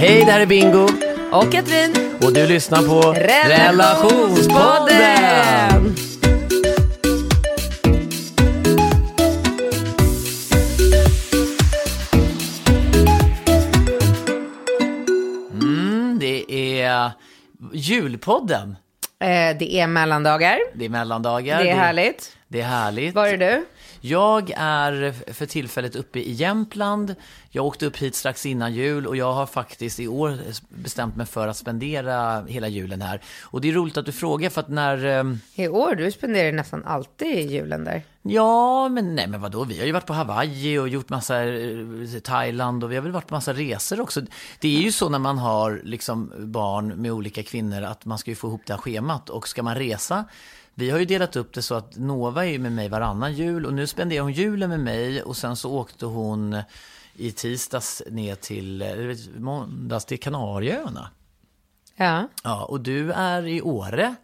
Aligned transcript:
Hej, 0.00 0.24
det 0.24 0.32
här 0.32 0.40
är 0.40 0.46
Bingo 0.46 0.88
Och 1.32 1.52
Katrin. 1.52 1.94
och 2.22 2.32
du 2.32 2.46
lyssnar 2.46 2.82
på 2.82 3.12
Relationspodden! 3.12 5.94
Mm, 15.52 16.18
det 16.20 16.52
är 16.82 17.10
julpodden. 17.72 18.76
Eh, 19.20 19.56
det 19.58 19.74
är 19.74 19.86
mellandagar. 19.86 20.58
Det 20.74 20.84
är 20.84 20.88
mellandagar. 20.88 21.62
Det 21.64 21.70
är 21.70 21.76
härligt. 21.76 22.36
Det 22.50 22.60
är 22.60 22.66
härligt. 22.66 23.14
Var 23.14 23.26
är 23.26 23.36
du? 23.36 23.66
Jag 24.00 24.52
är 24.56 25.12
för 25.32 25.46
tillfället 25.46 25.96
uppe 25.96 26.18
i 26.18 26.32
Jämtland. 26.32 27.14
Jag 27.50 27.66
åkte 27.66 27.86
upp 27.86 27.96
hit 27.96 28.14
strax 28.14 28.46
innan 28.46 28.74
jul 28.74 29.06
och 29.06 29.16
jag 29.16 29.32
har 29.32 29.46
faktiskt 29.46 30.00
i 30.00 30.08
år 30.08 30.38
bestämt 30.68 31.16
mig 31.16 31.26
för 31.26 31.48
att 31.48 31.56
spendera 31.56 32.44
hela 32.48 32.68
julen 32.68 33.02
här. 33.02 33.20
Och 33.42 33.60
det 33.60 33.68
är 33.68 33.72
roligt 33.72 33.96
att 33.96 34.06
du 34.06 34.12
frågar 34.12 34.50
för 34.50 34.60
att 34.60 34.68
när... 34.68 35.04
ehm, 35.04 35.40
I 35.54 35.68
år? 35.68 35.94
Du 35.94 36.12
spenderar 36.12 36.52
nästan 36.52 36.84
alltid 36.84 37.50
julen 37.50 37.84
där. 37.84 38.02
Ja, 38.22 38.88
men 38.88 39.14
nej 39.14 39.26
men 39.26 39.40
vadå, 39.40 39.64
vi 39.64 39.78
har 39.78 39.86
ju 39.86 39.92
varit 39.92 40.06
på 40.06 40.12
Hawaii 40.12 40.78
och 40.78 40.88
gjort 40.88 41.08
massa 41.08 41.44
eh, 41.44 42.20
Thailand 42.22 42.84
och 42.84 42.90
vi 42.92 42.94
har 42.94 43.02
väl 43.02 43.12
varit 43.12 43.26
på 43.26 43.34
massa 43.34 43.52
resor 43.52 44.00
också. 44.00 44.20
Det 44.60 44.76
är 44.76 44.80
ju 44.80 44.92
så 44.92 45.08
när 45.08 45.18
man 45.18 45.38
har 45.38 45.80
liksom 45.84 46.32
barn 46.38 47.02
med 47.02 47.12
olika 47.12 47.42
kvinnor 47.42 47.82
att 47.82 48.04
man 48.04 48.18
ska 48.18 48.30
ju 48.30 48.34
få 48.34 48.48
ihop 48.48 48.62
det 48.66 48.72
här 48.72 48.80
schemat 48.80 49.30
och 49.30 49.48
ska 49.48 49.62
man 49.62 49.74
resa 49.74 50.24
vi 50.78 50.90
har 50.90 50.98
ju 50.98 51.04
delat 51.04 51.36
upp 51.36 51.54
det 51.54 51.62
så 51.62 51.74
att 51.74 51.96
Nova 51.96 52.46
är 52.46 52.50
ju 52.50 52.58
med 52.58 52.72
mig 52.72 52.88
varannan 52.88 53.34
jul 53.34 53.66
och 53.66 53.74
nu 53.74 53.86
spenderar 53.86 54.22
hon 54.22 54.32
julen 54.32 54.70
med 54.70 54.80
mig 54.80 55.22
och 55.22 55.36
sen 55.36 55.56
så 55.56 55.72
åkte 55.72 56.06
hon 56.06 56.62
i 57.14 57.32
tisdags 57.32 58.02
ner 58.10 58.34
till, 58.34 58.82
eller 58.82 59.40
måndags 59.40 60.04
till 60.04 60.20
Kanarieöarna. 60.20 61.10
Ja. 61.96 62.28
Ja, 62.44 62.64
och 62.64 62.80
du 62.80 63.12
är 63.12 63.46
i 63.46 63.62
Åre 63.62 64.14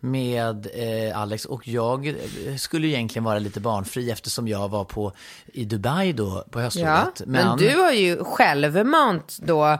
med 0.00 0.68
eh, 0.74 1.18
Alex 1.18 1.44
och 1.44 1.68
jag 1.68 2.16
skulle 2.58 2.86
ju 2.86 2.92
egentligen 2.92 3.24
vara 3.24 3.38
lite 3.38 3.60
barnfri 3.60 4.10
eftersom 4.10 4.48
jag 4.48 4.68
var 4.68 4.84
på 4.84 5.12
i 5.46 5.64
Dubai 5.64 6.12
då 6.12 6.44
på 6.50 6.58
ja. 6.58 6.64
höstlovet. 6.64 7.22
Men... 7.26 7.58
du 7.58 7.76
har 7.76 7.92
ju 7.92 8.24
självmant 8.24 9.38
då 9.42 9.78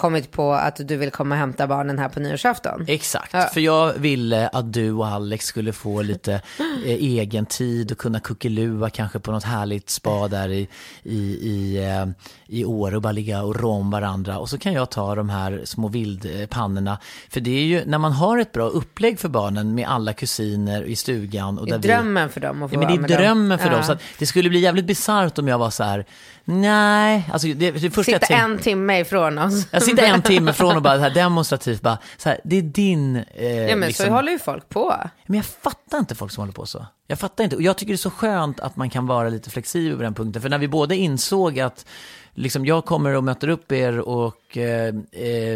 kommit 0.00 0.30
på 0.30 0.52
att 0.52 0.76
du 0.88 0.96
vill 0.96 1.10
komma 1.10 1.34
och 1.34 1.38
hämta 1.38 1.66
barnen 1.66 1.98
här 1.98 2.08
på 2.08 2.20
nyårsafton. 2.20 2.84
Exakt, 2.88 3.32
Ja. 3.32 3.48
för 3.54 3.60
jag 3.60 3.92
ville 3.92 4.48
att 4.48 4.72
du 4.72 4.92
och 4.92 5.06
Alex 5.06 5.46
skulle 5.46 5.72
få 5.72 6.02
lite 6.02 6.32
eh, 6.34 6.40
egen 6.84 7.46
tid 7.46 7.92
och 7.92 7.98
kunna 7.98 8.20
kuckelua 8.20 8.90
kanske 8.90 9.18
på 9.18 9.32
något 9.32 9.44
härligt 9.44 9.90
spa 9.90 10.28
där 10.28 10.48
i, 10.48 10.68
i, 11.02 11.18
i, 11.50 11.84
eh, 11.88 12.06
i 12.46 12.64
Åre 12.64 12.96
och 12.96 13.02
bara 13.02 13.12
ligga 13.12 13.42
och 13.42 13.56
rå 13.60 13.70
om 13.70 13.90
varandra. 13.90 14.38
Och 14.38 14.48
så 14.48 14.58
kan 14.58 14.72
jag 14.72 14.90
ta 14.90 15.14
de 15.14 15.28
här 15.28 15.60
små 15.64 15.88
vildpannorna. 15.88 16.98
För 17.30 17.40
det 17.40 17.50
är 17.50 17.64
ju 17.64 17.84
när 17.86 17.98
man 17.98 18.12
har 18.12 18.38
ett 18.38 18.52
bra 18.52 18.64
upplägg 18.68 19.18
för 19.20 19.28
barnen 19.28 19.74
med 19.74 19.88
alla 19.88 20.12
kusiner 20.12 20.82
i 20.82 20.96
stugan. 20.96 21.58
Och 21.58 21.66
Det 21.66 21.72
är 21.72 21.78
där 21.78 21.82
vi- 21.82 21.88
drömmen 21.88 22.28
för 22.28 22.40
dem 22.40 22.62
att 22.62 22.70
få 22.70 22.76
Ja, 22.76 22.78
men 22.78 22.88
det 22.88 22.94
är 22.94 23.00
med 23.00 23.10
dem. 23.10 23.16
drömmen 23.18 23.58
för 23.58 23.66
Ja. 23.66 23.72
dem. 23.72 23.82
Så 23.84 23.96
det 24.18 24.26
skulle 24.26 24.48
bli 24.48 24.60
jävligt 24.60 24.84
bisarrt 24.84 25.38
om 25.38 25.48
jag 25.48 25.58
var 25.58 25.70
så 25.70 25.84
här, 25.84 26.04
nej, 26.44 27.28
alltså 27.32 27.48
det, 27.48 27.70
det 27.70 27.90
första 27.90 28.12
Sitta 28.12 28.26
en 28.34 28.58
timme 28.58 29.00
ifrån 29.00 29.38
oss. 29.38 29.66
Sitter 29.96 30.14
en 30.14 30.22
timme 30.22 30.52
från 30.52 30.76
och 30.76 30.82
bara 30.82 30.98
här 30.98 31.10
demonstrativt 31.10 31.82
bara, 31.82 31.98
så 32.16 32.28
här, 32.28 32.40
det 32.44 32.56
är 32.58 32.62
din... 32.62 33.16
Eh, 33.16 33.46
Ja 33.60 33.76
men 33.76 33.88
liksom- 33.88 34.06
så 34.06 34.12
håller 34.12 34.32
ju 34.32 34.38
folk 34.38 34.68
på. 34.68 34.94
men 35.26 35.36
jag 35.36 35.46
fattar 35.46 35.98
inte 35.98 36.14
folk 36.14 36.32
som 36.32 36.42
håller 36.42 36.52
på 36.52 36.66
så. 36.66 36.86
Jag 37.06 37.18
fattar 37.18 37.44
inte. 37.44 37.56
Och 37.56 37.62
jag 37.62 37.76
tycker 37.76 37.92
det 37.92 37.94
är 37.94 37.96
så 37.96 38.10
skönt 38.10 38.60
att 38.60 38.76
man 38.76 38.90
kan 38.90 39.06
vara 39.06 39.28
lite 39.28 39.50
flexibel 39.50 39.96
på 39.96 40.02
den 40.02 40.14
punkten. 40.14 40.42
För 40.42 40.48
när 40.48 40.58
vi 40.58 40.68
båda 40.68 40.94
insåg 40.94 41.60
att 41.60 41.86
liksom, 42.34 42.66
jag 42.66 42.84
kommer 42.84 43.14
och 43.16 43.24
möter 43.24 43.48
upp 43.48 43.72
er 43.72 43.98
och... 44.00 44.56
Eh, 44.56 44.62
eh, 44.86 44.92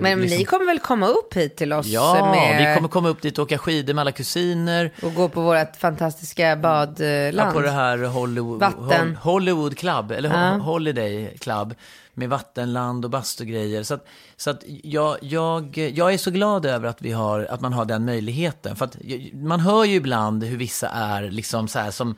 Men 0.02 0.20
liksom, 0.20 0.38
ni 0.38 0.44
kommer 0.44 0.66
väl 0.66 0.78
komma 0.78 1.06
upp 1.08 1.34
hit 1.34 1.56
till 1.56 1.72
oss 1.72 1.86
Ja, 1.86 2.30
med... 2.34 2.68
vi 2.70 2.74
kommer 2.76 2.88
komma 2.88 3.08
upp 3.08 3.22
dit 3.22 3.38
och 3.38 3.42
åka 3.44 3.58
skidor 3.58 3.94
med 3.94 4.00
alla 4.02 4.12
kusiner. 4.12 4.90
och 5.02 5.14
gå 5.14 5.28
på 5.28 5.40
vårt 5.40 5.76
fantastiska 5.76 6.56
badland. 6.56 7.34
Ja, 7.34 7.50
på 7.52 7.60
det 7.60 7.70
här 7.70 7.98
Hollywood, 7.98 8.60
Vatten. 8.60 9.08
Hol- 9.08 9.16
Hollywood 9.16 9.78
Club, 9.78 10.10
eller 10.12 10.28
Ja. 10.28 10.34
Ho- 10.36 10.58
Holiday 10.58 11.36
Club. 11.40 11.74
Med 12.14 12.28
vattenland 12.28 13.04
och 13.04 13.10
bastugrejer. 13.10 13.82
Så 13.82 13.94
att, 13.94 14.06
så 14.36 14.50
att 14.50 14.62
jag, 14.82 15.18
jag, 15.20 15.78
jag 15.78 16.14
är 16.14 16.18
så 16.18 16.30
glad 16.30 16.66
över 16.66 16.88
att, 16.88 17.02
vi 17.02 17.12
har, 17.12 17.40
att 17.50 17.60
man 17.60 17.72
har 17.72 17.84
den 17.84 18.04
möjligheten. 18.04 18.76
För 18.76 18.84
att 18.84 18.96
man 19.32 19.60
hör 19.60 19.84
ju 19.84 19.94
ibland 19.94 20.44
hur 20.44 20.56
vissa 20.56 20.88
är 20.88 21.30
liksom 21.30 21.68
så 21.68 21.78
här 21.78 21.90
som... 21.90 22.14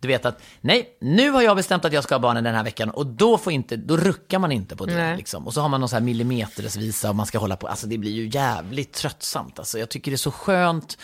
Du 0.00 0.08
vet 0.08 0.26
att, 0.26 0.42
nej, 0.60 0.96
nu 1.00 1.30
har 1.30 1.42
jag 1.42 1.56
bestämt 1.56 1.84
att 1.84 1.92
jag 1.92 2.04
ska 2.04 2.14
ha 2.14 2.20
barnen 2.20 2.44
den 2.44 2.54
här 2.54 2.64
veckan 2.64 2.90
och 2.90 3.06
då, 3.06 3.38
får 3.38 3.52
inte, 3.52 3.76
då 3.76 3.96
ruckar 3.96 4.38
man 4.38 4.52
inte 4.52 4.76
på 4.76 4.86
det. 4.86 5.16
Liksom. 5.16 5.46
Och 5.46 5.54
så 5.54 5.60
har 5.60 5.68
man 5.68 5.80
någon 5.80 5.88
så 5.88 5.96
här 5.96 6.02
millimetersvisa 6.02 7.08
och 7.08 7.16
man 7.16 7.26
ska 7.26 7.38
hålla 7.38 7.56
på. 7.56 7.66
Alltså 7.66 7.86
det 7.86 7.98
blir 7.98 8.12
ju 8.12 8.28
jävligt 8.28 8.92
tröttsamt. 8.92 9.58
Alltså, 9.58 9.78
jag 9.78 9.88
tycker 9.88 10.10
det 10.10 10.14
är 10.14 10.16
så 10.16 10.30
skönt 10.30 10.98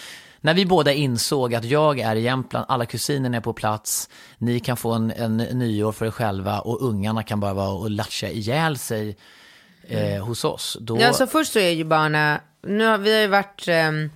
när 0.46 0.54
vi 0.54 0.66
båda 0.66 0.92
insåg 0.92 1.54
att 1.54 1.64
jag 1.64 2.00
är 2.00 2.16
i 2.16 2.20
Jämtland, 2.20 2.66
alla 2.68 2.86
kusinerna 2.86 3.36
är 3.36 3.40
på 3.40 3.52
plats, 3.52 4.08
ni 4.38 4.60
kan 4.60 4.76
få 4.76 4.92
en, 4.92 5.10
en 5.10 5.36
nyår 5.36 5.92
för 5.92 6.06
er 6.06 6.10
själva 6.10 6.60
och 6.60 6.82
ungarna 6.82 7.22
kan 7.22 7.40
bara 7.40 7.54
vara 7.54 7.70
och 7.70 7.90
latcha 7.90 8.28
ihjäl 8.28 8.78
sig 8.78 9.16
eh, 9.88 10.24
hos 10.24 10.44
oss. 10.44 10.76
Då, 10.80 11.00
Ja, 11.00 11.12
så 11.12 11.26
först 11.26 11.52
så 11.52 11.58
är 11.58 11.70
ju 11.70 11.84
barnen, 11.84 12.38
nu 12.62 12.86
har 12.86 12.98
vi 12.98 13.14
har 13.14 13.20
ju 13.20 13.26
varit, 13.26 13.68
ehm, 13.68 14.10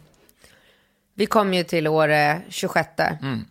vi 1.15 1.27
kom 1.27 1.55
ju 1.55 1.65
till 1.65 1.89
Åre 1.89 2.43
26. 2.49 2.89
Mm. 2.99 3.45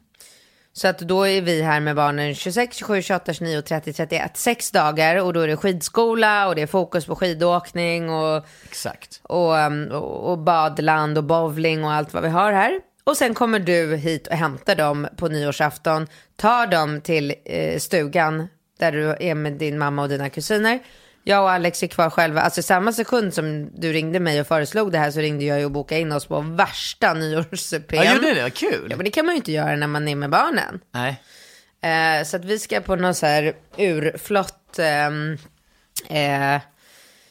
Så 0.79 0.87
att 0.87 0.99
då 0.99 1.27
är 1.27 1.41
vi 1.41 1.61
här 1.61 1.79
med 1.79 1.95
barnen 1.95 2.35
26, 2.35 2.77
27, 2.77 3.01
28, 3.01 3.33
29, 3.33 3.61
30, 3.61 3.93
31. 3.93 4.37
Sex 4.37 4.71
dagar 4.71 5.15
och 5.15 5.33
då 5.33 5.39
är 5.39 5.47
det 5.47 5.57
skidskola 5.57 6.47
och 6.47 6.55
det 6.55 6.61
är 6.61 6.67
fokus 6.67 7.05
på 7.05 7.15
skidåkning 7.15 8.09
och, 8.09 8.45
Exakt. 8.63 9.19
och, 9.23 9.53
och, 9.91 10.31
och 10.31 10.37
badland 10.37 11.17
och 11.17 11.23
bowling 11.23 11.83
och 11.83 11.91
allt 11.91 12.13
vad 12.13 12.23
vi 12.23 12.29
har 12.29 12.51
här. 12.51 12.71
Och 13.03 13.17
sen 13.17 13.33
kommer 13.33 13.59
du 13.59 13.95
hit 13.95 14.27
och 14.27 14.35
hämtar 14.35 14.75
dem 14.75 15.07
på 15.15 15.27
nyårsafton, 15.27 16.07
tar 16.35 16.67
dem 16.67 17.01
till 17.01 17.33
eh, 17.45 17.79
stugan 17.79 18.47
där 18.79 18.91
du 18.91 19.15
är 19.19 19.35
med 19.35 19.53
din 19.53 19.77
mamma 19.77 20.01
och 20.01 20.09
dina 20.09 20.29
kusiner. 20.29 20.79
Jag 21.23 21.43
och 21.43 21.51
Alex 21.51 21.83
är 21.83 21.87
kvar 21.87 22.09
själva. 22.09 22.41
Alltså 22.41 22.61
samma 22.61 22.93
sekund 22.93 23.33
som 23.33 23.69
du 23.75 23.93
ringde 23.93 24.19
mig 24.19 24.41
och 24.41 24.47
föreslog 24.47 24.91
det 24.91 24.97
här 24.97 25.11
så 25.11 25.19
ringde 25.19 25.45
jag 25.45 25.59
ju 25.59 25.65
och 25.65 25.71
bokade 25.71 26.01
in 26.01 26.11
oss 26.11 26.25
på 26.25 26.39
värsta 26.41 27.13
nyårs-PN. 27.13 28.03
Ja, 28.03 28.13
gjorde 28.13 28.33
det? 28.33 28.41
Vad 28.41 28.53
kul. 28.53 28.87
Ja, 28.89 28.97
men 28.97 29.03
det 29.03 29.11
kan 29.11 29.25
man 29.25 29.35
ju 29.35 29.37
inte 29.37 29.51
göra 29.51 29.75
när 29.75 29.87
man 29.87 30.07
är 30.07 30.15
med 30.15 30.29
barnen. 30.29 30.79
Nej. 30.91 31.21
Eh, 31.81 32.25
så 32.25 32.37
att 32.37 32.45
vi 32.45 32.59
ska 32.59 32.81
på 32.81 32.95
någon 32.95 33.15
så 33.15 33.25
här 33.25 33.53
urflott 33.77 34.79
ehm, 34.79 35.37
eh, 36.09 36.61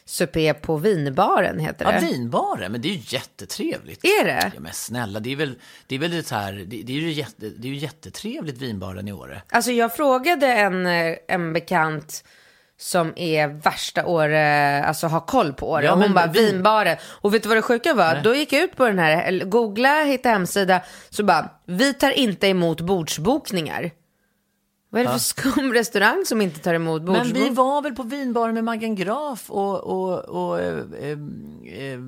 supé 0.05 0.53
på 0.53 0.77
vinbaren 0.77 1.59
heter 1.59 1.85
det. 1.85 1.93
Ja, 1.93 1.99
vinbaren, 1.99 2.71
men 2.71 2.81
det 2.81 2.87
är 2.87 2.93
ju 2.93 3.01
jättetrevligt. 3.05 4.05
Är 4.05 4.25
det? 4.25 4.51
Ja, 4.55 4.59
men 4.59 4.73
snälla, 4.73 5.19
det 5.19 5.31
är 5.31 5.35
väl, 5.35 5.55
det 5.87 5.95
är 5.95 5.99
väl 5.99 6.11
det 6.11 6.31
här, 6.31 6.53
det, 6.53 6.83
det 6.83 6.93
är 6.93 6.97
ju 6.97 7.11
jätte, 7.11 7.49
det 7.49 7.67
är 7.67 7.71
ju 7.71 7.77
jättetrevligt 7.77 8.57
vinbaren 8.57 9.07
i 9.07 9.13
Åre. 9.13 9.41
Alltså 9.49 9.71
jag 9.71 9.95
frågade 9.95 10.47
en, 10.47 10.85
eh, 10.85 11.15
en 11.27 11.53
bekant 11.53 12.23
som 12.81 13.13
är 13.15 13.47
värsta 13.47 14.05
Åre, 14.05 14.83
alltså 14.83 15.07
har 15.07 15.19
koll 15.19 15.53
på 15.53 15.69
Åre. 15.71 15.85
Ja, 15.85 15.91
och 15.91 15.97
hon 15.97 16.05
men 16.05 16.13
bara 16.13 16.27
vi- 16.27 16.45
vinbaren. 16.51 16.97
Och 17.21 17.33
vet 17.33 17.43
du 17.43 17.49
vad 17.49 17.57
det 17.57 17.61
sjuka 17.61 17.93
var? 17.93 18.21
Då 18.23 18.35
gick 18.35 18.53
jag 18.53 18.63
ut 18.63 18.75
på 18.75 18.85
den 18.85 18.99
här, 18.99 19.45
googla, 19.45 20.03
hitta 20.03 20.29
hemsida. 20.29 20.81
Så 21.09 21.23
bara, 21.23 21.49
vi 21.65 21.93
tar 21.93 22.11
inte 22.11 22.47
emot 22.47 22.81
bordsbokningar. 22.81 23.91
Vad 24.89 25.01
är 25.01 25.05
det 25.05 25.11
för 25.11 25.19
skum 25.19 25.73
restaurang 25.73 26.23
som 26.25 26.41
inte 26.41 26.59
tar 26.59 26.73
emot 26.73 27.01
Men 27.01 27.13
bordsbokningar? 27.13 27.49
vi 27.49 27.55
var 27.55 27.81
väl 27.81 27.95
på 27.95 28.03
vinbaren 28.03 28.53
med 28.53 28.63
Maggan 28.63 28.95
Graf 28.95 29.49
och, 29.51 29.79
och, 29.79 30.19
och 30.19 30.59
eh, 30.61 30.77
eh, 31.01 31.09
eh, 31.83 31.99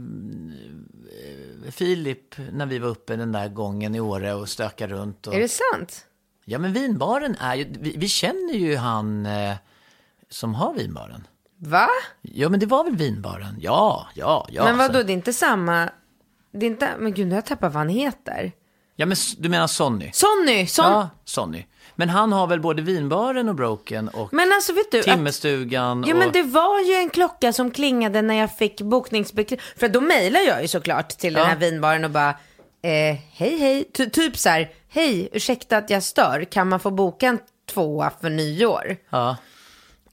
Filip 1.71 2.35
när 2.51 2.65
vi 2.65 2.79
var 2.79 2.89
uppe 2.89 3.15
den 3.15 3.31
där 3.31 3.47
gången 3.47 3.95
i 3.95 3.99
Åre 3.99 4.33
och 4.33 4.49
stökade 4.49 4.93
runt. 4.93 5.27
Och... 5.27 5.33
Är 5.35 5.39
det 5.39 5.49
sant? 5.73 6.05
Ja, 6.45 6.59
men 6.59 6.73
vinbaren 6.73 7.35
är 7.39 7.55
ju, 7.55 7.65
vi, 7.79 7.95
vi 7.97 8.07
känner 8.07 8.53
ju 8.53 8.75
han 8.75 9.25
eh, 9.25 9.53
som 10.31 10.55
har 10.55 10.73
vinbaren. 10.73 11.27
Va? 11.59 11.87
Ja, 12.21 12.49
men 12.49 12.59
det 12.59 12.65
var 12.65 12.83
väl 12.83 12.95
vinbaren? 12.95 13.55
Ja, 13.59 14.07
ja, 14.15 14.47
ja. 14.51 14.63
men 14.63 14.77
vadå, 14.77 14.93
så- 14.99 15.03
det 15.03 15.11
är 15.11 15.13
inte 15.13 15.33
samma... 15.33 15.89
Det 16.53 16.65
är 16.65 16.69
inte... 16.69 16.89
Men 16.99 17.13
gud, 17.13 17.27
nu 17.27 17.31
har 17.31 17.37
jag 17.37 17.45
tappat 17.45 17.73
vad 17.73 17.79
han 17.79 17.89
heter. 17.89 18.51
Ja, 18.95 19.05
men 19.05 19.17
du 19.37 19.49
menar 19.49 19.67
Sonny? 19.67 20.11
Sonny! 20.13 20.67
Son... 20.67 20.85
Ja, 20.85 21.09
Sonny. 21.25 21.65
Men 21.95 22.09
han 22.09 22.31
har 22.31 22.47
väl 22.47 22.61
både 22.61 22.81
vinbaren 22.81 23.49
och 23.49 23.55
broken 23.55 24.09
och 24.09 24.33
Men 24.33 24.51
alltså 24.53 24.73
vet 24.73 24.91
du, 24.91 24.99
att, 24.99 25.05
timmerstugan 25.05 26.03
ja 26.07 26.13
och... 26.13 26.19
men 26.19 26.31
det 26.31 26.43
var 26.43 26.79
ju 26.79 26.93
en 26.93 27.09
klocka 27.09 27.53
som 27.53 27.71
klingade 27.71 28.21
när 28.21 28.35
jag 28.35 28.57
fick 28.57 28.81
bokningsbekräftelse. 28.81 29.79
För 29.79 29.87
då 29.89 30.01
mejlar 30.01 30.39
jag 30.41 30.61
ju 30.61 30.67
såklart 30.67 31.09
till 31.09 31.33
den 31.33 31.43
Ja. 31.43 31.49
här 31.49 31.55
vinbaren 31.55 32.03
och 32.03 32.11
bara, 32.11 32.29
eh, 32.29 33.17
hej 33.31 33.57
hej, 33.59 33.89
Ty- 33.93 34.09
typ 34.09 34.37
så 34.37 34.49
här, 34.49 34.71
hej, 34.89 35.29
ursäkta 35.31 35.77
att 35.77 35.89
jag 35.89 36.03
stör, 36.03 36.43
kan 36.51 36.69
man 36.69 36.79
få 36.79 36.91
boka 36.91 37.27
en 37.27 37.39
tvåa 37.73 38.11
för 38.21 38.29
nyår? 38.29 38.97
Ja. 39.09 39.35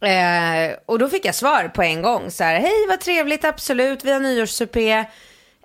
Eh, 0.00 0.76
och 0.86 0.98
då 0.98 1.08
fick 1.08 1.24
jag 1.24 1.34
svar 1.34 1.68
på 1.74 1.82
en 1.82 2.02
gång. 2.02 2.30
Så 2.30 2.44
här, 2.44 2.60
hej 2.60 2.86
vad 2.88 3.00
trevligt, 3.00 3.44
absolut, 3.44 4.04
vi 4.04 4.12
har 4.12 4.20
nyårssupé. 4.20 5.04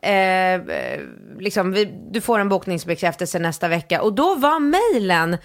Eh, 0.01 0.53
eh 0.53 0.99
liksom, 1.39 1.71
vi, 1.71 1.85
du 2.11 2.21
får 2.21 2.39
en 2.39 2.49
bokningsbekräftelse 2.49 3.39
nästa 3.39 3.67
vecka. 3.67 4.01
Och 4.01 4.13
då 4.13 4.35
var 4.35 4.59
mejlen 4.59 5.37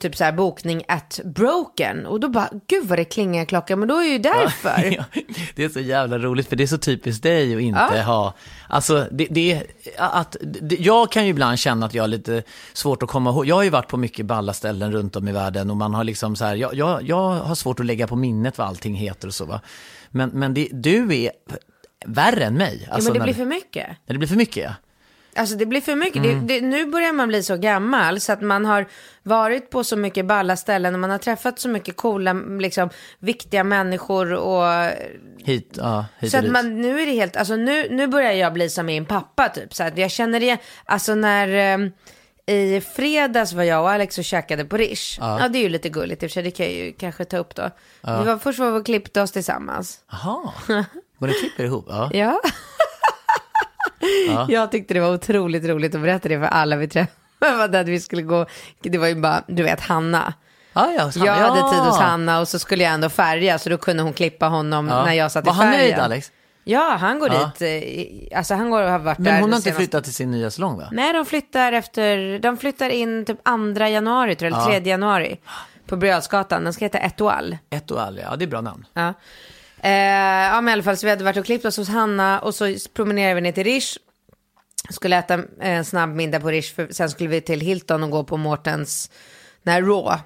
typ 0.00 0.16
så 0.16 0.24
här 0.24 0.32
bokning 0.32 0.82
at 0.88 1.20
broken. 1.24 2.06
Och 2.06 2.20
då 2.20 2.28
bara, 2.28 2.50
gud 2.66 2.86
vad 2.88 2.98
det 2.98 3.04
klingar 3.04 3.42
i 3.42 3.46
klockan, 3.46 3.78
men 3.78 3.88
då 3.88 3.96
är 3.96 4.04
ju 4.12 4.18
därför. 4.18 4.92
Ja, 4.96 5.04
det 5.54 5.64
är 5.64 5.68
så 5.68 5.80
jävla 5.80 6.18
roligt, 6.18 6.48
för 6.48 6.56
det 6.56 6.62
är 6.62 6.66
så 6.66 6.78
typiskt 6.78 7.22
dig 7.22 7.54
att 7.54 7.60
inte 7.60 7.88
Ja. 7.96 8.02
ha... 8.02 8.34
Alltså, 8.68 9.06
det, 9.10 9.26
det, 9.30 9.62
att, 9.98 10.36
det, 10.42 10.76
jag 10.80 11.12
kan 11.12 11.24
ju 11.24 11.30
ibland 11.30 11.58
känna 11.58 11.86
att 11.86 11.94
jag 11.94 12.02
har 12.02 12.08
lite 12.08 12.42
svårt 12.72 13.02
att 13.02 13.08
komma 13.08 13.30
ihåg. 13.30 13.46
Jag 13.46 13.56
har 13.56 13.62
ju 13.62 13.70
varit 13.70 13.88
på 13.88 13.96
mycket 13.96 14.26
balla 14.26 14.52
ställen 14.52 14.92
runt 14.92 15.16
om 15.16 15.28
i 15.28 15.32
världen 15.32 15.70
och 15.70 15.76
man 15.76 15.94
har 15.94 16.04
liksom 16.04 16.36
så 16.36 16.44
här, 16.44 16.54
jag, 16.56 16.74
jag, 16.74 17.02
jag 17.02 17.30
har 17.30 17.54
svårt 17.54 17.80
att 17.80 17.86
lägga 17.86 18.06
på 18.06 18.16
minnet 18.16 18.58
vad 18.58 18.66
allting 18.66 18.94
heter 18.94 19.28
och 19.28 19.34
så 19.34 19.44
va. 19.44 19.60
Men, 20.10 20.30
men 20.30 20.54
det, 20.54 20.68
du 20.72 21.16
är 21.16 21.30
värre 22.06 22.44
än 22.44 22.54
mig. 22.54 22.84
ja, 22.88 22.94
Alltså, 22.94 23.10
men 23.10 23.12
det 23.14 23.18
när, 23.18 23.24
blir 23.26 23.34
för 23.34 23.44
mycket. 23.50 23.86
när 24.06 24.14
det 24.14 24.18
blir 24.18 24.28
för 24.28 24.36
mycket, 24.36 24.64
ja. 24.64 24.74
Alltså 25.36 25.56
det 25.56 25.66
blir 25.66 25.80
för 25.80 25.94
mycket. 25.94 26.24
Mm. 26.24 26.46
Det, 26.46 26.60
det, 26.60 26.66
nu 26.66 26.86
börjar 26.86 27.12
man 27.12 27.28
bli 27.28 27.42
så 27.42 27.56
gammal 27.56 28.20
så 28.20 28.32
att 28.32 28.40
man 28.40 28.64
har 28.64 28.86
varit 29.22 29.70
på 29.70 29.84
så 29.84 29.96
mycket 29.96 30.26
balla 30.26 30.56
ställen 30.56 30.94
och 30.94 31.00
man 31.00 31.10
har 31.10 31.18
träffat 31.18 31.58
så 31.58 31.68
mycket 31.68 31.96
coola, 31.96 32.32
liksom, 32.32 32.90
viktiga 33.18 33.64
människor 33.64 34.32
och 34.32 34.90
Hit, 35.44 35.74
ja, 35.76 36.06
hit 36.18 36.30
Så 36.30 36.36
att 36.36 36.42
dit. 36.42 36.52
man, 36.52 36.80
nu 36.80 37.00
är 37.00 37.06
det 37.06 37.12
helt, 37.12 37.36
alltså 37.36 37.56
nu, 37.56 37.88
nu 37.90 38.06
börjar 38.06 38.32
jag 38.32 38.52
bli 38.52 38.70
som 38.70 38.86
min 38.86 39.06
pappa 39.06 39.48
typ. 39.48 39.74
Så 39.74 39.82
att 39.82 39.98
jag 39.98 40.10
känner 40.10 40.40
det, 40.40 40.58
alltså 40.84 41.14
när 41.14 41.48
eh, 41.48 41.88
i 42.46 42.80
fredags 42.80 43.52
var 43.52 43.62
jag 43.62 43.82
och 43.82 43.90
Alex 43.90 44.18
och 44.18 44.24
käkade 44.24 44.64
på 44.64 44.76
Rish. 44.76 45.18
Ja. 45.20 45.48
det 45.48 45.58
är 45.58 45.62
ju 45.62 45.68
lite 45.68 45.88
gulligt 45.88 46.22
i 46.22 46.26
och 46.26 46.30
för 46.30 46.32
sig, 46.34 46.42
det 46.42 46.50
kan 46.50 46.66
jag 46.66 46.74
ju 46.74 46.92
kanske 46.92 47.24
ta 47.24 47.36
upp 47.36 47.54
då. 47.54 47.70
Vi 48.00 48.24
var, 48.24 48.38
först 48.38 48.58
var 48.58 48.70
vi 48.70 48.78
och 48.80 48.86
klippte 48.86 49.22
oss 49.22 49.32
tillsammans. 49.32 50.00
Jaha, 50.10 50.52
var 51.18 51.28
det 51.28 51.34
klipper 51.34 51.64
ihop? 51.64 51.84
Ja. 51.88 52.10
Ja. 52.12 52.40
Jag 54.48 54.70
tyckte 54.70 54.94
det 54.94 55.00
var 55.00 55.14
otroligt 55.14 55.64
roligt 55.64 55.94
att 55.94 56.00
berätta 56.00 56.28
det 56.28 56.38
för 56.38 56.46
alla 56.46 56.76
vi 56.76 56.88
träffade. 56.88 57.80
Att 57.80 57.88
vi 57.88 58.00
skulle 58.00 58.22
gå, 58.22 58.46
det 58.82 58.98
var 58.98 59.06
ju 59.06 59.14
bara, 59.14 59.42
du 59.46 59.62
vet 59.62 59.80
Hanna. 59.80 60.34
Ja, 60.72 60.90
ja, 60.98 61.10
Jag 61.24 61.32
hade 61.34 61.58
ja. 61.60 61.70
tid 61.72 61.80
hos 61.80 61.98
Hanna 61.98 62.40
och 62.40 62.48
så 62.48 62.58
skulle 62.58 62.84
jag 62.84 62.92
ändå 62.92 63.08
färga 63.08 63.58
så 63.58 63.70
då 63.70 63.76
kunde 63.78 64.02
hon 64.02 64.12
klippa 64.12 64.46
honom 64.46 64.88
Ja. 64.88 65.04
när 65.04 65.12
jag 65.12 65.32
satt 65.32 65.46
Var 65.46 65.52
i 65.52 65.56
han 65.56 65.72
färgen. 65.72 65.80
nöjd, 65.80 65.98
Alex? 65.98 66.32
Ja, 66.64 66.96
han 67.00 67.18
går 67.18 67.32
Ja. 67.34 67.50
dit. 67.58 68.30
eh, 68.32 68.38
Alltså 68.38 68.54
han 68.54 68.70
går 68.70 68.82
och 68.82 68.90
har 68.90 68.98
varit 68.98 69.18
där. 69.18 69.24
Men 69.24 69.40
hon 69.40 69.50
har 69.50 69.56
inte 69.56 69.62
senast- 69.70 69.76
flyttat 69.78 70.04
till 70.04 70.14
sin 70.14 70.30
nya 70.30 70.50
salong 70.50 70.78
va? 70.78 70.88
Nej, 70.92 71.12
de 71.12 71.26
flyttar 71.26 71.72
efter, 71.72 72.38
de 72.38 72.56
flyttar 72.56 72.88
in 72.90 73.24
typ 73.24 73.38
2 73.44 73.86
januari 73.86 74.34
tror 74.34 74.50
jag, 74.50 74.68
eller 74.68 74.80
3 74.80 74.90
januari. 74.90 75.40
På 75.86 75.96
Brödsgatan, 75.96 76.64
den 76.64 76.72
ska 76.72 76.84
heta 76.84 76.98
Etoile. 76.98 77.58
Ett 77.70 77.90
och 77.90 78.02
all, 78.02 78.18
ja 78.18 78.36
det 78.36 78.44
är 78.44 78.48
bra 78.48 78.60
namn. 78.60 78.86
Ja. 78.94 79.14
Eh, 79.84 79.90
ja, 80.54 80.60
men 80.60 80.68
i 80.68 80.72
alla 80.72 80.82
fall 80.82 80.96
så 80.96 81.06
vi 81.06 81.10
hade 81.10 81.24
varit 81.24 81.36
och 81.36 81.44
klippt 81.44 81.64
oss 81.64 81.76
hos 81.76 81.88
Hanna 81.88 82.40
och 82.40 82.54
så 82.54 82.76
promenerade 82.94 83.34
vi 83.34 83.40
ner 83.40 83.52
till 83.52 83.64
Rish. 83.64 83.96
Skulle 84.90 85.16
äta 85.16 85.40
en 85.60 85.84
snabb 85.84 86.10
middag 86.10 86.40
på 86.40 86.48
Rish, 86.48 86.74
för 86.74 86.88
sen 86.90 87.10
skulle 87.10 87.28
vi 87.30 87.40
till 87.40 87.60
Hilton 87.60 88.02
och 88.02 88.10
gå 88.10 88.24
på 88.24 88.36
Mårtens, 88.36 89.10
när 89.62 89.82
Raw. 89.82 90.18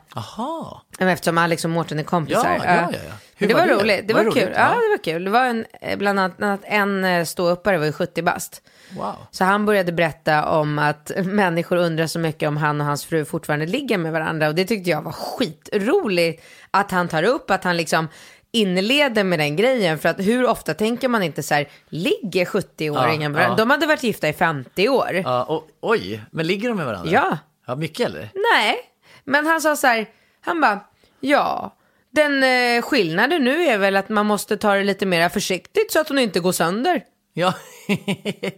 Men 0.99 1.09
Eftersom 1.09 1.39
Alex 1.39 1.65
och 1.65 1.71
Mårten 1.71 1.99
är 1.99 2.03
kompisar. 2.03 2.57
Ja, 2.59 2.65
ja, 2.65 2.91
ja. 2.93 2.99
Hur 3.37 3.49
det 3.49 3.55
var 3.55 3.61
var, 3.61 3.69
det? 3.69 3.75
roligt. 3.75 4.09
Det 4.09 4.15
Var 4.15 4.25
var, 4.25 4.33
kul. 4.33 4.43
roligt? 4.43 4.57
Ja, 4.57 4.75
Ja. 4.75 4.81
det 4.81 4.89
var 4.91 5.05
kul. 5.05 5.25
Det 5.25 5.31
var 5.31 5.45
en, 5.45 5.65
eh, 5.81 5.99
bland 5.99 6.21
annat 6.21 6.61
en 6.65 7.05
eh, 7.05 7.25
ståuppare, 7.25 7.79
var 7.79 7.87
ju 7.87 7.93
70 7.93 8.23
bast. 8.23 8.63
Wow. 8.97 9.15
Så 9.31 9.45
han 9.45 9.67
började 9.67 9.93
berätta 9.93 10.49
om 10.51 10.79
att 10.79 11.11
människor 11.25 11.77
undrar 11.77 12.07
så 12.07 12.19
mycket 12.19 12.49
om 12.49 12.57
han 12.57 12.81
och 12.81 12.87
hans 12.87 13.05
fru 13.05 13.25
fortfarande 13.25 13.67
ligger 13.67 13.99
med 13.99 14.13
varandra. 14.13 14.49
Och 14.49 14.55
det 14.55 14.65
tyckte 14.65 14.91
jag 14.91 15.03
var 15.03 15.13
skitroligt 15.13 16.43
att 16.71 16.91
han 16.91 17.09
tar 17.09 17.23
upp, 17.23 17.51
att 17.51 17.65
han 17.65 17.77
liksom 17.77 18.09
inleder 18.53 19.25
med 19.25 19.39
den 19.39 19.57
grejen. 19.57 19.99
För 19.99 20.09
att 20.09 20.21
hur 20.21 20.47
ofta 20.47 20.75
tänker 20.75 21.09
man 21.09 21.23
inte 21.23 21.43
så 21.43 21.55
här, 21.55 21.69
ligger 21.89 22.45
70-åringen 22.45 23.37
Ja, 23.37 23.43
ja. 23.43 23.55
De 23.55 23.71
hade 23.71 23.87
varit 23.87 24.03
gifta 24.03 24.29
i 24.29 24.33
50 24.33 24.89
år. 24.89 25.23
Ja, 25.25 25.45
och, 25.45 25.69
oj, 25.81 26.23
men 26.31 26.47
ligger 26.47 26.69
de 26.69 26.77
med 26.77 26.87
varandra? 26.87 27.11
Ja. 27.13 27.39
Ja, 27.67 27.75
mycket 27.75 28.07
eller? 28.07 28.31
Nej, 28.53 28.77
men 29.25 29.47
han 29.47 29.61
sa 29.61 29.77
så 29.77 29.87
här, 29.87 30.07
han 30.41 30.61
bara, 30.61 30.81
ja, 31.21 31.75
den 32.11 32.43
eh, 32.43 32.83
skillnaden 32.83 33.45
nu 33.45 33.63
är 33.63 33.79
väl 33.79 33.97
att 33.97 34.09
man 34.09 34.27
måste 34.27 34.57
ta 34.57 34.75
det 34.75 34.85
lite 34.85 35.07
mer 35.07 35.29
försiktigt 35.29 35.93
så 35.93 36.01
att 36.01 36.09
hon 36.09 36.19
inte 36.19 36.41
går 36.41 36.53
sönder. 36.53 37.03
Ja. 37.33 37.55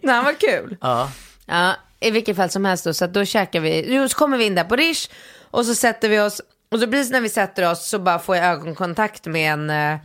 Nej, 0.01 0.15
han 0.15 0.25
var 0.25 0.33
kul. 0.33 0.77
ja. 0.81 1.11
Ja, 1.45 1.73
i 1.99 2.11
vilket 2.11 2.35
fall 2.35 2.49
som 2.49 2.65
helst 2.65 2.83
då, 2.85 2.93
så 2.93 3.05
att 3.05 3.13
då 3.13 3.25
käkar 3.25 3.59
vi, 3.59 4.07
så 4.09 4.17
kommer 4.17 4.37
vi 4.37 4.45
in 4.45 4.55
där 4.55 4.63
på 4.63 4.75
Rish 4.75 5.09
och 5.51 5.65
så 5.65 5.75
sätter 5.75 6.09
vi 6.09 6.19
oss, 6.19 6.41
och 6.71 6.79
så 6.79 6.87
precis 6.87 7.11
när 7.11 7.21
vi 7.21 7.29
sätter 7.29 7.71
oss 7.71 7.89
så 7.89 7.99
bara 7.99 8.19
får 8.19 8.35
jag 8.35 8.45
ögonkontakt 8.45 9.25
med 9.25 9.53
en, 9.53 9.69
eh, 9.69 9.99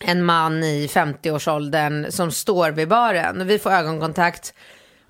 en 0.00 0.24
man 0.24 0.64
i 0.64 0.86
50-årsåldern 0.86 2.12
som 2.12 2.32
står 2.32 2.70
vid 2.70 2.88
baren. 2.88 3.40
Och 3.40 3.50
vi 3.50 3.58
får 3.58 3.70
ögonkontakt. 3.70 4.54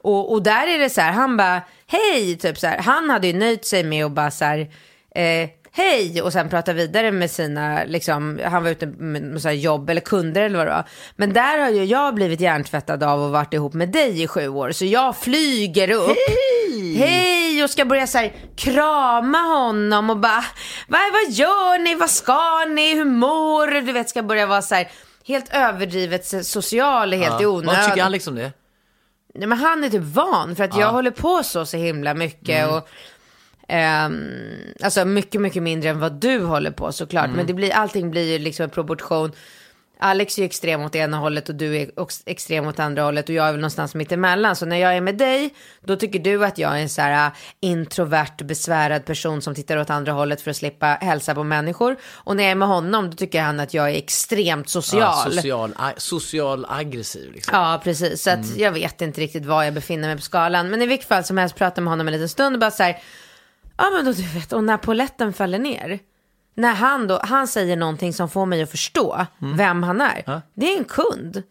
Och, 0.03 0.33
och 0.33 0.43
där 0.43 0.67
är 0.67 0.79
det 0.79 0.91
så 0.91 1.01
här, 1.01 1.13
han 1.13 1.37
bara, 1.37 1.63
hej, 1.87 2.37
typ 2.37 2.59
så 2.59 2.67
här. 2.67 2.79
Han 2.79 3.11
hade 3.11 3.27
ju 3.27 3.33
nöjt 3.33 3.67
sig 3.67 3.85
med 3.85 4.05
att 4.05 4.13
bara 4.13 4.31
så 4.31 4.45
här, 4.45 4.59
eh, 5.15 5.49
hej, 5.73 6.23
och 6.23 6.33
sen 6.33 6.49
prata 6.49 6.73
vidare 6.73 7.13
med 7.13 7.31
sina, 7.31 7.85
liksom, 7.85 8.41
han 8.45 8.63
var 8.63 8.71
ute 8.71 8.87
med, 8.87 9.23
med 9.23 9.43
så 9.43 9.49
här 9.49 9.55
jobb 9.55 9.91
eller 9.91 10.01
kunder 10.01 10.43
eller 10.43 10.59
vad 10.59 10.67
det 10.67 10.73
var. 10.73 10.89
Men 11.17 11.33
där 11.33 11.59
har 11.59 11.71
ju 11.71 11.85
jag 11.85 12.15
blivit 12.15 12.41
hjärntvättad 12.41 13.03
av 13.03 13.23
och 13.23 13.31
varit 13.31 13.55
ihop 13.55 13.75
med 13.75 13.89
dig 13.89 14.23
i 14.23 14.27
sju 14.27 14.49
år. 14.49 14.73
Så 14.73 14.85
jag 14.85 15.17
flyger 15.17 15.91
upp. 15.91 16.07
Hej! 16.07 16.64
Och 17.65 17.71
ska 17.71 17.85
börja 17.85 18.07
så 18.07 18.19
här 18.19 18.33
krama 18.57 19.39
honom 19.39 20.11
och 20.11 20.17
bara, 20.17 20.45
vad, 20.89 21.01
vad 21.13 21.33
gör 21.33 21.79
ni, 21.79 21.95
vad 21.95 22.11
ska 22.11 22.65
ni, 22.65 22.95
hur 22.95 23.05
mår 23.05 23.67
du? 23.67 23.81
Du 23.81 23.93
vet, 23.93 24.09
ska 24.09 24.23
börja 24.23 24.47
vara 24.47 24.63
så 24.63 24.75
här 24.75 24.91
helt 25.27 25.55
överdrivet 25.55 26.47
social, 26.47 27.13
helt 27.13 27.41
i 27.41 27.45
ja. 27.45 27.49
onödan. 27.49 27.77
Vad 27.77 27.85
tycker 27.85 28.05
Alex 28.05 28.27
om 28.27 28.35
det? 28.35 28.53
Nej, 29.35 29.49
men 29.49 29.59
han 29.59 29.85
är 29.85 29.91
typ 29.91 30.03
van 30.03 30.57
för 30.57 30.65
att 30.65 30.77
jag 30.77 30.93
håller 30.93 31.11
på 31.11 31.43
så 31.43 31.67
så 31.67 31.77
himla 31.77 32.15
mycket. 32.15 32.65
Mm. 32.65 32.75
Och, 32.75 32.89
ehm, 33.69 34.31
alltså 34.83 35.05
mycket, 35.05 35.41
mycket 35.41 35.63
mindre 35.63 35.91
än 35.91 36.01
vad 36.01 36.13
du 36.13 36.45
håller 36.45 36.71
på 36.71 36.93
såklart. 36.93 37.25
Mm. 37.25 37.37
Men 37.37 37.47
det 37.47 37.55
blir, 37.55 37.73
allting 37.73 38.11
blir 38.11 38.33
ju 38.33 38.39
liksom 38.39 38.65
en 38.65 38.71
proportion. 38.71 39.33
Alex 40.05 40.39
är 40.39 40.43
ju 40.43 40.47
extrem 40.47 40.83
åt 40.83 40.95
ena 40.95 41.17
hållet 41.17 41.49
och 41.49 41.55
du 41.55 41.77
är 41.77 42.01
också 42.01 42.23
extrem 42.27 42.67
åt 42.67 42.79
andra 42.79 43.03
hållet 43.03 43.29
och 43.29 43.35
jag 43.35 43.47
är 43.47 43.53
väl 43.53 43.61
någonstans 43.61 43.95
mitt 43.95 44.13
emellan. 44.13 44.57
Så 44.57 44.67
när 44.67 44.77
jag 44.77 44.97
är 44.97 45.01
med 45.01 45.19
dig, 45.19 45.55
då 45.81 45.97
tycker 45.97 46.19
du 46.19 46.45
att 46.45 46.59
jag 46.59 46.79
är 46.79 46.83
en 46.83 46.89
så 46.89 47.03
här 47.03 47.27
äh, 47.27 47.33
introvert, 47.61 48.45
besvärad 48.45 49.05
person 49.05 49.43
som 49.43 49.55
tittar 49.55 49.77
åt 49.77 49.91
andra 49.91 50.13
hållet 50.13 50.41
för 50.41 50.51
att 50.51 50.57
slippa 50.57 50.87
hälsa 50.87 51.35
på 51.35 51.45
människor. 51.45 51.97
Och 52.05 52.37
när 52.37 52.45
jag 52.45 52.51
är 52.51 52.55
med 52.55 52.69
honom, 52.69 53.11
då 53.11 53.17
tycker 53.17 53.43
han 53.43 53.61
att 53.61 53.75
jag 53.75 53.91
är 53.91 53.95
extremt 53.95 54.69
social. 54.69 55.01
Ja, 55.01 55.31
social, 55.31 55.75
social 55.97 56.67
aggressiv 56.69 57.33
liksom. 57.33 57.59
Ja, 57.59 57.81
precis. 57.85 58.23
Så 58.23 58.31
att 58.31 58.57
jag 58.57 58.73
vet 58.73 59.01
inte 59.01 59.21
riktigt 59.21 59.47
var 59.47 59.63
jag 59.63 59.75
befinner 59.75 60.09
mig 60.09 60.17
på 60.17 60.23
skalan. 60.23 60.71
Men 60.71 60.83
i 60.83 60.87
vilket 60.87 61.09
fall 61.09 61.25
som 61.25 61.39
helst 61.39 61.57
pratar 61.57 61.83
med 61.83 61.93
honom 61.93 62.09
en 62.09 62.13
liten 62.13 62.29
stund 62.29 62.57
och 62.57 62.61
bara 62.61 62.71
så 62.71 62.83
här. 62.83 62.99
Ja, 63.77 63.91
men 63.91 64.05
då 64.05 64.13
du 64.13 64.23
vet, 64.23 64.53
och 64.53 64.65
när 64.65 64.77
poletten 64.77 65.33
faller 65.33 65.59
ner. 65.59 66.01
När 66.55 66.75
han 66.75 67.07
då, 67.07 67.21
han 67.23 67.49
säger 67.49 67.77
någonting 67.77 68.13
som 68.13 68.31
får 68.31 68.47
mig 68.47 68.63
att 68.63 68.71
förstå 68.71 69.27
vem 69.57 69.83
han 69.83 70.01
är. 70.01 70.43
Det 70.55 70.75
är 70.75 70.79
en 70.79 70.85
kund. 70.85 71.43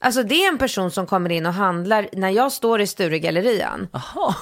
Alltså 0.00 0.22
det 0.22 0.44
är 0.44 0.48
en 0.48 0.58
person 0.58 0.90
som 0.90 1.06
kommer 1.06 1.32
in 1.32 1.46
och 1.46 1.52
handlar 1.52 2.08
när 2.12 2.30
jag 2.30 2.52
står 2.52 2.80
i 2.80 2.86
Sturegallerian. 2.86 3.88
Jaha. 3.92 4.34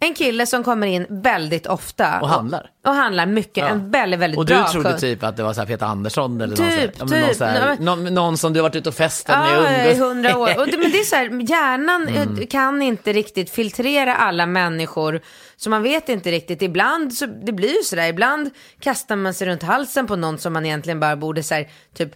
En 0.00 0.14
kille 0.14 0.46
som 0.46 0.64
kommer 0.64 0.86
in 0.86 1.06
väldigt 1.08 1.66
ofta. 1.66 2.20
Och 2.20 2.28
handlar. 2.28 2.70
Och, 2.84 2.90
och 2.90 2.94
handlar 2.96 3.26
mycket. 3.26 3.70
En 3.70 3.90
väldigt, 3.90 4.20
väldigt 4.20 4.38
Och 4.38 4.46
bra 4.46 4.62
du 4.66 4.72
trodde 4.72 4.88
kund. 4.88 5.00
typ 5.00 5.22
att 5.22 5.36
det 5.36 5.42
var 5.42 5.52
så 5.52 5.60
här 5.60 5.66
Peter 5.66 5.86
Andersson 5.86 6.40
eller 6.40 6.56
Typ, 6.56 6.98
någon, 6.98 7.08
så 7.08 7.14
här, 7.14 7.18
ja, 7.18 7.18
någon, 7.20 7.28
typ. 7.28 7.36
så 7.36 7.44
här, 7.44 7.76
någon, 7.80 8.04
någon 8.14 8.38
som 8.38 8.52
du 8.52 8.60
har 8.60 8.62
varit 8.68 8.76
ute 8.76 8.88
och 8.88 8.94
festat 8.94 9.38
med 9.38 9.52
Ja, 9.54 9.86
och 9.86 9.92
i 9.96 9.98
hundra 9.98 10.38
år. 10.38 10.58
Och 10.60 10.66
det, 10.66 10.78
men 10.78 10.90
det 10.90 10.98
är 10.98 11.04
så 11.04 11.16
här, 11.16 11.50
hjärnan 11.50 12.08
eh, 12.08 12.22
Mm. 12.22 12.46
kan 12.46 12.82
inte 12.82 13.12
riktigt 13.12 13.50
filtrera 13.50 14.16
alla 14.16 14.46
människor. 14.46 15.20
Så 15.56 15.70
man 15.70 15.82
vet 15.82 16.08
inte 16.08 16.30
riktigt. 16.30 16.62
Ibland, 16.62 17.12
så, 17.14 17.26
det 17.26 17.52
blir 17.52 17.76
ju 17.76 17.82
sådär, 17.82 18.06
ibland 18.08 18.50
kastar 18.80 19.16
man 19.16 19.34
sig 19.34 19.46
runt 19.46 19.62
halsen 19.62 20.06
på 20.06 20.16
någon 20.16 20.38
som 20.38 20.52
man 20.52 20.66
egentligen 20.66 21.00
bara 21.00 21.16
borde 21.16 21.42
så 21.42 21.54
här, 21.54 21.68
typ 21.96 22.10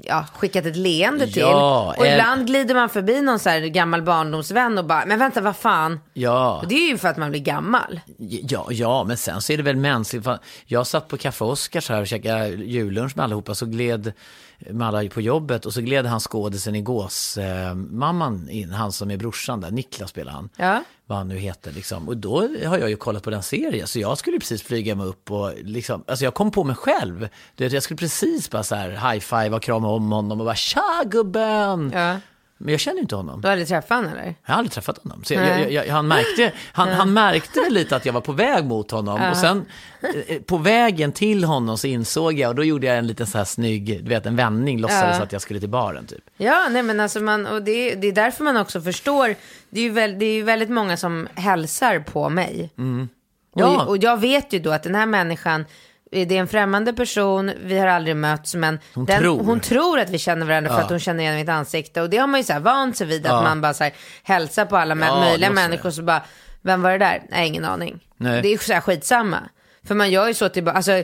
ja, 0.00 0.26
skickat 0.34 0.66
ett 0.66 0.76
leende 0.76 1.26
till. 1.26 1.42
Ja, 1.42 1.94
och 1.98 2.06
ibland 2.06 2.46
glider 2.46 2.74
man 2.74 2.88
förbi 2.88 3.20
någon 3.20 3.38
så 3.38 3.48
här 3.48 3.60
gammal 3.60 4.02
barndomsvän 4.02 4.78
och 4.78 4.84
bara, 4.84 5.06
men 5.06 5.18
vänta 5.18 5.40
vad 5.40 5.56
fan. 5.56 6.00
Ja. 6.12 6.60
Och 6.62 6.68
det 6.68 6.74
är 6.74 6.88
ju 6.88 6.98
för 6.98 7.08
att 7.08 7.16
man 7.16 7.30
blir 7.30 7.40
gammal. 7.40 8.00
Ja, 8.18 8.66
ja, 8.70 9.04
men 9.04 9.16
sen 9.16 9.42
så 9.42 9.52
är 9.52 9.56
det 9.56 9.62
väl 9.62 9.76
mänskligt. 9.76 10.28
Jag 10.66 10.86
satt 10.86 11.08
på 11.08 11.16
Café 11.16 11.44
Oscars 11.44 11.88
här 11.88 12.00
och 12.00 12.06
käkade 12.06 12.48
jullunch 12.48 13.16
med 13.16 13.24
allihopa, 13.24 13.54
så 13.54 13.66
gled 13.66 14.12
med 14.58 14.88
alla 14.88 15.08
på 15.08 15.20
jobbet 15.20 15.66
och 15.66 15.74
så 15.74 15.80
gled 15.80 16.06
han 16.06 16.20
skådisen 16.20 16.74
i 16.74 16.80
gås, 16.80 17.38
eh, 17.38 17.74
mamman 17.74 18.48
in, 18.48 18.70
han 18.70 18.92
som 18.92 19.10
är 19.10 19.16
brorsan 19.16 19.60
där, 19.60 19.70
Niklas 19.70 20.10
spelar 20.10 20.32
han. 20.32 20.48
Ja. 20.56 20.82
Vad 21.06 21.18
han 21.18 21.28
nu 21.28 21.36
heter 21.36 21.72
liksom. 21.72 22.08
Och 22.08 22.16
då 22.16 22.40
har 22.66 22.78
jag 22.78 22.90
ju 22.90 22.96
kollat 22.96 23.22
på 23.22 23.30
den 23.30 23.42
serien, 23.42 23.86
så 23.86 23.98
jag 23.98 24.18
skulle 24.18 24.38
precis 24.38 24.62
flyga 24.62 24.94
mig 24.94 25.06
upp 25.06 25.30
och 25.30 25.52
liksom, 25.56 26.04
alltså 26.06 26.24
jag 26.24 26.34
kom 26.34 26.50
på 26.50 26.64
mig 26.64 26.76
själv. 26.76 27.28
Jag 27.56 27.82
skulle 27.82 27.98
precis 27.98 28.50
bara 28.50 28.62
så 28.62 28.74
här 28.74 28.90
high-five 28.90 29.56
och 29.56 29.62
krama 29.62 29.88
om 29.88 30.12
honom 30.12 30.40
och 30.40 30.44
bara 30.46 30.54
tja 30.54 31.02
gubben! 31.06 31.90
Ja. 31.94 32.16
Men 32.58 32.70
jag 32.70 32.80
känner 32.80 32.96
ju 32.96 33.02
inte 33.02 33.16
honom. 33.16 33.40
Du 33.40 33.46
har 33.48 33.52
aldrig 33.52 33.68
träffat 33.68 33.90
honom 33.90 34.12
eller? 34.12 34.24
Jag 34.24 34.52
har 34.52 34.58
aldrig 34.58 34.72
träffat 34.72 34.98
honom. 35.02 35.24
Så 35.24 35.34
jag, 35.34 35.72
jag, 35.72 35.86
jag, 35.86 35.94
han, 35.94 36.08
märkte, 36.08 36.52
han, 36.72 36.88
han 36.88 37.12
märkte 37.12 37.60
väl 37.60 37.72
lite 37.72 37.96
att 37.96 38.06
jag 38.06 38.12
var 38.12 38.20
på 38.20 38.32
väg 38.32 38.64
mot 38.64 38.90
honom. 38.90 39.30
Och 39.30 39.36
sen 39.36 39.66
eh, 40.26 40.40
på 40.40 40.58
vägen 40.58 41.12
till 41.12 41.44
honom 41.44 41.78
så 41.78 41.86
insåg 41.86 42.32
jag, 42.32 42.48
och 42.48 42.54
då 42.54 42.64
gjorde 42.64 42.86
jag 42.86 42.98
en 42.98 43.06
liten 43.06 43.26
så 43.26 43.38
här 43.38 43.44
snygg, 43.44 44.04
du 44.04 44.08
vet 44.08 44.26
en 44.26 44.36
vändning, 44.36 44.80
låtsades 44.80 45.20
att 45.20 45.32
jag 45.32 45.42
skulle 45.42 45.60
till 45.60 45.68
baren 45.68 46.06
typ. 46.06 46.24
Ja, 46.36 46.68
nej 46.70 46.82
men 46.82 47.00
alltså 47.00 47.20
man, 47.20 47.46
och 47.46 47.62
det, 47.62 47.94
det 47.94 48.08
är 48.08 48.12
därför 48.12 48.44
man 48.44 48.56
också 48.56 48.80
förstår, 48.80 49.34
det 49.70 49.80
är 49.80 49.84
ju 49.84 49.90
väl, 49.90 50.18
det 50.18 50.24
är 50.24 50.34
ju 50.34 50.42
väldigt 50.42 50.70
många 50.70 50.96
som 50.96 51.28
hälsar 51.34 51.98
på 51.98 52.28
mig. 52.28 52.70
Ja. 53.54 53.82
Och, 53.82 53.88
och 53.88 53.96
jag 53.98 54.20
vet 54.20 54.52
ju 54.52 54.58
då 54.58 54.70
att 54.70 54.82
den 54.82 54.94
här 54.94 55.06
människan, 55.06 55.64
det 56.24 56.36
är 56.36 56.40
en 56.40 56.48
främmande 56.48 56.92
person, 56.92 57.50
vi 57.64 57.78
har 57.78 57.86
aldrig 57.86 58.16
mötts, 58.16 58.54
men 58.54 58.78
Hon 58.94 59.04
den, 59.04 59.20
tror. 59.20 59.44
hon 59.44 59.60
tror 59.60 59.98
att 59.98 60.10
vi 60.10 60.18
känner 60.18 60.46
varandra 60.46 60.70
för 60.70 60.78
Ja. 60.78 60.84
att 60.84 60.90
hon 60.90 61.00
känner 61.00 61.22
igen 61.24 61.36
mitt 61.36 61.48
ansikte. 61.48 62.02
Och 62.02 62.10
det 62.10 62.16
har 62.16 62.26
man 62.26 62.40
ju 62.40 62.44
så 62.44 62.52
här 62.52 62.60
vant 62.60 62.96
sig 62.96 63.06
vid, 63.06 63.26
att 63.26 63.32
Ja. 63.32 63.42
man 63.42 63.60
bara 63.60 63.74
så 63.74 63.84
här 63.84 63.92
hälsar 64.22 64.64
på 64.66 64.76
alla 64.76 64.96
Ja, 65.06 65.20
möjliga 65.20 65.50
människor, 65.50 65.90
så 65.90 66.02
bara, 66.02 66.22
vem 66.62 66.82
var 66.82 66.92
det 66.92 66.98
där? 66.98 67.22
Nej, 67.30 67.48
ingen 67.48 67.64
aning. 67.64 68.00
Nej. 68.16 68.42
Det 68.42 68.48
är 68.52 68.58
så 68.58 68.72
här 68.72 68.80
skitsamma. 68.80 69.38
För 69.86 69.94
man 69.94 70.10
gör 70.10 70.28
ju 70.28 70.34
så 70.34 70.48
till, 70.48 70.68
alltså, 70.68 71.02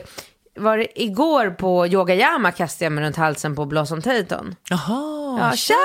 var 0.59 0.77
det 0.77 1.01
igår 1.01 1.49
på 1.49 1.87
Yoga 1.87 2.15
Yama 2.15 2.51
kastade 2.51 2.85
jag 2.85 2.91
mig 2.91 3.03
runt 3.03 3.15
halsen 3.15 3.55
på 3.55 3.65
Blossom 3.65 4.01
Tatum. 4.01 4.55
Jaha, 4.69 5.20
Ja, 5.39 5.51
tja, 5.55 5.75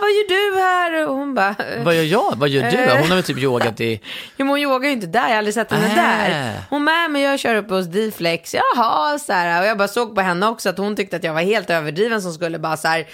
vad 0.00 0.10
gör 0.10 0.28
du 0.28 0.60
här? 0.60 1.08
Och 1.08 1.14
hon 1.16 1.34
bara, 1.34 1.54
vad 1.84 1.94
gör 1.94 2.02
jag? 2.02 2.32
Vad 2.36 2.48
gör 2.48 2.70
du? 2.70 2.76
Eh. 2.78 2.98
Hon 2.98 3.08
har 3.08 3.14
väl 3.16 3.24
typ 3.24 3.38
yogat 3.38 3.80
i... 3.80 3.94
jo 4.36 4.44
men 4.44 4.48
hon 4.48 4.58
yogar 4.58 4.86
ju 4.88 4.92
inte 4.94 5.06
där, 5.06 5.20
jag 5.22 5.28
har 5.28 5.36
aldrig 5.36 5.54
sett 5.54 5.70
henne 5.72 5.86
Äh. 5.88 5.94
där. 5.96 6.60
Hon 6.70 6.84
med 6.84 7.10
men 7.10 7.22
jag 7.22 7.38
kör 7.38 7.54
uppe 7.54 7.74
hos 7.74 7.86
D-flex, 7.86 8.54
jaha, 8.54 9.18
så 9.18 9.32
här. 9.32 9.60
Och 9.60 9.66
jag 9.66 9.78
bara 9.78 9.88
såg 9.88 10.14
på 10.14 10.20
henne 10.20 10.46
också 10.46 10.68
att 10.68 10.78
hon 10.78 10.96
tyckte 10.96 11.16
att 11.16 11.24
jag 11.24 11.34
var 11.34 11.40
helt 11.42 11.70
överdriven 11.70 12.22
som 12.22 12.32
skulle 12.32 12.58
bara 12.58 12.76
så 12.76 12.88
här, 12.88 13.06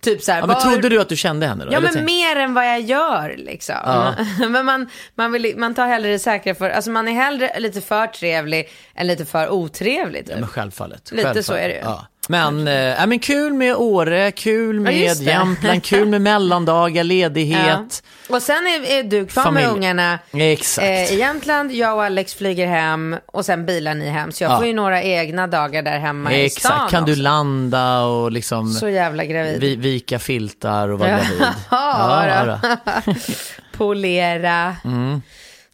typ 0.00 0.22
så 0.22 0.32
här. 0.32 0.38
Ja, 0.40 0.46
men 0.46 0.54
var- 0.54 0.62
trodde 0.62 0.88
du 0.88 1.00
att 1.00 1.08
du 1.08 1.16
kände 1.16 1.46
henne 1.46 1.64
då? 1.64 1.72
Ja 1.72 1.80
men 1.80 2.04
mer 2.04 2.36
än 2.36 2.54
vad 2.54 2.66
jag 2.66 2.80
gör 2.80 3.34
liksom. 3.38 3.74
Ja. 3.84 4.14
men 4.48 4.64
man, 4.66 4.90
man, 5.14 5.32
vill, 5.32 5.54
man 5.56 5.74
tar 5.74 5.86
hellre 5.86 6.10
det 6.10 6.18
säkra 6.18 6.54
för, 6.54 6.70
alltså 6.70 6.90
man 6.90 7.08
är 7.08 7.12
hellre 7.12 7.60
lite 7.60 7.80
för 7.80 8.06
trevlig 8.06 8.68
än 8.94 9.06
lite 9.06 9.24
för 9.24 9.48
otrevlig. 9.50 10.20
Typ. 10.26 10.30
Ja, 10.34 10.40
men 10.40 10.48
självfallet. 10.48 11.10
Lite 11.10 11.22
självfallet. 11.22 11.46
så 11.46 11.54
är 11.54 11.68
det 11.68 11.74
ju. 11.74 11.80
Ja. 11.80 12.06
Men, 12.30 12.68
äh, 12.68 13.06
men 13.06 13.18
kul 13.18 13.52
med 13.52 13.74
Åre, 13.76 14.30
kul 14.32 14.80
med 14.80 14.92
det. 14.94 15.20
Jämtland, 15.24 15.84
kul 15.84 16.08
med 16.08 16.20
mellandagar, 16.22 17.04
ledighet. 17.04 18.02
Ja. 18.28 18.36
Och 18.36 18.42
sen 18.42 18.56
är, 18.66 18.98
är 18.98 19.02
du 19.02 19.26
kvar 19.26 19.50
med 19.50 19.68
ungarna 19.68 20.18
Exakt. 20.32 20.84
eh, 20.86 21.12
i 21.14 21.18
Jämtland, 21.18 21.72
jag 21.72 21.94
och 21.96 22.04
Alex 22.04 22.34
flyger 22.34 22.66
hem 22.66 23.16
och 23.26 23.44
sen 23.44 23.66
bilar 23.66 23.94
ni 23.94 24.08
hem. 24.08 24.32
Så 24.32 24.44
jag 24.44 24.52
Ja. 24.52 24.58
får 24.58 24.66
ju 24.66 24.72
några 24.72 25.02
egna 25.02 25.46
dagar 25.46 25.82
där 25.82 25.98
hemma 25.98 26.32
i 26.32 26.50
stan 26.50 26.72
Exakt, 26.72 26.90
kan 26.90 27.04
du 27.04 27.16
landa 27.16 28.00
och 28.02 28.32
liksom 28.32 28.70
Så 28.70 28.88
jävla 28.88 29.24
gravid. 29.24 29.60
vi, 29.60 29.76
vika 29.76 30.18
filtar 30.18 30.88
och 30.88 30.98
vara 30.98 31.10
Ja. 31.10 31.16
gravid. 31.16 31.46
Ja, 31.70 32.58
då. 32.94 33.22
Polera. 33.78 34.76
Mm. 34.84 35.22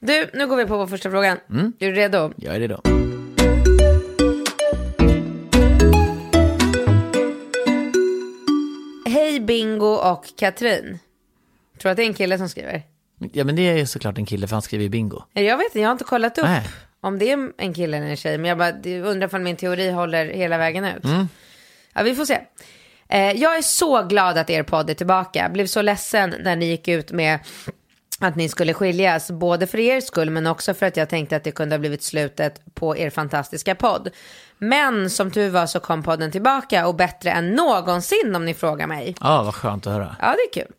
Du, 0.00 0.30
nu 0.34 0.46
går 0.46 0.56
vi 0.56 0.64
på 0.66 0.76
vår 0.76 0.86
första 0.86 1.10
frågan. 1.10 1.36
Är 1.78 1.86
du 1.86 1.92
redo? 1.92 2.32
Jag 2.36 2.54
är 2.56 2.60
det 2.60 3.03
Hej 9.34 9.40
Bingo 9.40 9.86
och 9.86 10.24
Katrin. 10.38 10.98
Tror 11.78 11.90
att 11.90 11.96
det 11.96 12.02
är 12.02 12.06
en 12.06 12.14
kille 12.14 12.38
som 12.38 12.48
skriver? 12.48 12.82
Ja 13.32 13.44
men 13.44 13.56
det 13.56 13.62
är 13.62 13.76
ju 13.76 13.86
såklart 13.86 14.18
en 14.18 14.26
kille 14.26 14.46
för 14.46 14.56
han 14.56 14.62
skriver 14.62 14.82
ju 14.82 14.88
bingo. 14.88 15.22
Jag 15.32 15.56
vet 15.56 15.66
inte, 15.66 15.80
jag 15.80 15.88
har 15.88 15.92
inte 15.92 16.04
kollat 16.04 16.38
upp 16.38 16.44
Nej. 16.44 16.62
om 17.00 17.18
det 17.18 17.30
är 17.30 17.52
en 17.58 17.74
kille 17.74 17.96
eller 17.96 18.06
en 18.06 18.16
tjej. 18.16 18.38
Men 18.38 18.48
jag 18.48 18.58
bara 18.58 18.70
undrar 19.10 19.34
om 19.34 19.42
min 19.42 19.56
teori 19.56 19.90
håller 19.90 20.26
hela 20.26 20.58
vägen 20.58 20.84
ut. 20.84 21.04
Mm. 21.04 21.28
Ja, 21.94 22.02
vi 22.02 22.14
får 22.14 22.24
se. 22.24 22.38
Eh, 23.08 23.32
jag 23.32 23.56
är 23.56 23.62
så 23.62 24.02
glad 24.02 24.38
att 24.38 24.50
er 24.50 24.62
podd 24.62 24.90
är 24.90 24.94
tillbaka. 24.94 25.48
Blev 25.48 25.66
så 25.66 25.82
ledsen 25.82 26.34
när 26.40 26.56
ni 26.56 26.66
gick 26.66 26.88
ut 26.88 27.12
med 27.12 27.38
att 28.24 28.36
ni 28.36 28.48
skulle 28.48 28.74
skiljas. 28.74 29.30
Både 29.30 29.66
för 29.66 29.78
er 29.78 30.00
skull 30.00 30.30
men 30.30 30.46
också 30.46 30.74
för 30.74 30.86
att 30.86 30.96
jag 30.96 31.08
tänkte 31.08 31.36
att 31.36 31.44
det 31.44 31.52
kunde 31.52 31.74
ha 31.74 31.78
blivit 31.78 32.02
slutet 32.02 32.74
på 32.74 32.96
er 32.96 33.10
fantastiska 33.10 33.74
podd. 33.74 34.10
Men 34.58 35.10
som 35.10 35.30
tur 35.30 35.50
var 35.50 35.66
så 35.66 35.80
kom 35.80 36.02
podden 36.02 36.30
tillbaka 36.30 36.86
och 36.86 36.94
bättre 36.94 37.30
än 37.30 37.50
någonsin 37.50 38.36
om 38.36 38.44
ni 38.44 38.54
frågar 38.54 38.86
mig. 38.86 39.14
Ja, 39.20 39.42
vad 39.42 39.54
skönt 39.54 39.86
att 39.86 39.92
höra. 39.92 40.16
Ja, 40.20 40.26
det 40.26 40.58
är 40.58 40.64
kul. 40.64 40.72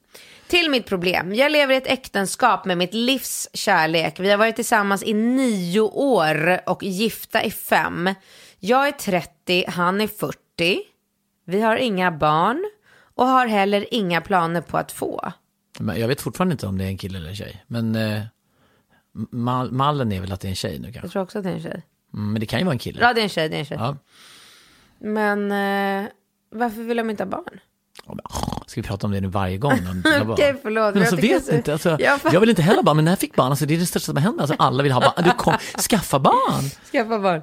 Till 0.47 0.69
mitt 0.69 0.85
problem. 0.85 1.33
Jag 1.33 1.51
lever 1.51 1.73
i 1.73 1.77
ett 1.77 1.87
äktenskap 1.87 2.65
med 2.65 2.77
mitt 2.77 2.93
livs 2.93 3.49
kärlek. 3.53 4.19
Vi 4.19 4.31
har 4.31 4.37
varit 4.37 4.55
tillsammans 4.55 5.03
i 5.03 5.13
nio 5.13 5.79
år 5.81 6.59
och 6.65 6.83
gifta 6.83 7.43
i 7.43 7.51
fem. 7.51 8.09
Jag 8.59 8.87
är 8.87 8.91
30, 8.91 9.65
han 9.67 10.01
är 10.01 10.07
40. 10.07 10.79
Vi 11.45 11.61
har 11.61 11.75
inga 11.75 12.11
barn 12.11 12.71
och 13.15 13.27
har 13.27 13.47
heller 13.47 13.85
inga 13.91 14.21
planer 14.21 14.61
på 14.61 14.77
att 14.77 14.91
få. 14.91 15.31
Men 15.79 15.99
jag 15.99 16.07
vet 16.07 16.21
fortfarande 16.21 16.51
inte 16.51 16.67
om 16.67 16.77
det 16.77 16.83
är 16.83 16.87
en 16.87 16.97
kille 16.97 17.17
eller 17.17 17.29
en 17.29 17.35
tjej. 17.35 17.63
Men 17.67 17.95
eh, 17.95 18.21
mal, 19.31 19.71
mallen 19.71 20.11
är 20.11 20.21
väl 20.21 20.31
att 20.31 20.39
det 20.41 20.47
är 20.47 20.49
en 20.49 20.55
tjej 20.55 20.79
nu 20.79 20.85
Jag 20.87 20.93
kanske. 20.93 21.09
tror 21.11 21.23
också 21.23 21.37
att 21.37 21.43
det 21.43 21.49
är 21.49 21.53
en 21.53 21.61
tjej. 21.63 21.83
Mm, 22.13 22.31
men 22.33 22.39
det 22.39 22.45
kan 22.45 22.59
ju 22.59 22.65
vara 22.65 22.73
en 22.73 22.79
kille. 22.79 23.01
Ja, 23.01 23.13
det 23.13 23.21
är 23.21 23.23
en 23.23 23.29
tjej, 23.29 23.49
det 23.49 23.55
är 23.55 23.59
en 23.59 23.65
tjej. 23.65 23.77
Ja. 23.79 23.97
Men 24.99 25.51
eh, 25.51 26.09
varför 26.51 26.81
vill 26.83 26.97
de 26.97 27.09
inte 27.09 27.23
ha 27.23 27.29
barn? 27.29 27.59
Ja, 28.07 28.13
men, 28.13 28.25
åh, 28.29 28.63
Ska 28.67 28.81
vi 28.81 28.87
prata 28.87 29.07
om 29.07 29.13
det 29.13 29.21
nu 29.21 29.27
varje 29.27 29.57
gång? 29.57 29.73
Okej, 30.27 30.55
förlåt, 30.61 30.93
Men 30.93 31.03
alltså, 31.03 31.15
jag 31.15 31.21
vet 31.21 31.45
så- 31.45 31.55
inte. 31.55 31.73
Alltså, 31.73 31.97
Jag 31.99 32.19
jag 32.31 32.39
vill 32.39 32.49
inte 32.49 32.61
heller 32.61 32.75
ha 32.77 32.83
barn, 32.83 32.95
men 32.95 33.05
när 33.05 33.11
jag 33.11 33.19
fick 33.19 33.35
barn, 33.35 33.49
alltså, 33.49 33.65
det 33.65 33.73
är 33.73 33.77
det 33.77 33.85
största 33.85 34.05
som 34.05 34.15
har 34.15 34.23
hänt. 34.23 34.41
Alltså, 34.41 34.55
alla 34.59 34.83
vill 34.83 34.91
ha 34.91 35.01
barn. 35.01 35.23
Du 35.23 35.31
kom, 35.31 35.53
skaffa 35.89 36.19
barn! 36.19 36.63
Skaffa 36.91 37.19
barn. 37.19 37.41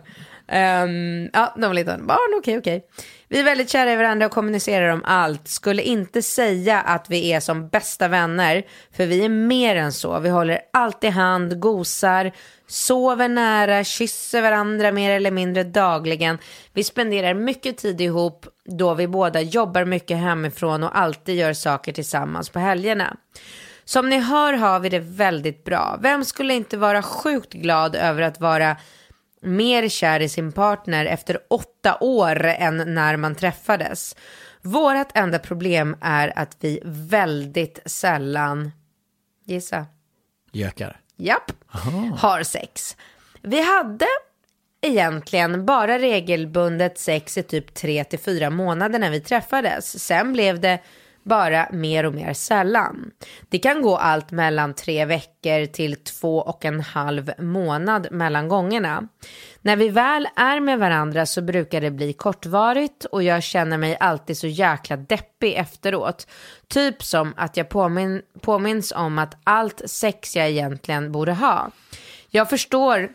Ehm, 0.49 1.31
ja, 1.33 1.55
de 1.59 1.71
vill 1.71 1.79
inte 1.79 1.93
ha 1.93 1.99
barn, 1.99 2.39
okej, 2.39 2.59
okej. 2.59 2.85
Vi 3.33 3.39
är 3.39 3.45
väldigt 3.45 3.71
kära 3.71 3.93
i 3.93 3.97
varandra 3.97 4.27
och 4.27 4.33
kommunicerar 4.33 4.89
om 4.89 5.05
allt. 5.05 5.49
Skulle 5.49 5.83
inte 5.83 6.23
säga 6.23 6.81
att 6.81 7.11
vi 7.11 7.33
är 7.33 7.41
som 7.41 7.69
bästa 7.69 8.09
vänner, 8.09 8.63
för 8.97 9.07
vi 9.07 9.25
är 9.25 9.29
mer 9.29 9.77
än 9.77 9.93
så. 9.93 10.19
Vi 10.19 10.29
håller 10.29 10.61
alltid 10.73 11.11
hand, 11.11 11.61
gosar, 11.61 12.33
sover 12.67 13.29
nära, 13.29 13.85
kysser 13.85 14.43
varandra 14.43 14.93
mer 14.93 15.11
eller 15.11 15.31
mindre 15.31 15.65
dagligen. 15.65 16.39
Vi 16.73 16.85
spenderar 16.85 17.35
mycket 17.35 17.77
tid 17.77 18.01
ihop 18.01 18.47
då 18.65 18.95
vi 18.95 19.09
båda 19.09 19.41
jobbar 19.41 19.85
mycket 19.85 20.17
hemifrån 20.17 20.83
och 20.83 20.99
alltid 20.99 21.37
gör 21.37 21.53
saker 21.53 21.93
tillsammans 21.93 22.49
på 22.49 22.59
helgerna. 22.59 23.17
Som 23.85 24.09
ni 24.09 24.19
hör 24.19 24.53
har 24.53 24.81
vi 24.81 24.89
det 24.89 24.99
väldigt 24.99 25.65
bra. 25.65 25.99
Vem 26.03 26.25
skulle 26.25 26.55
inte 26.55 26.77
vara 26.77 27.03
sjukt 27.03 27.53
glad 27.53 27.97
över 27.97 28.23
att 28.23 28.41
vara 28.41 28.77
mer 29.43 29.89
kär 29.89 30.21
i 30.21 30.29
sin 30.29 30.53
partner 30.53 31.07
efter 31.07 31.39
åtta 31.51 31.99
år 32.01 32.45
än 32.45 32.95
när 32.95 33.17
man 33.17 33.35
träffades. 33.35 34.17
Vårat 34.61 35.11
enda 35.15 35.39
problem 35.39 35.97
är 36.01 36.39
att 36.39 36.57
vi 36.61 36.81
väldigt 36.85 37.79
sällan, 37.87 38.73
gissa, 39.45 39.87
Gökar. 40.53 41.01
japp, 41.17 41.53
har 42.19 42.43
sex. 42.43 42.97
Vi 43.43 43.63
hade 43.63 44.07
egentligen 44.81 45.67
bara 45.67 45.99
regelbundet 45.99 46.99
sex 46.99 47.39
i 47.39 47.43
typ 47.43 47.75
3 47.75 48.05
till 48.05 48.19
4 48.19 48.51
månader 48.51 48.99
när 48.99 49.11
vi 49.11 49.21
träffades. 49.21 50.05
Sen 50.05 50.33
blev 50.33 50.61
det 50.61 50.79
bara 51.23 51.69
mer 51.73 52.07
och 52.07 52.15
mer 52.15 52.33
sällan. 52.33 53.11
Det 53.49 53.59
kan 53.59 53.83
gå 53.83 53.97
allt 53.97 54.31
mellan 54.31 54.75
tre 54.75 55.05
veckor 55.05 55.67
till 55.67 55.97
två 55.97 56.39
och 56.39 56.65
en 56.65 56.81
halv 56.81 57.33
månad 57.39 58.09
mellan 58.11 58.49
gångerna. 58.49 59.09
När 59.61 59.77
vi 59.77 59.89
väl 59.89 60.29
är 60.37 60.61
med 60.61 60.79
varandra 60.79 61.27
så 61.27 61.43
brukar 61.43 61.81
det 61.81 61.91
bli 61.91 62.13
kortvarigt 62.13 63.05
och 63.05 63.23
jag 63.23 63.43
känner 63.43 63.79
mig 63.79 63.97
alltid 64.01 64.39
så 64.39 64.47
jäkla 64.47 64.97
deppig 64.97 65.55
efteråt. 65.55 66.27
Typ 66.69 67.03
som 67.03 67.35
att 67.37 67.57
jag 67.57 67.69
påmin 67.69 68.23
påminns 68.41 68.93
om 68.93 69.19
att 69.19 69.37
allt 69.45 69.83
sex 69.87 70.37
jag 70.37 70.49
egentligen 70.49 71.13
borde 71.13 71.33
ha. 71.33 71.71
Jag 72.31 72.51
förstår 72.51 73.09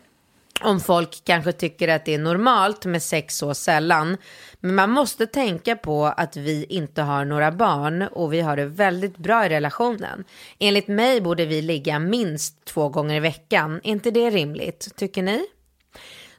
om 0.62 0.80
folk 0.80 1.22
kanske 1.24 1.52
tycker 1.52 1.88
att 1.88 2.06
det 2.06 2.14
är 2.14 2.20
normalt 2.20 2.86
med 2.86 3.04
sex 3.04 3.38
så 3.38 3.54
sällan. 3.54 4.18
Men 4.60 4.76
man 4.76 4.90
måste 4.90 5.28
tänka 5.28 5.76
på 5.76 6.06
att 6.06 6.38
vi 6.38 6.66
inte 6.70 7.02
har 7.02 7.26
några 7.26 7.52
barn 7.52 8.02
och 8.02 8.34
vi 8.34 8.42
har 8.42 8.58
det 8.58 8.66
väldigt 8.66 9.18
bra 9.18 9.46
i 9.46 9.50
relationen. 9.50 10.24
Enligt 10.60 10.88
mig 10.88 11.22
borde 11.22 11.46
vi 11.46 11.62
ligga 11.62 12.00
minst 12.00 12.66
två 12.66 12.90
gånger 12.90 13.16
i 13.16 13.20
veckan. 13.20 13.82
Är 13.84 13.92
inte 13.92 14.12
det 14.12 14.30
rimligt? 14.30 14.96
Tycker 14.96 15.24
ni? 15.24 15.46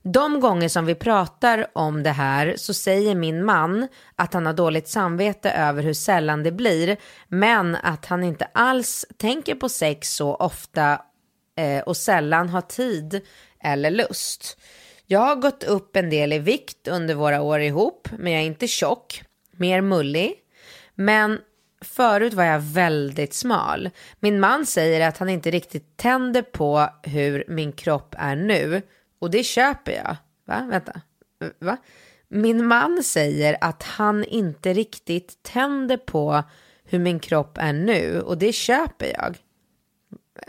De 0.02 0.40
gånger 0.40 0.68
som 0.68 0.86
vi 0.86 0.94
pratar 0.94 1.66
om 1.72 2.02
det 2.02 2.10
här 2.10 2.54
så 2.56 2.74
säger 2.74 3.14
min 3.14 3.44
man 3.44 3.88
att 4.16 4.34
han 4.34 4.46
har 4.46 4.52
dåligt 4.52 4.88
samvete 4.88 5.50
över 5.50 5.82
hur 5.82 5.94
sällan 5.94 6.42
det 6.42 6.52
blir, 6.52 6.96
men 7.28 7.76
att 7.76 8.06
han 8.06 8.24
inte 8.24 8.48
alls 8.54 9.06
tänker 9.16 9.54
på 9.54 9.68
sex 9.68 10.14
så 10.14 10.34
ofta 10.34 11.00
eh, 11.56 11.82
och 11.82 11.96
sällan 11.96 12.48
har 12.48 12.60
tid 12.60 13.20
eller 13.60 13.90
lust. 13.90 14.58
Jag 15.06 15.20
har 15.20 15.36
gått 15.36 15.64
upp 15.64 15.96
en 15.96 16.10
del 16.10 16.32
i 16.32 16.38
vikt 16.38 16.88
under 16.88 17.14
våra 17.14 17.42
år 17.42 17.60
ihop, 17.60 18.08
men 18.18 18.32
jag 18.32 18.42
är 18.42 18.46
inte 18.46 18.66
tjock, 18.66 19.22
mer 19.52 19.80
mullig. 19.80 20.34
Men 20.94 21.38
förut 21.80 22.34
var 22.34 22.44
jag 22.44 22.60
väldigt 22.60 23.34
smal. 23.34 23.90
Min 24.20 24.40
man 24.40 24.66
säger 24.66 25.08
att 25.08 25.18
han 25.18 25.28
inte 25.28 25.50
riktigt 25.50 25.96
tänder 25.96 26.42
på 26.42 26.88
hur 27.02 27.44
min 27.48 27.72
kropp 27.72 28.14
är 28.18 28.36
nu. 28.36 28.82
Och 29.18 29.30
det 29.30 29.44
köper 29.44 29.92
jag. 29.92 30.16
Va? 30.46 30.68
Vänta. 30.70 31.00
Va? 31.58 31.76
Min 32.28 32.66
man 32.66 33.02
säger 33.02 33.56
att 33.60 33.82
han 33.82 34.24
inte 34.24 34.72
riktigt 34.72 35.42
tänder 35.42 35.96
på 35.96 36.42
hur 36.84 36.98
min 36.98 37.20
kropp 37.20 37.58
är 37.58 37.72
nu. 37.72 38.20
Och 38.20 38.38
det 38.38 38.52
köper 38.52 39.06
jag. 39.06 39.36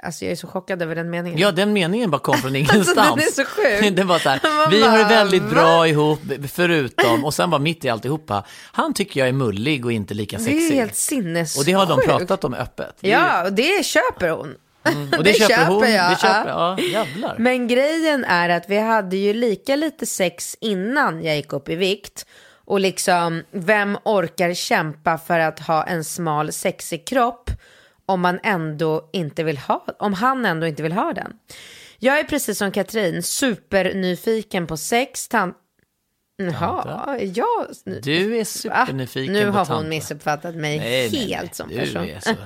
Alltså 0.03 0.25
jag 0.25 0.31
är 0.31 0.36
så 0.36 0.48
chockad 0.48 0.81
över 0.81 0.96
den 0.96 1.10
meningen. 1.10 1.39
Ja, 1.39 1.51
den 1.51 1.74
meningen 1.74 2.12
bara 2.12 2.22
kom 2.22 2.38
från 2.38 2.55
ingenstans. 2.55 2.98
Alltså, 2.98 3.15
den 3.15 3.27
är 3.27 3.31
så 3.31 3.46
sjuk. 3.46 3.96
Det 3.96 4.03
var 4.03 4.19
så 4.19 4.29
här, 4.29 4.39
Man 4.43 4.72
vi 4.72 4.81
har 4.84 4.98
det 4.98 5.03
bara, 5.03 5.10
väldigt 5.10 5.50
bra 5.50 5.88
ihop, 5.88 6.19
förutom, 6.51 7.25
och 7.25 7.34
sen 7.34 7.50
bara 7.50 7.60
mitt 7.62 7.86
i 7.86 7.89
alltihopa, 7.89 8.43
han 8.72 8.93
tycker 8.93 9.19
jag 9.19 9.29
är 9.29 9.34
mullig 9.34 9.86
och 9.86 9.91
inte 9.91 10.13
lika 10.13 10.38
det 10.38 10.43
sexig. 10.43 10.72
är 10.72 10.75
helt 10.75 10.96
sinnessjukt. 10.96 11.60
Och 11.60 11.65
det 11.65 11.72
har 11.72 11.86
de 11.86 12.01
pratat 12.01 12.43
om 12.43 12.53
öppet. 12.53 12.96
Det 13.00 13.10
Ja, 13.10 13.43
och 13.46 13.53
det 13.53 13.86
köper 13.86 14.29
hon. 14.29 14.55
och 15.17 15.24
det, 15.24 15.34
köper 15.34 15.65
hon, 15.65 15.91
jag. 15.91 16.12
det 16.12 16.15
köper, 16.22 16.50
ja. 16.50 16.75
ja, 16.79 16.84
jävlar. 16.84 17.36
Men 17.39 17.67
grejen 17.67 18.25
är 18.25 18.50
att 18.50 18.65
vi 18.69 18.77
hade 18.79 19.17
ju 19.17 19.34
lika 19.34 19.75
lite 19.75 20.05
sex 20.05 20.55
innan 20.62 21.24
jag 21.24 21.36
gick 21.36 21.53
upp 21.53 21.69
i 21.69 21.75
vikt. 21.75 22.25
Och 22.65 22.79
liksom, 22.79 23.43
vem 23.51 23.98
orkar 24.05 24.53
kämpa 24.53 25.17
för 25.17 25.39
att 25.39 25.60
ha 25.60 25.84
en 25.84 26.03
smal 26.03 26.51
sexig 26.51 27.08
kropp 27.08 27.50
om 28.09 28.21
man 28.21 28.39
ändå 28.43 29.09
inte 29.13 29.43
vill 29.43 29.57
ha, 29.57 29.85
om 29.99 30.13
han 30.13 30.45
ändå 30.45 30.67
inte 30.67 30.83
vill 30.83 30.91
ha 30.91 31.13
den. 31.13 31.33
Jag 31.99 32.19
är 32.19 32.23
precis 32.23 32.57
som 32.57 32.71
Katrin 32.71 33.23
supernyfiken 33.23 34.67
på 34.67 34.77
sex, 34.77 35.27
tant... 35.27 35.55
Jaha, 36.37 37.17
ja. 37.21 37.67
Du 38.01 38.37
är 38.37 38.43
supernyfiken 38.43 39.33
Nu 39.33 39.45
på 39.45 39.47
har 39.47 39.53
tantra. 39.65 39.75
hon 39.75 39.89
missuppfattat 39.89 40.55
mig 40.55 40.79
Nej, 40.79 41.09
nej, 41.11 41.27
helt 41.27 41.43
nej. 41.43 41.49
som 41.53 41.69
du 41.69 41.79
person. 41.79 42.03
Är 42.03 42.19
så. 42.19 42.31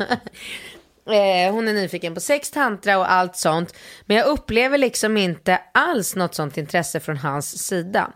Eh, 1.12 1.54
hon 1.54 1.68
är 1.68 1.74
nyfiken 1.74 2.14
på 2.14 2.20
sex, 2.20 2.52
tantra 2.52 2.98
och 2.98 3.12
allt 3.12 3.36
sånt. 3.36 3.76
Men 4.06 4.18
jag 4.18 4.26
upplever 4.28 4.78
liksom 4.78 5.18
inte 5.18 5.60
alls 5.74 6.16
något 6.16 6.36
sånt 6.36 6.58
intresse 6.58 7.00
från 7.00 7.18
hans 7.18 7.68
sida. 7.68 8.12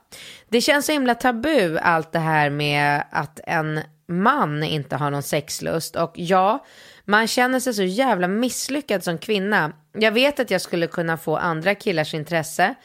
Det 0.50 0.62
känns 0.62 0.86
så 0.86 0.92
himla 0.92 1.16
tabu 1.16 1.77
allt 1.77 2.12
det 2.12 2.20
här 2.20 2.50
med 2.50 3.04
att 3.12 3.39
en 3.44 3.82
man 4.08 4.64
inte 4.64 4.96
har 4.96 5.12
någon 5.12 5.24
sexlust. 5.24 5.96
Och 5.96 6.12
ja, 6.16 6.66
man 7.06 7.28
känner 7.28 7.60
sig 7.60 7.74
så 7.74 7.84
jävla 7.84 8.28
misslyckad 8.28 9.04
som 9.04 9.18
kvinna. 9.18 9.72
Jag 9.94 10.12
vet 10.12 10.40
att 10.40 10.52
jag 10.52 10.62
skulle 10.62 10.88
kunna 10.88 11.18
få 11.18 11.38
andra 11.38 11.76
killars 11.76 12.14
intresse. 12.14 12.76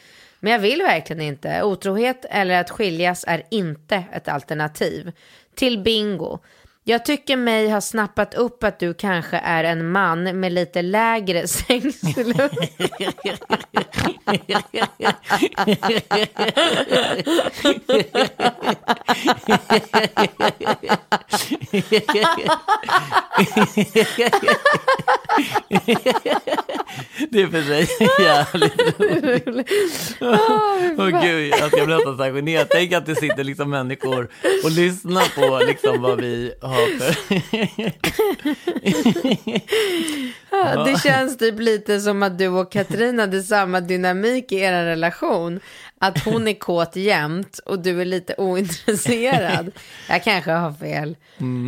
Men 0.41 0.53
jag 0.53 0.59
vill 0.59 0.83
verkligen 0.83 1.23
inte. 1.23 1.63
Otrohet 1.63 2.25
eller 2.31 2.61
att 2.61 2.71
skiljas 2.71 3.25
är 3.29 3.43
inte 3.51 4.05
ett 4.13 4.29
alternativ. 4.29 5.13
Till 5.55 5.83
bingo. 5.83 6.39
Jag 6.85 7.05
tycker 7.05 7.37
mig 7.37 7.71
ha 7.71 7.81
snappat 7.81 8.35
upp 8.35 8.65
att 8.65 8.79
du 8.79 8.95
kanske 8.95 9.37
är 9.37 9.65
en 9.65 9.91
man 9.91 10.41
med 10.41 10.53
lite 10.53 10.83
lägre 10.83 11.49
sexlust. 11.49 12.15
Det 27.31 27.43
är 27.43 27.47
för 27.47 27.63
sig 27.63 27.89
jävligt 28.21 29.01
roligt. 29.01 30.17
Åh 30.99 31.23
gud, 31.23 31.53
jag 31.61 31.73
ska 31.73 31.85
bli 31.87 31.95
nästan 31.95 32.17
så 32.17 32.25
generad. 32.25 32.67
Tänk 32.71 32.93
att 32.93 33.07
det 33.07 33.15
sitter 33.15 33.45
liksom 33.45 33.71
människor 33.71 34.29
och 34.65 34.71
lyssnar 34.71 35.41
på 35.41 35.65
liksom 35.67 36.03
vad 36.03 36.21
vi 36.21 36.53
har 36.63 36.72
för... 36.73 37.15
Det 40.85 41.01
känns 41.03 41.39
typ 41.39 41.61
lite 41.61 42.01
som 42.01 42.23
att 42.23 42.39
du 42.39 42.49
och 42.49 42.73
Katrin 42.73 43.19
hade 43.19 43.43
samma 43.43 43.81
dynamik 43.81 44.53
i 44.53 44.57
er 44.57 44.85
relation. 44.85 45.61
Att 45.99 46.25
hon 46.25 46.49
är 46.49 46.55
kåt 46.55 46.97
jämt 46.97 47.59
och 47.59 47.79
du 47.79 48.01
är 48.01 48.05
lite 48.05 48.35
ointresserad. 48.39 49.71
Jag 50.09 50.25
kanske 50.25 50.51
har 50.51 50.73
fel. 50.73 51.17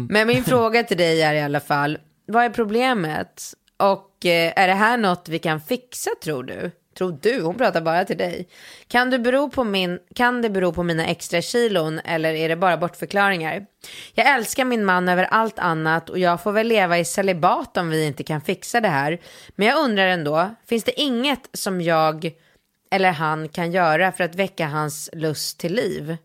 Men 0.09 0.27
min 0.27 0.45
fråga 0.45 0.83
till 0.83 0.97
dig 0.97 1.23
är 1.23 1.35
i 1.35 1.41
alla 1.41 1.61
fall, 1.61 1.99
vad 2.27 2.45
är 2.45 2.51
problemet? 2.51 3.43
Och 3.77 4.27
eh, 4.27 4.53
är 4.57 4.69
det 4.69 4.75
här 4.75 4.97
något 4.97 5.29
vi 5.29 5.39
kan 5.39 5.61
fixa 5.61 6.11
tror 6.23 6.43
du? 6.43 6.71
Tror 6.95 7.19
du? 7.23 7.43
Hon 7.43 7.55
pratar 7.55 7.81
bara 7.81 8.05
till 8.05 8.19
dig. 8.19 8.49
Kan, 8.89 9.11
du 9.11 9.19
bero 9.19 9.51
på 9.51 9.65
min, 9.65 9.99
kan 10.15 10.43
det 10.43 10.51
bero 10.51 10.73
på 10.73 10.83
mina 10.83 11.07
extra 11.07 11.43
kilon 11.43 11.99
eller 11.99 12.35
är 12.35 12.49
det 12.49 12.57
bara 12.57 12.77
bortförklaringar? 12.77 13.67
Jag 14.15 14.35
älskar 14.35 14.65
min 14.65 14.85
man 14.85 15.09
över 15.09 15.25
allt 15.25 15.59
annat 15.59 16.11
och 16.11 16.19
jag 16.19 16.43
får 16.43 16.53
väl 16.53 16.67
leva 16.67 16.99
i 16.99 17.05
celibat 17.05 17.77
om 17.77 17.91
vi 17.91 18.07
inte 18.07 18.23
kan 18.23 18.41
fixa 18.41 18.81
det 18.81 18.89
här. 18.89 19.21
Men 19.57 19.69
jag 19.69 19.85
undrar 19.85 20.07
ändå, 20.07 20.55
finns 20.67 20.85
det 20.85 21.01
inget 21.01 21.49
som 21.53 21.81
jag 21.81 22.33
eller 22.91 23.11
han 23.11 23.49
kan 23.49 23.73
göra 23.73 24.13
för 24.13 24.25
att 24.25 24.35
väcka 24.35 24.67
hans 24.67 25.11
lust 25.13 25.59
till 25.59 25.75
liv? 25.75 26.17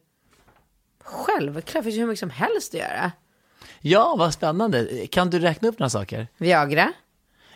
Självklart, 1.04 1.84
finns 1.84 1.96
det 1.96 2.02
hur 2.02 2.08
mycket 2.08 2.20
som 2.20 2.30
helst 2.30 2.74
att 2.74 2.80
göra. 2.80 3.12
Ja, 3.82 4.16
vad 4.18 4.34
spännande. 4.34 5.08
Kan 5.08 5.30
du 5.30 5.40
räkna 5.40 5.70
upp 5.70 5.80
några 5.80 5.90
saker? 5.90 6.28
Viagra? 6.38 6.94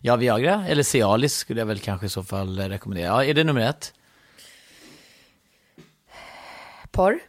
Ja, 0.06 0.16
Viagra 0.16 0.66
eller 0.68 0.84
Cialis 0.84 1.36
skulle 1.38 1.62
jag 1.62 1.66
väl 1.66 1.80
kanske 1.80 2.06
i 2.06 2.10
så 2.10 2.24
fall 2.24 2.60
eh, 2.60 2.66
rekommendera. 2.66 3.06
Ja, 3.06 3.26
är 3.26 3.34
det 3.34 3.44
nummer 3.44 3.62
ett? 3.62 3.94
Porr? 6.92 7.20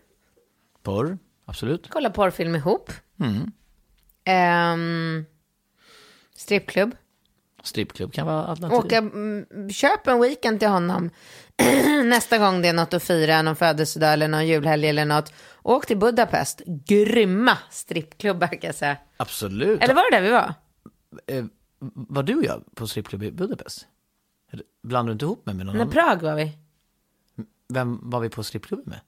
Porr, 0.82 1.18
absolut. 1.44 1.88
Kolla 1.90 2.10
porrfilm 2.10 2.56
ihop. 2.56 2.92
Mm. 3.20 3.52
Ehm, 4.24 5.24
strippklubb. 6.36 6.96
Strippklubb 7.62 8.12
kan 8.12 8.26
vara 8.26 8.44
alternativ. 8.44 8.78
Åka, 8.78 8.96
mm, 8.96 9.70
köp 9.70 10.06
en 10.06 10.20
weekend 10.20 10.60
till 10.60 10.68
honom. 10.68 11.10
Nästa 12.04 12.38
gång 12.38 12.62
det 12.62 12.68
är 12.68 12.72
något 12.72 12.94
att 12.94 13.02
fira, 13.02 13.42
någon 13.42 13.56
födelsedag 13.56 14.12
eller 14.12 14.28
någon 14.28 14.46
julhelg 14.46 14.88
eller 14.88 15.04
något. 15.04 15.32
Åk 15.62 15.86
till 15.86 15.98
Budapest. 15.98 16.62
Grymma 16.66 17.58
strippklubbar 17.70 18.46
kan 18.46 18.60
jag 18.62 18.74
säga. 18.74 18.96
Absolut. 19.16 19.82
Eller 19.82 19.94
var 19.94 20.10
det 20.10 20.16
där 20.16 20.22
vi 20.22 20.30
var? 20.30 20.54
Var 21.94 22.22
du 22.22 22.34
och 22.34 22.44
jag 22.44 22.64
på 22.74 22.86
strippklubb 22.86 23.22
i 23.22 23.30
Budapest? 23.30 23.86
Blandar 24.82 25.08
du 25.08 25.12
inte 25.12 25.24
ihop 25.24 25.46
mig 25.46 25.54
med 25.54 25.66
någon 25.66 25.74
Nej, 25.74 25.82
annan? 25.82 25.92
Prag 25.92 26.22
var 26.22 26.34
vi. 26.36 26.58
Vem 27.68 28.10
var 28.10 28.20
vi 28.20 28.28
på 28.28 28.42
strippklubben 28.42 28.84
med? 28.86 29.00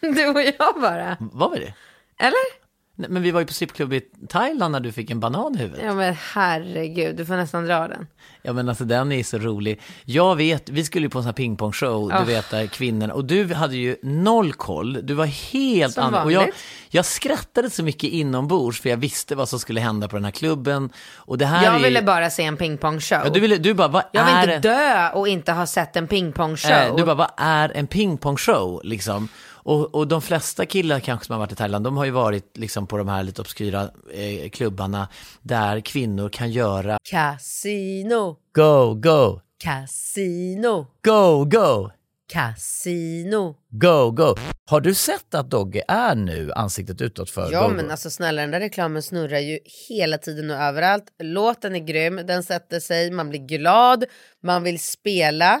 Du 0.14 0.26
och 0.28 0.42
jag 0.42 0.80
bara. 0.80 1.16
Var 1.20 1.50
vi 1.50 1.58
det? 1.58 1.74
Eller? 2.18 2.61
Men 2.96 3.22
vi 3.22 3.30
var 3.30 3.40
ju 3.40 3.46
på 3.46 3.52
strippklubb 3.52 3.92
i 3.92 4.00
Thailand 4.28 4.72
när 4.72 4.80
du 4.80 4.92
fick 4.92 5.10
en 5.10 5.20
banan 5.20 5.54
i 5.54 5.58
huvudet. 5.58 5.84
Ja 5.86 5.94
men 5.94 6.14
herregud, 6.34 7.16
du 7.16 7.26
får 7.26 7.34
nästan 7.36 7.64
dra 7.66 7.88
den. 7.88 8.06
Ja 8.42 8.52
men 8.52 8.68
alltså 8.68 8.84
den 8.84 9.12
är 9.12 9.22
så 9.22 9.38
rolig. 9.38 9.80
Jag 10.04 10.36
vet, 10.36 10.68
vi 10.68 10.84
skulle 10.84 11.06
ju 11.06 11.10
på 11.10 11.18
en 11.18 11.22
sån 11.22 11.26
här 11.28 11.32
pingpongshow, 11.32 12.08
du 12.08 12.14
Ah. 12.14 12.24
vet 12.24 12.50
där 12.50 12.66
kvinnorna, 12.66 13.14
och 13.14 13.24
du 13.24 13.54
hade 13.54 13.76
ju 13.76 13.96
noll 14.02 14.52
koll, 14.52 14.98
du 15.06 15.14
var 15.14 15.26
helt 15.26 15.98
annan. 15.98 16.24
Och 16.24 16.32
jag, 16.32 16.50
jag 16.90 17.04
skrattade 17.04 17.70
så 17.70 17.82
mycket 17.82 18.10
inombords 18.10 18.80
för 18.80 18.88
jag 18.88 18.96
visste 18.96 19.34
vad 19.34 19.48
som 19.48 19.58
skulle 19.58 19.80
hända 19.80 20.08
på 20.08 20.16
den 20.16 20.24
här 20.24 20.32
klubben. 20.32 20.90
Och 21.16 21.38
det 21.38 21.46
här 21.46 21.64
Jag 21.64 21.74
är 21.74 21.78
ju... 21.78 21.84
ville 21.84 22.02
bara 22.02 22.30
se 22.30 22.44
en 22.44 22.56
pingpongshow. 22.56 23.20
Ja, 23.24 23.30
du, 23.30 23.40
ville, 23.40 23.56
du 23.56 23.74
bara, 23.74 23.88
vad 23.88 24.02
jag 24.12 24.24
vill 24.24 24.34
är 24.50 24.56
inte 24.56 24.68
dö 24.68 25.08
och 25.10 25.28
inte 25.28 25.52
ha 25.52 25.66
sett 25.66 25.96
en 25.96 26.06
pingpongshow. 26.08 26.72
Eh, 26.72 26.96
Du 26.96 27.04
bara, 27.04 27.14
vad 27.14 27.30
är 27.36 27.72
en 27.76 27.86
pingpongshow 27.86 28.80
liksom? 28.84 29.28
Och, 29.64 29.94
och 29.94 30.08
de 30.08 30.22
flesta 30.22 30.66
killar 30.66 31.00
kanske 31.00 31.26
som 31.26 31.32
har 31.32 31.40
varit 31.40 31.52
i 31.52 31.56
Thailand, 31.56 31.84
de 31.84 31.96
har 31.96 32.04
ju 32.04 32.10
varit 32.10 32.56
liksom 32.56 32.86
på 32.86 32.96
de 32.96 33.08
här 33.08 33.22
lite 33.22 33.40
obskyra 33.40 33.90
eh, 34.14 34.50
klubbarna 34.50 35.08
där 35.42 35.80
kvinnor 35.80 36.28
kan 36.28 36.50
göra 36.50 36.98
Casino, 37.10 38.36
go, 38.54 38.94
go, 38.94 39.40
casino, 39.58 40.86
go, 41.04 41.44
go. 41.44 41.90
casino. 42.32 43.54
Go, 43.70 44.10
go. 44.10 44.34
Har 44.66 44.80
du 44.80 44.94
sett 44.94 45.34
att 45.34 45.50
Dogge 45.50 45.82
är 45.88 46.14
nu 46.14 46.52
ansiktet 46.52 47.00
utåt 47.00 47.30
för 47.30 47.52
Ja 47.52 47.68
Go, 47.68 47.74
men 47.74 47.84
Go? 47.84 47.90
alltså 47.90 48.10
snälla 48.10 48.42
den 48.42 48.50
där 48.50 48.60
reklamen 48.60 49.02
snurrar 49.02 49.38
ju 49.38 49.58
hela 49.88 50.18
tiden 50.18 50.50
och 50.50 50.56
överallt. 50.56 51.04
Låten 51.22 51.74
är 51.74 51.78
grym, 51.78 52.20
den 52.26 52.42
sätter 52.42 52.80
sig, 52.80 53.10
man 53.10 53.28
blir 53.30 53.40
glad, 53.40 54.04
man 54.42 54.62
vill 54.62 54.78
spela 54.82 55.60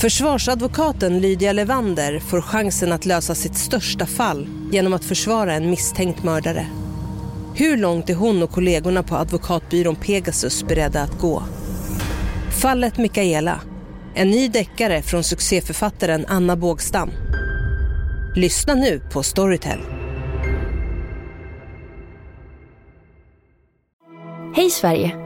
Försvarsadvokaten 0.00 1.20
Lydia 1.20 1.52
Levander 1.52 2.18
får 2.18 2.40
chansen 2.40 2.92
att 2.92 3.06
lösa 3.06 3.34
sitt 3.34 3.56
största 3.56 4.06
fall 4.06 4.48
genom 4.72 4.92
att 4.92 5.04
försvara 5.04 5.54
en 5.54 5.70
misstänkt 5.70 6.22
mördare. 6.22 6.66
Hur 7.54 7.76
långt 7.76 8.10
är 8.10 8.14
hon 8.14 8.42
och 8.42 8.50
kollegorna 8.50 9.02
på 9.02 9.16
advokatbyrån 9.16 9.96
Pegasus 9.96 10.64
beredda 10.64 11.02
att 11.02 11.18
gå? 11.20 11.42
Fallet 12.62 12.98
Mikaela. 12.98 13.60
En 14.14 14.30
ny 14.30 14.48
deckare 14.48 15.02
från 15.02 15.24
succéförfattaren 15.24 16.24
Anna 16.28 16.56
Bågstam. 16.56 17.10
Lyssna 18.36 18.74
nu 18.74 19.00
på 19.12 19.22
Storytel. 19.22 19.78
Hej 24.56 24.70
Sverige! 24.70 25.16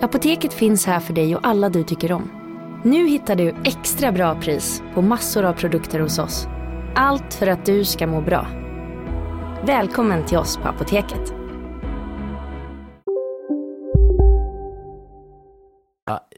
Apoteket 0.00 0.52
finns 0.52 0.86
här 0.86 1.00
för 1.00 1.12
dig 1.14 1.36
och 1.36 1.46
alla 1.46 1.68
du 1.68 1.84
tycker 1.84 2.12
om. 2.12 2.41
Nu 2.84 3.08
hittar 3.08 3.36
du 3.36 3.54
extra 3.64 4.12
bra 4.12 4.40
pris 4.40 4.82
på 4.94 5.02
massor 5.02 5.44
av 5.44 5.52
produkter 5.52 6.00
hos 6.00 6.18
oss. 6.18 6.46
Allt 6.94 7.34
för 7.34 7.46
att 7.46 7.66
du 7.66 7.84
ska 7.84 8.06
må 8.06 8.20
bra. 8.20 8.46
Välkommen 9.66 10.26
till 10.26 10.38
oss 10.38 10.56
på 10.56 10.68
Apoteket. 10.68 11.41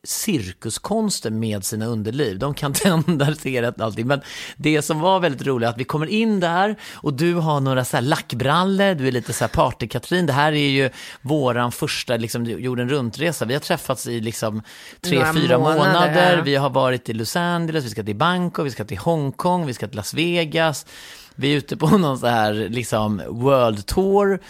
Ja, 0.05 0.09
cirkuskonsten 0.09 1.39
med 1.39 1.65
sina 1.65 1.87
underliv. 1.87 2.39
De 2.39 2.55
kan 2.55 2.75
standardisera 2.75 3.73
allting. 3.79 4.07
Men 4.07 4.21
det 4.57 4.83
som 4.83 5.01
var 5.01 5.21
väldigt 5.21 5.47
roligt 5.47 5.69
att 5.69 5.79
vi 5.79 5.85
kommer 5.85 6.07
in 6.07 6.41
där 6.41 6.77
och 6.95 7.15
du 7.15 7.35
har 7.35 7.61
några 7.61 7.85
så 7.85 7.97
här 7.97 8.03
lackbrallor, 8.03 8.95
du 8.95 9.09
är 9.09 9.13
lite 9.13 9.33
så 9.33 9.45
här 9.45 9.49
party-Katrin. 9.49 10.27
Det 10.27 10.33
här 10.33 10.53
är 10.53 10.69
ju 10.69 10.91
våran 11.21 11.73
första 11.73 12.17
liksom, 12.17 12.45
jorden 12.45 12.89
runt-resa. 12.89 13.45
Vi 13.45 13.55
har 13.55 13.61
träffats 13.61 14.07
i 14.07 14.21
liksom 14.21 14.63
tre, 15.01 15.19
Några 15.19 15.33
fyra 15.33 15.59
månader. 15.59 15.79
månader. 15.79 16.43
Vi 16.45 16.57
har 16.57 16.71
varit 16.71 17.09
i 17.09 17.13
Los 17.13 17.37
Angeles, 17.37 17.85
vi 17.85 17.91
ska 17.91 18.03
till 18.03 18.17
Bangkok, 18.17 18.67
vi 18.67 18.71
ska 18.71 18.85
till 18.85 18.99
Hongkong, 18.99 19.67
vi 19.67 19.75
ska 19.75 19.87
till 19.89 19.97
Las 19.97 20.15
Vegas. 20.15 20.87
Vi 21.35 21.53
är 21.53 21.57
ute 21.57 21.77
på 21.77 21.87
någon 21.99 22.19
så 22.19 22.27
här 22.27 22.53
liksom 22.55 23.23
world 23.29 23.87
tour. 23.87 24.41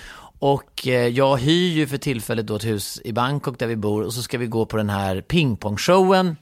Och 0.45 0.87
eh, 0.87 1.09
jag 1.09 1.37
hyr 1.37 1.73
ju 1.73 1.87
för 1.87 1.97
tillfället 1.97 2.47
då 2.47 2.57
ett 2.57 2.65
hus 2.65 3.01
i 3.05 3.13
Bangkok 3.13 3.59
där 3.59 3.67
vi 3.67 3.77
bor 3.77 4.03
och 4.03 4.15
så 4.15 4.23
ska 4.23 4.39
vi 4.39 4.47
gå 4.47 4.67
på 4.67 4.77
den 4.77 4.91
här 4.91 5.21
pingpongshowen. 5.21 6.37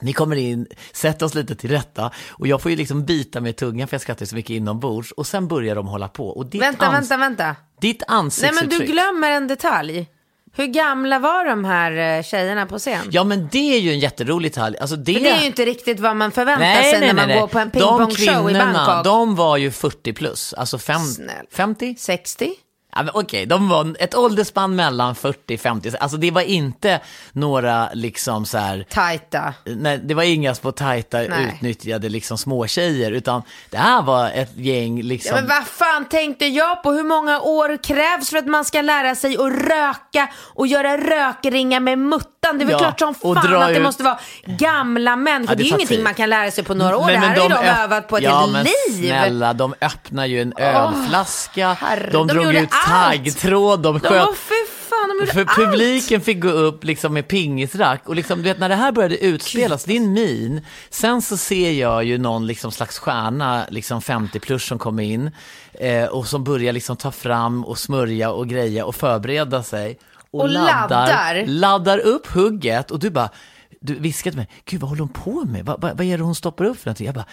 Vi 0.00 0.12
kommer 0.12 0.36
in, 0.36 0.66
sätter 0.92 1.26
oss 1.26 1.34
lite 1.34 1.54
till 1.54 1.70
rätta 1.70 2.10
och 2.30 2.46
jag 2.46 2.62
får 2.62 2.70
ju 2.70 2.76
liksom 2.76 3.04
bita 3.04 3.40
med 3.40 3.56
tungan 3.56 3.88
för 3.88 3.94
jag 3.94 4.00
skrattar 4.00 4.26
så 4.26 4.34
mycket 4.34 4.50
inombords 4.50 5.12
och 5.12 5.26
sen 5.26 5.48
börjar 5.48 5.74
de 5.74 5.86
hålla 5.86 6.08
på. 6.08 6.28
Och 6.28 6.46
ditt 6.46 6.62
vänta, 6.62 6.90
vänta, 6.90 7.16
vänta. 7.16 7.56
Ditt 7.80 8.02
Nej, 8.08 8.16
ansiktsuttryck. 8.18 8.70
men 8.70 8.78
du 8.78 8.92
glömmer 8.92 9.30
en 9.30 9.46
detalj. 9.46 10.06
Hur 10.52 10.66
gamla 10.66 11.18
var 11.18 11.44
de 11.44 11.64
här 11.64 12.18
eh, 12.18 12.22
tjejerna 12.22 12.66
på 12.66 12.78
scen? 12.78 13.08
Ja 13.10 13.24
men 13.24 13.48
det 13.52 13.74
är 13.76 13.80
ju 13.80 13.90
en 13.90 13.98
jätterolig 13.98 14.50
detalj. 14.50 14.78
Alltså 14.78 14.96
det... 14.96 15.14
För 15.14 15.20
det 15.20 15.30
är 15.30 15.40
ju 15.40 15.46
inte 15.46 15.64
riktigt 15.64 16.00
vad 16.00 16.16
man 16.16 16.32
förväntar 16.32 16.64
nej, 16.64 16.90
sig 16.90 17.00
nej, 17.00 17.00
när 17.00 17.06
nej, 17.06 17.14
man 17.14 17.28
nej. 17.28 17.40
går 17.40 17.46
på 17.46 17.58
en 17.58 17.68
De 17.68 17.78
pingpongshow 17.78 18.50
i 18.50 18.52
kvinnorna, 18.52 18.86
Bangkok. 18.86 19.04
de 19.04 19.36
var 19.36 19.56
ju 19.56 19.70
40 19.70 20.12
plus, 20.12 20.52
alltså 20.52 20.78
fem, 20.78 21.00
Snäll. 21.00 21.46
50? 21.50 21.94
60? 21.98 22.54
Ja, 22.92 23.04
okej, 23.14 23.46
de 23.46 23.68
var 23.68 23.96
ett 23.98 24.14
åldersspann 24.14 24.76
mellan 24.76 25.14
40 25.14 25.54
och 25.54 25.60
50. 25.60 25.90
Alltså 26.00 26.16
det 26.16 26.30
var 26.30 26.40
inte 26.42 27.00
några 27.32 27.88
liksom 27.92 28.46
så 28.46 28.58
här, 28.58 28.86
Tajta. 28.90 29.54
nej, 29.64 29.98
det 30.04 30.14
var 30.14 30.22
inga 30.22 30.54
små 30.54 30.72
tajta 30.72 31.18
Nej. 31.18 31.54
utnyttjade 31.54 32.08
liksom 32.08 32.38
småtjejer, 32.38 33.10
utan 33.12 33.42
det 33.70 33.76
här 33.78 34.02
var 34.02 34.30
ett 34.30 34.56
gäng 34.56 35.02
liksom. 35.02 35.36
Ja, 35.36 35.42
men 35.42 35.48
vad 35.48 35.66
fan 35.66 36.04
tänkte 36.08 36.46
jag 36.46 36.82
på? 36.82 36.92
Hur 36.92 37.04
många 37.04 37.40
år 37.40 37.82
krävs 37.82 38.30
för 38.30 38.36
att 38.38 38.46
man 38.46 38.64
ska 38.64 38.82
lära 38.82 39.14
sig 39.14 39.36
att 39.36 39.52
röka 39.52 40.28
och 40.54 40.66
göra 40.66 40.96
rökringar 40.98 41.80
med 41.80 41.98
muttan? 41.98 42.26
Det 42.58 42.64
är 42.64 42.66
väl 42.66 42.70
Ja, 42.70 42.78
klart 42.78 42.98
som 43.00 43.14
fan 43.14 43.36
att 43.62 43.68
det 43.68 43.76
ut- 43.76 43.82
måste 43.82 44.02
vara 44.02 44.18
gamla 44.44 45.16
människor. 45.16 45.50
Ja, 45.52 45.54
det 45.54 45.62
det 45.62 45.62
är 45.62 45.70
ju 45.70 45.74
ingenting 45.76 46.02
man 46.02 46.14
kan 46.14 46.30
lära 46.30 46.50
sig 46.50 46.64
på 46.64 46.74
några 46.74 46.96
år. 46.96 47.04
Men- 47.06 47.12
det 47.20 47.26
här 47.26 47.36
har 47.36 47.42
ju 47.42 47.48
de 47.48 47.54
övat 47.82 48.08
på 48.08 48.16
ett 48.16 48.22
ja, 48.22 48.40
helt 48.40 48.52
men 48.52 48.64
liv. 48.64 49.08
Snälla, 49.08 49.52
de 49.52 49.74
öppnar 49.80 50.26
ju 50.26 50.42
en 50.42 50.52
ölflaska, 50.58 51.72
herre, 51.72 52.08
de, 52.12 52.26
de 52.26 52.34
drog 52.34 52.54
ut. 52.54 52.68
Taggtråd, 52.86 53.80
de 53.82 54.00
sköt. 54.00 54.10
fan, 54.90 55.26
För 55.32 55.40
allt. 55.40 55.56
publiken 55.56 56.20
fick 56.20 56.40
gå 56.40 56.48
upp 56.48 56.84
liksom 56.84 57.14
med 57.14 57.28
pingisrack 57.28 58.08
och 58.08 58.14
liksom, 58.16 58.38
du 58.38 58.44
vet 58.44 58.58
när 58.58 58.68
det 58.68 58.74
här 58.74 58.92
började 58.92 59.18
utspelas, 59.24 59.84
din 59.84 60.12
min, 60.12 60.66
sen 60.90 61.22
så 61.22 61.36
ser 61.36 61.70
jag 61.72 62.04
ju 62.04 62.18
någon 62.18 62.46
liksom 62.46 62.72
slags 62.72 62.98
stjärna, 62.98 63.64
liksom 63.70 64.02
50 64.02 64.40
plus 64.40 64.64
som 64.66 64.78
kommer 64.78 65.02
in 65.02 65.30
eh, 65.72 66.04
och 66.04 66.26
som 66.26 66.44
börjar 66.44 66.72
liksom 66.72 66.96
ta 66.96 67.10
fram 67.10 67.64
och 67.64 67.78
smörja 67.78 68.30
och 68.30 68.48
greja 68.48 68.84
och 68.84 68.94
förbereda 68.94 69.62
sig. 69.62 69.98
Och 70.32 70.48
laddar. 70.48 71.44
laddar 71.46 71.98
upp 71.98 72.26
hugget 72.26 72.90
och 72.90 72.98
du 72.98 73.10
bara 73.10 73.28
du 73.82 73.94
viskade 73.94 74.32
till 74.32 74.38
mig, 74.38 74.48
gud 74.64 74.80
vad 74.80 74.88
håller 74.90 75.00
hon 75.00 75.08
på 75.08 75.44
med? 75.44 75.64
Vad, 75.64 75.80
vad, 75.80 75.96
vad 75.96 76.06
är 76.06 76.18
det 76.18 76.24
hon 76.24 76.34
stoppar 76.34 76.64
upp 76.64 76.78
för 76.80 76.86
någonting? 76.86 77.06
Jag 77.06 77.14
bara, 77.14 77.24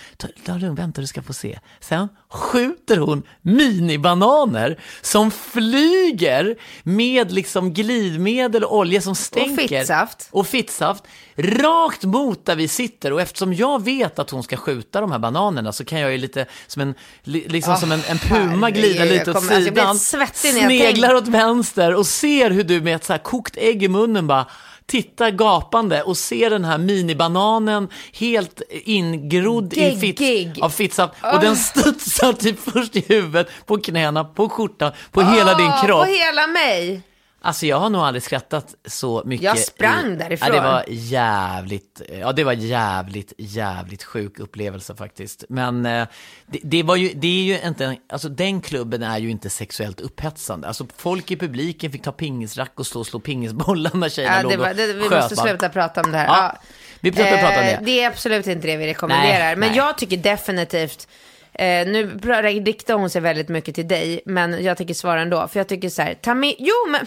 ta, 0.45 0.57
lugnt, 0.57 0.79
vänta 0.79 1.01
du 1.01 1.07
ska 1.07 1.21
få 1.21 1.33
se. 1.33 1.59
Sen 1.79 2.07
skjuter 2.29 2.97
hon 2.97 3.23
minibananer 3.41 4.79
som 5.01 5.31
flyger 5.31 6.55
med 6.83 7.31
liksom 7.31 7.73
glidmedel 7.73 8.63
och 8.63 8.77
olja 8.77 9.01
som 9.01 9.15
stänker. 9.15 9.67
fittsaft. 9.67 10.27
Och 10.31 10.47
fittsaft. 10.47 11.03
Rakt 11.35 12.03
mot 12.03 12.45
där 12.45 12.55
vi 12.55 12.67
sitter 12.67 13.13
och 13.13 13.21
eftersom 13.21 13.53
jag 13.53 13.83
vet 13.83 14.19
att 14.19 14.29
hon 14.29 14.43
ska 14.43 14.57
skjuta 14.57 15.01
de 15.01 15.11
här 15.11 15.19
bananerna 15.19 15.71
så 15.73 15.85
kan 15.85 15.99
jag 15.99 16.11
ju 16.11 16.17
lite 16.17 16.45
som 16.67 16.81
en, 16.81 16.95
li, 17.23 17.45
liksom 17.47 17.73
Åh, 17.73 17.79
som 17.79 17.91
en, 17.91 18.01
en 18.09 18.17
puma 18.17 18.69
glida 18.71 19.03
lite 19.03 19.31
åt 19.31 19.37
kommer- 19.37 19.37
alltså, 19.37 19.53
jag 19.53 19.73
blir 19.73 19.81
sidan. 19.83 19.99
svettig 19.99 20.53
när 20.53 20.61
jag 20.61 20.69
sneglar 20.69 21.15
åt 21.15 21.27
vänster 21.27 21.95
och 21.95 22.07
ser 22.07 22.49
hur 22.51 22.63
du 22.63 22.81
med 22.81 22.95
ett 22.95 23.05
så 23.05 23.13
här 23.13 23.19
kokt 23.19 23.57
ägg 23.57 23.83
i 23.83 23.87
munnen 23.87 24.27
bara 24.27 24.45
tittar 24.87 25.31
gapande 25.31 26.01
och 26.01 26.17
ser 26.17 26.49
den 26.49 26.65
här 26.65 26.77
minibananen 26.77 27.89
helt 28.13 28.61
ingrodd 28.69 29.73
i 29.73 29.99
fitt, 29.99 30.61
av 30.61 30.69
fittsaft. 30.69 31.13
Och 31.33 31.39
den 31.39 31.55
studsar 31.55 32.33
typ 32.33 32.59
först 32.59 32.95
i 32.95 33.05
huvudet, 33.07 33.49
på 33.65 33.77
knäna, 33.77 34.23
på 34.23 34.49
skjortan, 34.49 34.91
på 35.11 35.21
hela 35.21 35.55
din 35.55 35.67
Åh, 35.67 35.85
kropp. 35.85 36.05
På 36.05 36.11
hela 36.11 36.47
mig. 36.47 37.01
Alltså 37.41 37.65
jag 37.65 37.79
har 37.79 37.89
nog 37.89 38.01
aldrig 38.01 38.23
skrattat 38.23 38.75
så 38.85 39.23
mycket. 39.25 39.43
Jag 39.45 39.59
sprang 39.59 40.13
i, 40.13 40.15
därifrån. 40.15 40.49
Ja, 40.49 40.55
det 40.55 40.61
var 40.61 40.83
jävligt, 40.87 42.01
ja 42.21 42.31
det 42.31 42.43
var 42.43 42.53
jävligt, 42.53 43.33
jävligt 43.37 44.03
sjuk 44.03 44.39
upplevelse 44.39 44.95
faktiskt. 44.95 45.43
Men 45.49 45.85
eh, 45.85 46.07
det, 46.45 46.59
det 46.63 46.83
var 46.83 46.95
ju, 46.95 47.13
det 47.13 47.27
är 47.27 47.43
ju 47.43 47.67
inte, 47.67 47.97
alltså 48.09 48.29
den 48.29 48.61
klubben 48.61 49.03
är 49.03 49.17
ju 49.17 49.29
inte 49.29 49.49
sexuellt 49.49 50.01
upphetsande. 50.01 50.67
Alltså 50.67 50.87
folk 50.97 51.31
i 51.31 51.37
publiken 51.37 51.91
fick 51.91 52.03
ta 52.03 52.11
pingisrack 52.11 52.71
och 52.75 52.87
stå 52.87 52.99
och 52.99 53.07
slå 53.07 53.19
pingisbollar 53.19 53.91
när 53.93 54.09
tjejerna 54.09 54.35
Ja, 54.35 54.41
låg 54.41 54.51
det 54.51 54.57
var, 54.57 54.73
det, 54.73 54.93
vi 54.93 55.09
sköt 55.09 55.21
måste 55.23 55.35
sluta 55.35 55.69
prata 55.69 56.01
om 56.01 56.11
det 56.11 56.17
här. 56.17 56.27
Ja, 56.27 56.57
vi 56.99 57.11
slutar 57.11 57.31
prata 57.37 57.59
om 57.59 57.65
det. 57.65 57.71
Eh, 57.71 57.81
Det 57.81 58.03
är 58.03 58.07
absolut 58.07 58.47
inte 58.47 58.67
det 58.67 58.77
vi 58.77 58.87
rekommenderar. 58.87 59.39
Nej, 59.39 59.55
men 59.55 59.69
nej. 59.69 59.77
jag 59.77 59.97
tycker 59.97 60.17
definitivt, 60.17 61.07
eh, 61.57 61.87
nu 61.87 62.19
riktar 62.63 62.93
hon 62.93 63.09
sig 63.09 63.21
väldigt 63.21 63.49
mycket 63.49 63.75
till 63.75 63.87
dig, 63.87 64.21
men 64.25 64.63
jag 64.63 64.77
tänker 64.77 64.93
svara 64.93 65.21
ändå. 65.21 65.47
För 65.47 65.59
jag 65.59 65.67
tycker 65.67 65.89
så 65.89 66.01
här, 66.01 66.13
ta 66.13 66.33
med, 66.33 66.55
jo 66.59 66.73
men, 66.91 67.05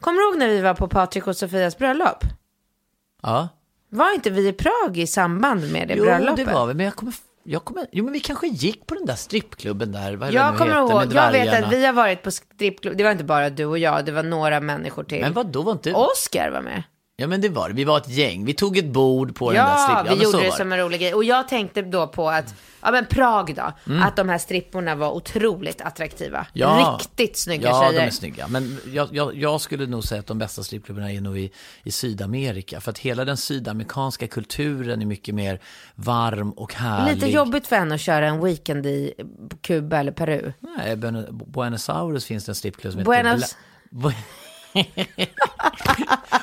kommer 0.00 0.18
du 0.18 0.24
ihåg 0.28 0.38
när 0.38 0.48
vi 0.48 0.60
var 0.60 0.74
på 0.74 0.88
Patrik 0.88 1.26
och 1.26 1.36
Sofias 1.36 1.78
bröllop? 1.78 2.24
Ja. 3.22 3.48
Var 3.90 4.14
inte 4.14 4.30
vi 4.30 4.48
i 4.48 4.52
Prag 4.52 4.98
i 4.98 5.06
samband 5.06 5.72
med 5.72 5.88
det 5.88 5.94
Jo, 5.94 6.04
bröllopet? 6.04 6.46
det 6.46 6.52
var 6.52 6.66
vi, 6.66 6.74
men 6.74 6.84
jag 6.86 6.96
kommer, 6.96 7.14
jag 7.44 7.64
kommer, 7.64 7.86
jo 7.92 8.04
men 8.04 8.12
vi 8.12 8.20
kanske 8.20 8.46
gick 8.46 8.86
på 8.86 8.94
den 8.94 9.06
där 9.06 9.14
strippklubben 9.14 9.92
där, 9.92 10.16
vad 10.16 10.32
Jag 10.32 10.58
kommer 10.58 10.70
heter, 10.70 11.02
ihåg, 11.02 11.12
jag 11.14 11.32
vet 11.32 11.64
att 11.64 11.72
vi 11.72 11.86
har 11.86 11.92
varit 11.92 12.22
på 12.22 12.30
strippklubb, 12.30 12.96
det 12.96 13.04
var 13.04 13.10
inte 13.10 13.24
bara 13.24 13.50
du 13.50 13.64
och 13.64 13.78
jag, 13.78 14.04
det 14.04 14.12
var 14.12 14.22
några 14.22 14.60
människor 14.60 15.04
till. 15.04 15.20
Men 15.20 15.32
vad 15.32 15.46
då 15.46 15.62
var 15.62 15.72
inte... 15.72 15.92
Oscar 15.92 16.50
var 16.50 16.60
med. 16.60 16.82
Ja 17.18 17.26
men 17.26 17.40
det 17.40 17.48
var 17.48 17.68
det, 17.68 17.74
vi 17.74 17.84
var 17.84 17.96
ett 17.98 18.08
gäng, 18.08 18.44
vi 18.44 18.54
tog 18.54 18.76
ett 18.78 18.86
bord 18.92 19.34
på 19.36 19.52
den 19.52 19.64
där 19.64 19.70
Ja, 19.72 19.78
strippklubben. 19.88 20.18
vi 20.18 20.24
gjorde 20.24 20.44
det 20.44 20.52
som 20.52 20.72
en 20.72 20.78
rolig 20.78 21.00
grej. 21.00 21.14
Och 21.14 21.24
jag 21.24 21.48
tänkte 21.48 21.82
då 21.82 22.06
på 22.06 22.30
att, 22.30 22.54
ja 22.82 22.90
men 22.90 23.06
Prag 23.06 23.54
då, 23.54 23.72
att 24.02 24.16
de 24.16 24.28
här 24.28 24.38
stripporna 24.38 24.94
var 24.94 25.10
otroligt 25.12 25.80
attraktiva. 25.80 26.38
Mm. 26.38 26.46
Ja. 26.52 26.98
Riktigt 27.00 27.38
snygga 27.38 27.68
ja, 27.68 27.80
tjejer. 27.88 28.00
de 28.00 28.06
är 28.06 28.10
snygga. 28.10 28.48
Men 28.48 28.78
jag, 28.92 29.08
jag, 29.12 29.34
jag 29.36 29.60
skulle 29.60 29.86
nog 29.86 30.04
säga 30.04 30.20
att 30.20 30.26
de 30.26 30.38
bästa 30.38 30.62
strippklubbarna 30.62 31.12
är 31.12 31.20
nog 31.20 31.38
i, 31.38 31.50
i 31.84 31.90
Sydamerika. 31.92 32.80
För 32.80 32.90
att 32.90 32.98
hela 32.98 33.24
den 33.24 33.36
sydamerikanska 33.36 34.26
kulturen 34.28 35.02
är 35.02 35.06
mycket 35.06 35.34
mer 35.34 35.60
varm 35.94 36.50
och 36.50 36.74
härlig. 36.74 37.14
Lite 37.14 37.26
jobbigt 37.30 37.66
för 37.66 37.76
henne 37.76 37.94
att 37.94 38.00
köra 38.00 38.26
en 38.26 38.44
weekend 38.44 38.86
i 38.86 39.12
Kuba 39.62 39.96
eller 39.98 40.12
Peru. 40.12 40.52
Nej, 40.78 40.96
Buen- 40.96 41.44
Buenos 41.52 41.88
Aires 41.90 42.24
finns 42.24 42.44
det 42.44 42.50
en 42.50 42.56
strippklubb 42.56 42.92
som 42.92 43.02
Buenos- 43.02 43.32
heter 43.34 43.48
Bu- 43.90 44.12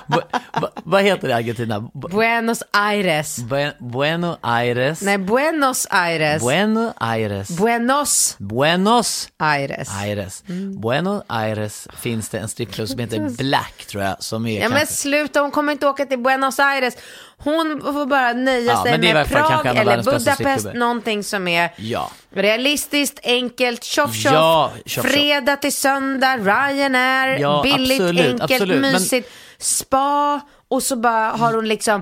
Bu- 0.08 0.22
bu- 0.62 0.68
Vad 0.84 1.04
heter 1.04 1.28
det 1.28 1.36
Argentina? 1.36 1.80
Bu- 1.80 2.10
Buenos 2.12 2.64
Aires. 2.72 3.40
Buen- 3.40 3.74
Buenos 3.80 4.38
Aires. 4.42 5.02
Nej, 5.02 5.18
Buenos 5.18 5.88
Aires. 5.90 6.42
Buenos 6.44 6.94
Aires. 6.98 7.50
Buenos 7.50 8.36
Buenos 8.40 9.28
Aires. 9.40 9.90
Aires. 10.02 10.44
Mm. 10.50 10.82
Buenos 10.82 11.24
Aires 11.28 11.88
finns 11.98 12.30
det 12.30 12.40
en 12.40 12.48
strippklubb 12.48 12.88
som 12.90 13.00
heter 13.00 13.30
Black 13.44 13.86
tror 13.86 14.04
jag. 14.04 14.24
Som 14.24 14.46
är 14.48 14.60
Ja 14.62 14.70
men 14.70 14.78
kanske- 14.78 14.96
sluta, 14.96 15.42
hon 15.42 15.52
kommer 15.52 15.72
inte 15.72 15.88
åka 15.88 16.06
till 16.06 16.20
Buenos 16.20 16.60
Aires. 16.60 16.94
Hon 17.44 17.82
får 17.94 18.06
bara 18.06 18.34
nöja 18.34 18.72
Ja, 18.72 18.84
sig 18.84 18.92
men 18.92 19.14
med 19.14 19.30
Prag 19.30 19.66
eller 19.66 20.04
Budapest, 20.04 20.68
någonting 20.74 21.24
som 21.24 21.48
är 21.48 21.70
Ja. 21.78 22.12
realistiskt, 22.36 23.20
enkelt, 23.24 23.84
tjoff 23.84 24.16
tjoff, 24.16 24.34
Ja, 24.34 24.72
tjoff, 24.86 25.06
fredag 25.06 25.56
till 25.56 25.74
söndag, 25.74 26.38
Ryanair, 26.38 27.38
Ja, 27.40 27.62
billigt, 27.64 28.02
absolut, 28.02 28.26
enkelt, 28.32 28.52
absolut, 28.52 28.82
men- 28.82 28.94
mysigt, 28.94 29.30
spa. 29.58 30.42
Och 30.68 30.84
så 30.84 30.96
bara 30.96 31.30
har 31.32 31.54
hon 31.54 31.68
liksom 31.68 32.02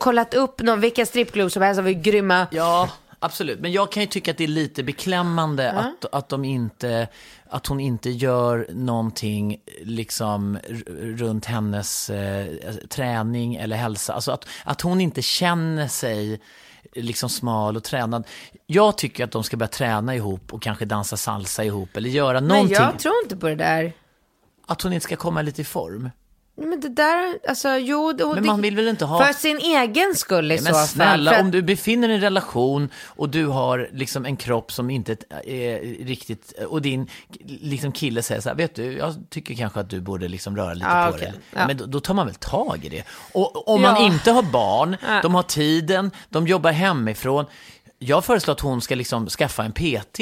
kollat 0.00 0.34
upp 0.34 0.62
någon, 0.62 0.80
vilka 0.80 1.06
strippklubb 1.06 1.52
som 1.52 1.62
helst, 1.62 1.80
var 1.80 1.88
ju 1.88 1.94
grymma. 1.94 2.46
Ja, 2.50 2.88
absolut. 3.24 3.60
Men 3.60 3.72
jag 3.72 3.92
kan 3.92 4.02
ju 4.02 4.06
tycka 4.06 4.30
att 4.30 4.36
det 4.36 4.44
är 4.44 4.48
lite 4.48 4.82
beklämmande 4.82 5.72
att, 5.72 6.04
att, 6.12 6.28
de 6.28 6.44
inte, 6.44 7.08
att 7.50 7.66
hon 7.66 7.80
inte 7.80 8.10
gör 8.10 8.66
någonting 8.70 9.56
liksom 9.82 10.58
runt 10.96 11.44
hennes 11.44 12.10
eh, 12.10 12.46
träning 12.88 13.54
eller 13.54 13.76
hälsa. 13.76 14.12
Alltså 14.12 14.32
att, 14.32 14.48
att 14.64 14.80
hon 14.80 15.00
inte 15.00 15.22
känner 15.22 15.88
sig 15.88 16.40
liksom 16.94 17.28
smal 17.28 17.76
och 17.76 17.84
tränad. 17.84 18.26
Jag 18.66 18.98
tycker 18.98 19.24
att 19.24 19.30
de 19.30 19.44
ska 19.44 19.56
börja 19.56 19.68
träna 19.68 20.14
ihop 20.14 20.52
och 20.52 20.62
kanske 20.62 20.84
dansa 20.84 21.16
salsa 21.16 21.64
ihop 21.64 21.96
eller 21.96 22.10
göra 22.10 22.40
Men 22.40 22.48
någonting. 22.48 22.76
jag 22.76 22.98
tror 22.98 23.14
inte 23.24 23.36
på 23.36 23.48
det 23.48 23.54
där. 23.54 23.92
Att 24.66 24.82
hon 24.82 24.92
inte 24.92 25.04
ska 25.04 25.16
komma 25.16 25.42
lite 25.42 25.60
i 25.60 25.64
form. 25.64 26.10
Men 26.56 26.80
det 26.80 26.88
där, 26.88 27.38
alltså 27.48 27.68
jo. 27.76 28.12
det- 28.12 28.26
Men 28.26 28.46
man 28.46 28.60
vill 28.62 28.76
väl 28.76 28.88
inte 28.88 29.04
ha... 29.04 29.24
För 29.24 29.32
sin 29.32 29.58
egen 29.58 30.14
skull 30.14 30.52
i 30.52 30.54
Ja, 30.54 30.58
så 30.58 30.64
Men 30.64 30.72
fall. 30.74 30.86
snälla, 30.86 31.32
För 31.32 31.40
om 31.40 31.50
du 31.50 31.62
befinner 31.62 32.08
dig 32.08 32.14
i 32.14 32.16
en 32.18 32.22
relation 32.22 32.88
och 33.06 33.28
du 33.28 33.46
har 33.46 33.88
liksom 33.92 34.24
en 34.26 34.36
kropp 34.36 34.72
som 34.72 34.90
inte 34.90 35.16
är 35.44 36.04
riktigt, 36.04 36.52
och 36.68 36.82
din 36.82 37.08
liksom 37.60 37.92
kille 37.92 38.22
säger 38.22 38.40
så 38.40 38.48
här, 38.48 38.56
vet 38.56 38.74
du, 38.74 38.92
jag 38.96 39.14
tycker 39.30 39.54
kanske 39.54 39.80
att 39.80 39.90
du 39.90 40.00
borde 40.00 40.28
liksom 40.28 40.56
röra 40.56 40.74
lite 40.74 40.86
Ja, 40.86 41.06
på 41.10 41.14
okej. 41.16 41.30
dig. 41.30 41.40
Ja. 41.54 41.66
Men 41.66 41.76
då, 41.76 41.86
då 41.86 42.00
tar 42.00 42.14
man 42.14 42.26
väl 42.26 42.34
tag 42.34 42.80
i 42.84 42.88
det. 42.88 43.04
Och 43.32 43.68
om 43.68 43.82
man 43.82 43.94
Ja. 43.96 44.06
inte 44.06 44.30
har 44.30 44.42
barn, 44.42 44.96
de 45.22 45.34
har 45.34 45.42
tiden, 45.42 46.10
de 46.28 46.46
jobbar 46.46 46.72
hemifrån. 46.72 47.44
Jag 47.98 48.24
föreslår 48.24 48.52
att 48.54 48.60
hon 48.60 48.80
ska 48.80 48.94
liksom 48.94 49.28
skaffa 49.28 49.64
en 49.64 49.72
PT 49.72 50.20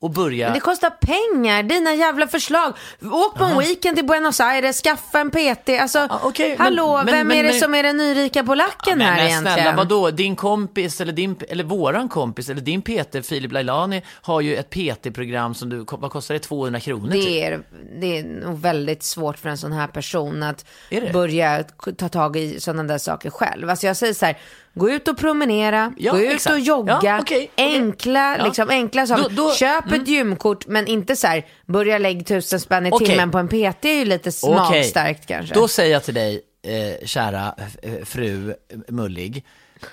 och 0.00 0.10
börja... 0.10 0.46
Men 0.46 0.54
det 0.54 0.60
kostar 0.60 0.90
pengar, 0.90 1.62
dina 1.62 1.94
jävla 1.94 2.26
förslag. 2.26 2.72
Åk 3.12 3.34
på 3.38 3.44
en 3.44 3.58
weekend 3.58 3.96
till 3.96 4.06
Buenos 4.06 4.40
Aires, 4.40 4.80
skaffa 4.82 5.18
en 5.20 5.30
PT. 5.30 5.68
Alltså, 5.80 6.08
okej, 6.22 6.48
men- 6.48 6.58
hallå, 6.66 6.96
men- 6.96 7.06
vem 7.06 7.28
men- 7.28 7.36
är 7.36 7.42
det 7.42 7.48
men- 7.50 7.60
som 7.60 7.74
är 7.74 7.82
den 7.82 7.96
nyrika 7.96 8.44
polacken 8.44 9.00
här 9.00 9.16
men 9.16 9.26
egentligen? 9.26 9.54
snälla, 9.56 9.76
vadå? 9.76 10.10
Din 10.10 10.36
kompis 10.36 11.00
eller, 11.00 11.12
din, 11.12 11.36
eller 11.48 11.64
våran 11.64 12.08
kompis 12.08 12.48
eller 12.48 12.60
din 12.60 12.82
PT, 12.82 13.22
Filip 13.26 13.52
Lailani, 13.52 14.02
har 14.22 14.40
ju 14.40 14.56
ett 14.56 14.70
PT-program 14.70 15.54
som 15.54 15.68
du, 15.68 15.84
vad 15.90 16.10
kostar 16.10 16.34
det? 16.34 16.40
200 16.40 16.80
kronor? 16.80 17.10
typ. 17.12 17.24
Det 17.24 17.44
är, 17.44 17.60
det 18.00 18.18
är 18.18 18.22
nog 18.24 18.60
väldigt 18.60 19.02
svårt 19.02 19.38
för 19.38 19.48
en 19.48 19.58
sån 19.58 19.72
här 19.72 19.86
person 19.86 20.42
att 20.42 20.64
det? 20.90 21.12
börja 21.12 21.64
ta 21.98 22.08
tag 22.08 22.36
i 22.36 22.60
sådana 22.60 22.82
där 22.82 22.98
saker 22.98 23.30
själv. 23.30 23.70
Alltså 23.70 23.86
jag 23.86 23.96
säger 23.96 24.14
så 24.14 24.26
här, 24.26 24.38
gå 24.74 24.90
ut 24.90 25.08
och 25.08 25.18
promenera, 25.18 25.92
Ja, 25.96 26.12
gå 26.12 26.18
ut 26.18 26.32
exakt. 26.32 26.54
och 26.54 26.60
jogga, 26.60 27.00
Ja, 27.02 27.18
okej, 27.20 27.20
okej. 27.20 27.50
enkla, 27.74 28.36
Ja. 28.38 28.44
liksom, 28.44 28.70
enkla 28.70 29.06
saker. 29.06 29.22
Då- 29.22 29.28
då- 29.44 29.52
Köp 29.54 29.85
ett 29.94 30.08
gymkort 30.08 30.66
men 30.66 30.86
inte 30.86 31.16
så 31.16 31.26
här, 31.26 31.46
börja 31.66 31.98
lägga 31.98 32.24
tusen 32.24 32.60
spänn 32.60 32.86
i 32.86 32.90
Okej. 32.92 33.06
timmen 33.06 33.30
på 33.30 33.38
en 33.38 33.48
PT 33.48 33.84
är 33.84 33.98
ju 33.98 34.04
lite 34.04 34.30
Okej. 34.42 34.56
magstarkt 34.56 35.26
kanske. 35.26 35.54
Då 35.54 35.68
säger 35.68 35.92
jag 35.92 36.04
till 36.04 36.14
dig, 36.14 36.40
eh, 36.62 37.06
kära 37.06 37.54
eh, 37.82 38.04
fru 38.04 38.54
Mullig. 38.88 39.44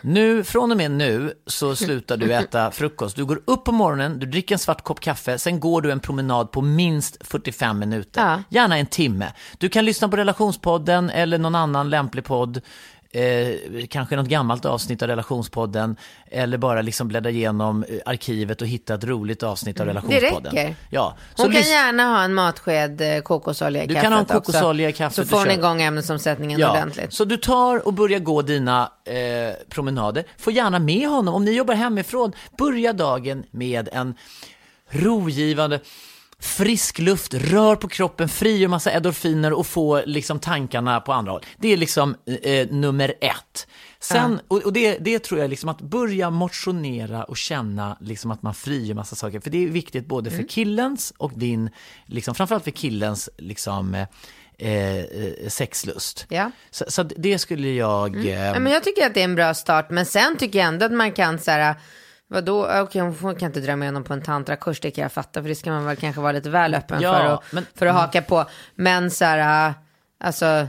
Nu, 0.02 0.44
från 0.44 0.72
och 0.72 0.78
med 0.78 0.92
nu 0.92 1.34
så 1.48 1.76
slutar 1.76 2.18
du 2.18 2.34
äta 2.34 2.72
frukost. 2.72 3.16
Du 3.16 3.26
går 3.26 3.42
upp 3.46 3.64
på 3.64 3.72
morgonen, 3.72 4.20
du 4.20 4.26
dricker 4.26 4.56
en 4.56 4.60
svart 4.60 4.84
kopp 4.84 5.00
kaffe, 5.00 5.38
sen 5.40 5.60
går 5.60 5.82
du 5.82 5.92
en 5.92 6.00
promenad 6.00 6.52
på 6.52 6.62
minst 6.62 7.28
45 7.28 7.80
minuter. 7.80 8.22
Ja. 8.22 8.44
Gärna 8.50 8.78
en 8.78 8.86
timme. 8.86 9.34
Du 9.58 9.70
kan 9.70 9.86
lyssna 9.86 10.10
på 10.10 10.18
relationspodden 10.18 11.10
eller 11.10 11.38
någon 11.38 11.56
annan 11.56 11.90
lämplig 11.90 12.24
podd. 12.24 12.62
Eh, 13.16 13.86
kanske 13.90 14.16
något 14.16 14.28
gammalt 14.28 14.66
avsnitt 14.66 15.02
av 15.02 15.08
relationspodden 15.08 15.96
eller 16.32 16.58
bara 16.58 16.82
liksom 16.82 17.08
bläddra 17.08 17.30
igenom 17.30 17.84
eh, 17.84 18.00
arkivet 18.06 18.62
och 18.62 18.68
hitta 18.68 18.94
ett 18.94 19.04
roligt 19.04 19.44
avsnitt 19.44 19.80
av 19.80 19.86
relationspodden. 19.86 20.52
Mm. 20.52 20.64
räcker. 20.64 20.76
Ja, 20.90 21.18
så 21.36 21.44
Hon 21.44 21.52
kan 21.52 21.62
gärna 21.62 22.04
ha 22.04 22.24
en 22.24 22.34
matsked 22.34 23.02
eh, 23.02 23.22
kokosolja 23.22 23.84
i 23.84 23.88
Du 23.88 23.94
kaffet 23.94 24.04
kan 24.04 24.14
ha 24.14 24.20
en 24.20 24.26
kokosolja 24.26 24.90
i 24.90 24.94
kaffet 24.94 25.16
Så 25.16 25.26
får 25.26 25.38
hon 25.38 25.52
igång 25.52 25.82
ämnesomsättningen 25.82 26.60
Ja, 26.60 26.72
ordentligt. 26.72 27.14
så 27.14 27.26
du 27.26 27.38
tar 27.38 27.88
och 27.88 27.94
börjar 27.94 28.20
gå 28.20 28.42
dina 28.42 28.92
eh, 29.06 29.16
promenader. 29.70 30.24
Få 30.38 30.52
gärna 30.52 30.80
med 30.80 31.08
honom, 31.10 31.36
om 31.36 31.46
ni 31.46 31.52
jobbar 31.52 31.74
hemifrån, 31.74 32.32
börja 32.58 32.94
dagen 32.94 33.44
med 33.52 33.90
en 33.92 34.16
rogivande 34.90 35.80
frisk 36.44 37.00
luft, 37.00 37.34
rör 37.34 37.76
på 37.76 37.88
kroppen, 37.88 38.30
frigör 38.30 38.68
massa 38.68 38.92
endorfiner 38.92 39.54
och 39.54 39.68
få 39.68 40.02
liksom 40.06 40.40
tankarna 40.40 41.02
på 41.02 41.14
andra 41.14 41.32
håll. 41.32 41.46
Det 41.58 41.74
är 41.74 41.78
liksom 41.78 42.16
eh, 42.44 42.68
nummer 42.70 43.14
ett. 43.22 43.68
Sen, 44.00 44.40
och, 44.48 44.74
det, 44.74 44.98
det 44.98 45.20
tror 45.20 45.40
jag 45.40 45.50
liksom 45.50 45.70
att 45.70 45.82
börja 45.82 46.30
motionera 46.30 47.24
och 47.24 47.38
känna 47.38 47.98
liksom 48.02 48.32
att 48.32 48.42
man 48.42 48.54
frigör 48.54 48.96
massa 48.96 49.16
saker. 49.16 49.40
För 49.40 49.50
det 49.50 49.64
är 49.64 49.68
viktigt 49.68 50.06
både 50.08 50.30
Mm. 50.30 50.42
för 50.42 50.50
killens 50.50 51.14
och 51.18 51.32
din, 51.36 51.70
liksom, 52.06 52.36
framförallt 52.36 52.64
för 52.64 52.72
killens 52.72 53.30
liksom, 53.38 53.96
eh, 54.58 54.98
eh, 54.98 55.06
sexlust. 55.48 56.26
Ja. 56.30 56.52
Så, 56.72 56.86
så 56.88 57.04
det 57.04 57.40
skulle 57.40 57.70
jag... 57.70 58.16
Eh, 58.16 58.32
Ja, 58.46 58.60
men 58.60 58.72
jag 58.74 58.84
tycker 58.84 59.06
att 59.06 59.14
det 59.14 59.20
är 59.20 59.24
en 59.26 59.36
bra 59.36 59.54
start, 59.54 59.90
men 59.90 60.06
sen 60.06 60.38
tycker 60.38 60.60
jag 60.60 60.68
ändå 60.68 60.86
att 60.86 60.92
man 60.94 61.12
kan 61.12 61.40
så 61.40 61.52
här, 61.52 61.76
vadå, 62.34 62.68
okej 62.82 63.02
hon 63.02 63.16
får- 63.16 63.34
kan 63.40 63.46
inte 63.48 63.60
dra 63.60 63.76
med 63.76 63.88
honom 63.88 64.04
på 64.04 64.14
en 64.14 64.22
tantrakurs, 64.22 64.80
det 64.80 64.92
kan 64.92 65.02
jag 65.02 65.12
fatta, 65.12 65.42
för 65.42 65.50
det 65.50 65.56
ska 65.56 65.70
man 65.72 65.86
väl 65.86 65.96
kanske 65.96 66.22
vara 66.22 66.32
lite 66.32 66.50
väl 66.50 66.74
öppen 66.76 67.02
Ja, 67.02 67.14
för, 67.14 67.26
att, 67.26 67.44
men- 67.52 67.66
för 67.76 67.86
att 67.86 67.96
haka 67.96 68.22
på. 68.22 68.46
Men 68.76 69.12
så 69.12 69.26
här, 69.26 69.74
alltså, 70.24 70.68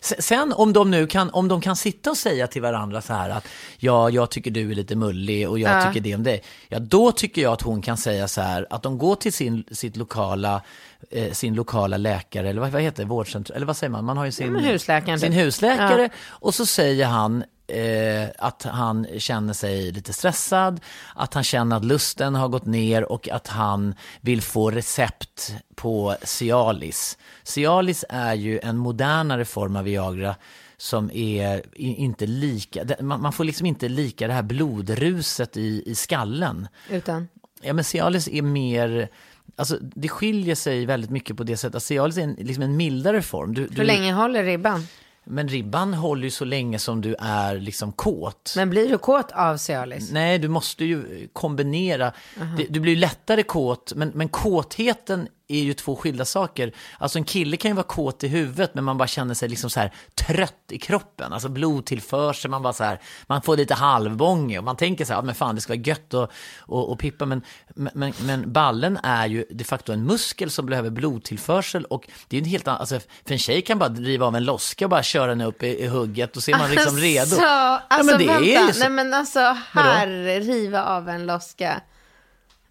Se- 0.00 0.22
Sen 0.22 0.52
om 0.52 0.72
de 0.72 0.90
nu 0.90 1.06
kan, 1.06 1.30
om 1.30 1.48
de 1.48 1.60
kan 1.60 1.76
sitta 1.76 2.10
och 2.10 2.16
säga 2.16 2.46
till 2.46 2.62
varandra 2.62 3.00
så 3.02 3.12
här 3.12 3.30
att 3.30 3.48
ja, 3.78 4.10
jag 4.10 4.30
tycker 4.30 4.50
du 4.50 4.70
är 4.70 4.74
lite 4.74 4.96
mullig 4.96 5.48
och 5.48 5.58
jag 5.58 5.76
Ja. 5.82 5.86
tycker 5.86 6.00
det 6.00 6.14
om 6.14 6.22
dig. 6.22 6.42
Ja, 6.68 6.78
då 6.78 7.12
tycker 7.12 7.42
jag 7.42 7.52
att 7.52 7.62
hon 7.62 7.82
kan 7.82 7.96
säga 7.96 8.28
så 8.28 8.40
här 8.40 8.66
att 8.70 8.82
de 8.82 8.98
går 8.98 9.14
till 9.14 9.32
sin, 9.32 9.64
sitt 9.72 9.96
lokala, 9.96 10.62
eh, 11.10 11.32
sin 11.32 11.54
lokala 11.54 11.96
läkare 11.96 12.48
eller 12.50 12.60
vad, 12.60 12.70
vad 12.70 12.82
heter 12.82 13.02
det, 13.02 13.08
vårdcentral, 13.08 13.56
eller 13.56 13.66
vad 13.66 13.76
säger 13.76 13.90
man? 13.90 14.04
Man 14.04 14.16
har 14.16 14.24
ju 14.24 14.32
sin, 14.32 14.52
men 14.52 14.64
husläkaren 14.64 15.20
sin 15.20 15.32
typ. 15.32 15.40
husläkare 15.40 16.02
Ja. 16.02 16.08
och 16.28 16.54
så 16.54 16.66
säger 16.66 17.06
han 17.06 17.44
eh, 17.70 18.28
att 18.38 18.62
han 18.62 19.06
känner 19.18 19.52
sig 19.52 19.92
lite 19.92 20.12
stressad, 20.12 20.80
att 21.14 21.34
han 21.34 21.44
känner 21.44 21.76
att 21.76 21.84
lusten 21.84 22.34
har 22.34 22.48
gått 22.48 22.66
ner 22.66 23.12
och 23.12 23.28
att 23.28 23.48
han 23.48 23.94
vill 24.20 24.42
få 24.42 24.70
recept 24.70 25.54
på 25.74 26.16
Cialis. 26.22 27.18
Cialis 27.42 28.04
är 28.08 28.34
ju 28.34 28.60
en 28.62 28.76
modernare 28.76 29.44
form 29.44 29.76
av 29.76 29.84
Viagra 29.84 30.34
som 30.76 31.10
är 31.10 31.62
inte 31.76 32.26
lika, 32.26 32.84
man 33.00 33.32
får 33.32 33.44
liksom 33.44 33.66
inte 33.66 33.88
lika 33.88 34.26
det 34.26 34.32
här 34.32 34.42
blodruset 34.42 35.56
i, 35.56 35.82
i 35.86 35.94
skallen. 35.94 36.68
utan, 36.90 37.28
Ja 37.60 37.72
men 37.72 37.84
Cialis 37.84 38.28
är 38.28 38.42
mer, 38.42 39.08
alltså 39.56 39.78
det 39.80 40.08
skiljer 40.08 40.54
sig 40.54 40.86
väldigt 40.86 41.10
mycket 41.10 41.36
på 41.36 41.44
det 41.44 41.56
sättet 41.56 41.82
Cialis 41.82 42.16
är 42.16 42.22
en, 42.22 42.36
liksom 42.38 42.62
en 42.62 42.76
mildare 42.76 43.22
form. 43.22 43.54
Du, 43.54 43.62
hur 43.62 43.68
du, 43.68 43.84
länge 43.84 44.12
håller 44.12 44.44
ribban? 44.44 44.86
Men 45.30 45.48
ribban 45.48 45.94
håller 45.94 46.24
ju 46.24 46.30
så 46.30 46.44
länge 46.44 46.78
som 46.78 47.00
du 47.00 47.14
är 47.18 47.58
liksom 47.58 47.92
kåt. 47.92 48.52
Men 48.56 48.70
blir 48.70 48.88
du 48.88 48.98
kåt 48.98 49.32
av 49.32 49.56
Cialis? 49.56 50.10
Nej, 50.12 50.38
du 50.38 50.48
måste 50.48 50.84
ju 50.84 51.28
kombinera. 51.32 52.12
Det, 52.56 52.66
du 52.70 52.80
blir 52.80 52.92
ju 52.92 52.98
lättare 52.98 53.42
kåt, 53.42 53.92
men, 53.96 54.12
men 54.14 54.28
kåtheten 54.28 55.28
är 55.50 55.62
ju 55.62 55.74
två 55.74 55.96
skilda 55.96 56.24
saker. 56.24 56.72
Alltså 56.98 57.18
en 57.18 57.24
kille 57.24 57.56
kan 57.56 57.70
ju 57.70 57.74
vara 57.74 57.86
kåt 57.86 58.24
i 58.24 58.28
huvudet, 58.28 58.74
men 58.74 58.84
man 58.84 58.98
bara 58.98 59.08
känner 59.08 59.34
sig 59.34 59.48
liksom 59.48 59.70
så 59.70 59.80
här 59.80 59.92
trött 60.14 60.64
i 60.70 60.78
kroppen. 60.78 61.32
Alltså 61.32 61.48
blodtillförsel, 61.48 62.50
man 62.50 62.62
bara 62.62 62.72
så 62.72 62.84
här, 62.84 63.00
man 63.26 63.42
får 63.42 63.56
lite 63.56 63.74
halvbånge 63.74 64.58
och 64.58 64.64
man 64.64 64.76
tänker 64.76 65.04
så 65.04 65.12
här, 65.12 65.18
ja, 65.18 65.22
men 65.24 65.34
fan 65.34 65.54
det 65.54 65.60
ska 65.60 65.72
vara 65.72 65.80
gött 65.82 66.14
och, 66.14 66.32
och, 66.58 66.92
och 66.92 66.98
pippa. 66.98 67.26
Men, 67.26 67.42
men, 67.74 68.12
men 68.20 68.52
ballen 68.52 68.96
är 69.02 69.26
ju 69.26 69.44
de 69.50 69.64
facto 69.64 69.92
en 69.92 70.04
muskel 70.04 70.50
som 70.50 70.66
behöver 70.66 70.90
blodtillförsel 70.90 71.84
och 71.84 72.08
det 72.28 72.36
är 72.36 72.40
ju 72.40 72.44
en 72.44 72.50
helt 72.50 72.68
annan, 72.68 72.80
alltså 72.80 73.00
för 73.26 73.32
en 73.32 73.38
tjej 73.38 73.62
kan 73.62 73.78
bara 73.78 73.88
driva 73.88 74.26
av 74.26 74.36
en 74.36 74.44
loska 74.44 74.84
och 74.86 74.90
bara 74.90 75.02
köra 75.02 75.26
den 75.26 75.40
upp 75.40 75.62
i, 75.62 75.66
i 75.66 75.86
hugget 75.86 76.36
och 76.36 76.42
så 76.42 76.50
är 76.50 76.58
man 76.58 76.70
liksom 76.70 76.96
redo. 76.96 77.20
Alltså, 77.20 77.40
Ja, 77.40 77.82
alltså 77.88 78.06
men 78.16 78.26
det 78.26 78.32
är 78.32 78.40
ju 78.40 78.54
vänta, 78.54 78.72
så. 78.72 78.80
nej 78.80 78.90
men 78.90 79.14
alltså 79.14 79.56
här, 79.72 80.40
riva 80.40 80.84
av 80.84 81.08
en 81.08 81.26
loska. 81.26 81.80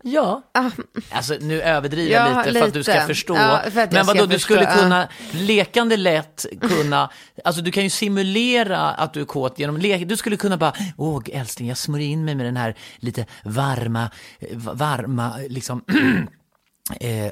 Ja. 0.03 0.41
Alltså 1.11 1.37
nu 1.41 1.61
överdriver 1.61 2.11
Ja, 2.11 2.29
jag 2.29 2.47
lite, 2.47 2.59
för 2.59 2.67
att 2.67 2.73
du 2.73 2.83
ska 2.83 2.93
lite. 2.93 3.05
förstå. 3.05 3.35
Ja, 3.35 3.61
för 3.63 3.67
att 3.67 3.75
jag 3.75 3.93
Men 3.93 4.05
vadå, 4.05 4.25
du 4.25 4.33
förstå, 4.33 4.39
skulle 4.53 4.63
ja. 4.63 4.75
kunna 4.75 5.07
lekande 5.31 5.97
lätt 5.97 6.45
kunna, 6.61 7.09
alltså 7.43 7.61
du 7.61 7.71
kan 7.71 7.83
ju 7.83 7.89
simulera 7.89 8.79
att 8.91 9.13
du 9.13 9.21
är 9.21 9.25
kåt 9.25 9.59
genom 9.59 9.77
lek. 9.77 10.07
Du 10.07 10.17
skulle 10.17 10.37
kunna 10.37 10.57
bara, 10.57 10.73
åh 10.97 11.23
älskling, 11.31 11.67
jag 11.67 11.77
smörjer 11.77 12.07
in 12.07 12.25
mig 12.25 12.35
med 12.35 12.45
den 12.45 12.57
här 12.57 12.75
lite 12.97 13.25
varma, 13.43 14.11
eh, 14.39 14.57
varma, 14.57 15.33
liksom, 15.49 15.83
eh, 16.99 17.31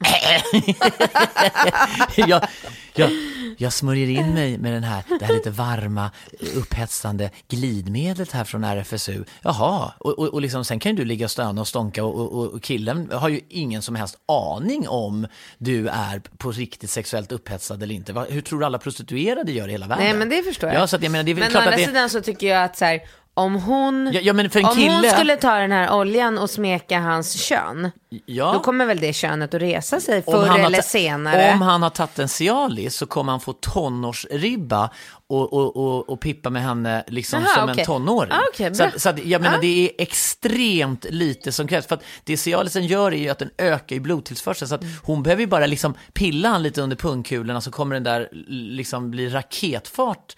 jag, 2.16 2.46
jag, 2.94 3.10
jag 3.58 3.72
smörjer 3.72 4.08
in 4.08 4.34
mig 4.34 4.58
med 4.58 4.72
den 4.72 4.84
här, 4.84 5.04
det 5.18 5.24
här 5.24 5.34
lite 5.34 5.50
varma, 5.50 6.10
upphetsande 6.54 7.30
glidmedlet 7.48 8.32
här 8.32 8.44
från 8.44 8.64
RFSU. 8.64 9.24
Jaha, 9.42 9.92
och, 9.98 10.18
och, 10.18 10.28
och 10.28 10.40
liksom, 10.40 10.64
sen 10.64 10.80
kan 10.80 10.92
ju 10.92 10.96
du 10.96 11.04
ligga 11.04 11.26
och 11.26 11.30
stöna 11.30 11.60
och 11.60 11.68
stånka 11.68 12.04
och, 12.04 12.32
och, 12.32 12.54
och 12.54 12.62
killen 12.62 13.10
har 13.12 13.28
ju 13.28 13.40
ingen 13.48 13.82
som 13.82 13.94
helst 13.94 14.16
aning 14.28 14.88
om 14.88 15.26
du 15.58 15.88
är 15.88 16.22
på 16.38 16.52
riktigt 16.52 16.90
sexuellt 16.90 17.32
upphetsad 17.32 17.82
eller 17.82 17.94
inte. 17.94 18.26
Hur 18.28 18.40
tror 18.40 18.60
du 18.60 18.66
alla 18.66 18.78
prostituerade 18.78 19.52
gör 19.52 19.68
i 19.68 19.70
hela 19.70 19.86
världen? 19.86 20.04
Nej 20.04 20.14
men 20.14 20.28
det 20.28 20.42
förstår 20.42 20.70
jag. 20.70 20.82
Ja, 20.82 20.86
så 20.86 20.96
att 20.96 21.02
jag 21.02 21.12
menar, 21.12 21.24
det 21.24 21.30
är 21.30 21.34
men 21.34 21.56
å 21.56 21.58
andra 21.58 21.70
det... 21.70 21.84
sidan 21.84 22.10
så 22.10 22.20
tycker 22.20 22.46
jag 22.46 22.64
att 22.64 22.76
så 22.76 22.84
här, 22.84 23.00
om 23.36 23.54
hon, 23.54 24.10
Ja, 24.12 24.20
ja, 24.20 24.32
om 24.32 24.38
hon 24.38 24.74
kille- 24.74 25.10
skulle 25.10 25.36
ta 25.36 25.54
den 25.54 25.72
här 25.72 25.94
oljan 25.94 26.38
och 26.38 26.50
smeka 26.50 26.98
hans 27.00 27.32
kön, 27.32 27.90
Ja. 28.26 28.52
då 28.52 28.60
kommer 28.60 28.86
väl 28.86 29.00
det 29.00 29.12
könet 29.12 29.54
att 29.54 29.60
resa 29.62 30.00
sig 30.00 30.22
förr 30.22 30.58
eller 30.58 30.82
senare. 30.82 31.52
Om 31.52 31.62
han 31.62 31.82
har 31.82 31.90
tagit 31.90 32.18
en 32.18 32.28
Cialis 32.28 32.96
så 32.96 33.06
kommer 33.06 33.32
han 33.32 33.40
få 33.40 33.52
tonårsribba 33.52 34.90
och, 35.26 35.52
och, 35.52 35.76
och, 35.76 36.08
och 36.08 36.20
pippa 36.20 36.50
med 36.50 36.62
henne 36.62 37.04
liksom 37.06 37.42
Jaha, 37.42 37.54
som 37.54 37.64
okej. 37.70 37.80
en 37.80 37.86
tonåring. 37.86 38.32
Ah, 38.32 38.40
okej, 38.52 38.74
så 38.74 38.86
så 38.96 39.08
att, 39.08 39.24
jag 39.24 39.42
menar 39.42 39.58
Ah. 39.58 39.60
det 39.60 39.84
är 39.84 39.90
extremt 40.02 41.06
lite 41.10 41.52
som 41.52 41.68
krävs. 41.68 41.86
För 41.86 41.94
att 41.94 42.04
det 42.24 42.36
Cialisen 42.36 42.86
gör 42.86 43.12
är 43.12 43.16
ju 43.16 43.28
att 43.28 43.38
den 43.38 43.50
ökar 43.58 43.96
i 43.96 44.00
blodtillförseln. 44.00 44.68
Så 44.68 44.74
att 44.74 44.82
Mm. 44.82 44.94
hon 45.02 45.22
behöver 45.22 45.40
ju 45.40 45.46
bara 45.46 45.66
liksom 45.66 45.94
pilla 46.12 46.48
han 46.48 46.62
lite 46.62 46.82
under 46.82 46.96
pungkulorna 46.96 47.60
så 47.60 47.70
kommer 47.70 47.94
den 47.94 48.04
där 48.04 48.28
liksom 48.48 49.10
bli 49.10 49.28
raketfart 49.28 50.36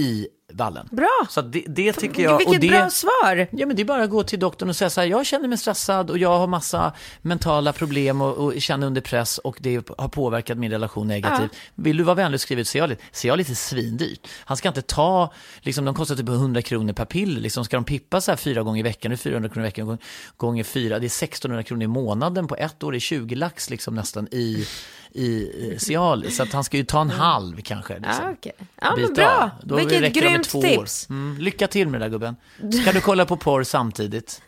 i 0.00 0.28
vallen. 0.52 0.88
Bra. 0.90 1.26
Så 1.28 1.42
det, 1.42 1.64
det 1.68 1.92
tycker 1.92 2.22
jag. 2.22 2.38
Vilket 2.38 2.54
och 2.54 2.60
det, 2.60 2.68
bra 2.68 2.90
svar. 2.90 3.46
Ja, 3.50 3.66
men 3.66 3.76
det 3.76 3.82
är 3.82 3.84
bara 3.84 4.02
att 4.02 4.10
gå 4.10 4.22
till 4.22 4.38
doktorn 4.38 4.68
och 4.68 4.76
säga 4.76 4.90
så 4.90 5.00
här, 5.00 5.08
jag 5.08 5.26
känner 5.26 5.48
mig 5.48 5.58
stressad 5.58 6.10
och 6.10 6.18
jag 6.18 6.38
har 6.38 6.46
massa 6.46 6.92
mentala 7.22 7.72
problem 7.72 8.20
och, 8.20 8.36
och 8.36 8.62
känner 8.62 8.86
under 8.86 9.00
press 9.00 9.38
och 9.38 9.58
det 9.60 9.88
har 9.98 10.08
påverkat 10.08 10.58
min 10.58 10.70
relation 10.70 11.08
negativt. 11.08 11.50
Vill 11.74 11.96
du 11.96 12.04
vara 12.04 12.14
vänlig 12.14 12.36
och 12.36 12.40
skriva 12.40 12.60
ut 12.60 12.68
Cialis? 12.68 12.98
Cialis 13.12 13.50
är 13.50 13.54
svindyrt. 13.54 14.28
Han 14.44 14.56
ska 14.56 14.68
inte 14.68 14.82
ta, 14.82 15.32
liksom 15.60 15.84
de 15.84 15.94
kostar 15.94 16.16
typ 16.16 16.28
100 16.28 16.62
kronor 16.62 16.92
per 16.92 17.04
piller, 17.04 17.40
liksom 17.40 17.64
ska 17.64 17.76
de 17.76 17.84
pippa 17.84 18.20
så 18.20 18.30
här 18.30 18.36
fyra 18.36 18.62
gånger 18.62 18.80
i 18.80 18.82
veckan, 18.82 19.10
det 19.10 19.14
är 19.14 19.16
400 19.16 19.48
kronor 19.48 19.64
i 19.66 19.68
veckan, 19.68 19.86
gång- 19.86 19.98
gånger 20.36 20.64
fyra, 20.64 20.98
det 20.98 21.06
är 21.06 21.24
1600 21.24 21.62
kronor 21.62 21.82
i 21.82 21.86
månaden 21.86 22.46
på 22.48 22.56
ett 22.56 22.82
år, 22.82 22.92
det 22.92 22.98
är 22.98 23.00
20 23.00 23.34
lax 23.34 23.70
liksom 23.70 23.94
nästan 23.94 24.28
i, 24.30 24.66
i 25.12 25.76
Cialis. 25.78 26.36
Så 26.36 26.42
att 26.42 26.52
han 26.52 26.64
ska 26.64 26.76
ju 26.76 26.84
ta 26.84 27.00
en 27.00 27.10
halv 27.10 27.60
kanske. 27.62 27.94
Liksom. 27.94 28.24
Ja, 28.24 28.30
okej. 28.32 28.52
Ja, 28.80 28.96
men 28.96 29.14
bra. 29.14 29.50
Då 29.62 29.76
Vilket 29.76 30.00
räcker 30.00 30.20
det 30.20 30.26
med 30.26 30.32
grymt 30.32 30.48
två 30.48 30.62
tips. 30.62 31.06
År. 31.10 31.14
Mm, 31.14 31.36
lycka 31.40 31.66
till 31.68 31.88
med 31.88 32.00
det 32.00 32.04
där 32.04 32.10
gubben. 32.10 32.36
Ska 32.82 32.92
du 32.92 33.00
kolla 33.00 33.26
på 33.26 33.36
porr 33.36 33.62
samtidigt? 33.62 34.42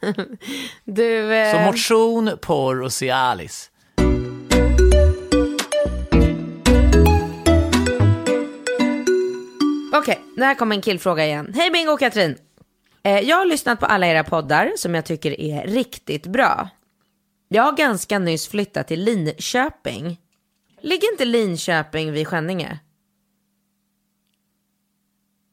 Du, 0.85 1.35
eh, 1.35 1.53
Så 1.57 1.61
motion, 1.61 2.31
porr 2.40 2.83
och 2.83 2.92
Cialis. 2.92 3.70
Okej, 9.92 10.20
det 10.37 10.44
här 10.44 10.55
kommer 10.55 10.77
en 10.77 10.83
killfråga 10.83 11.27
igen. 11.27 11.53
Hej 11.57 11.70
Bingo 11.70 11.92
och 11.92 11.99
Katrin. 12.01 12.37
Eh, 13.03 13.18
jag 13.20 13.37
har 13.37 13.46
lyssnat 13.46 13.81
på 13.81 13.87
alla 13.87 14.07
era 14.07 14.25
poddar 14.25 14.73
som 14.77 14.94
jag 14.94 15.05
tycker 15.05 15.40
är 15.40 15.66
riktigt 15.66 16.27
bra. 16.27 16.68
Jag 17.49 17.62
har 17.62 17.73
ganska 17.77 18.18
nyss 18.18 18.49
flyttat 18.49 18.88
till 18.88 19.05
Linköping. 19.05 20.18
Ligger 20.83 21.12
inte 21.12 21.25
Linköping 21.25 22.12
vid 22.12 22.29
Skänninge? 22.29 22.79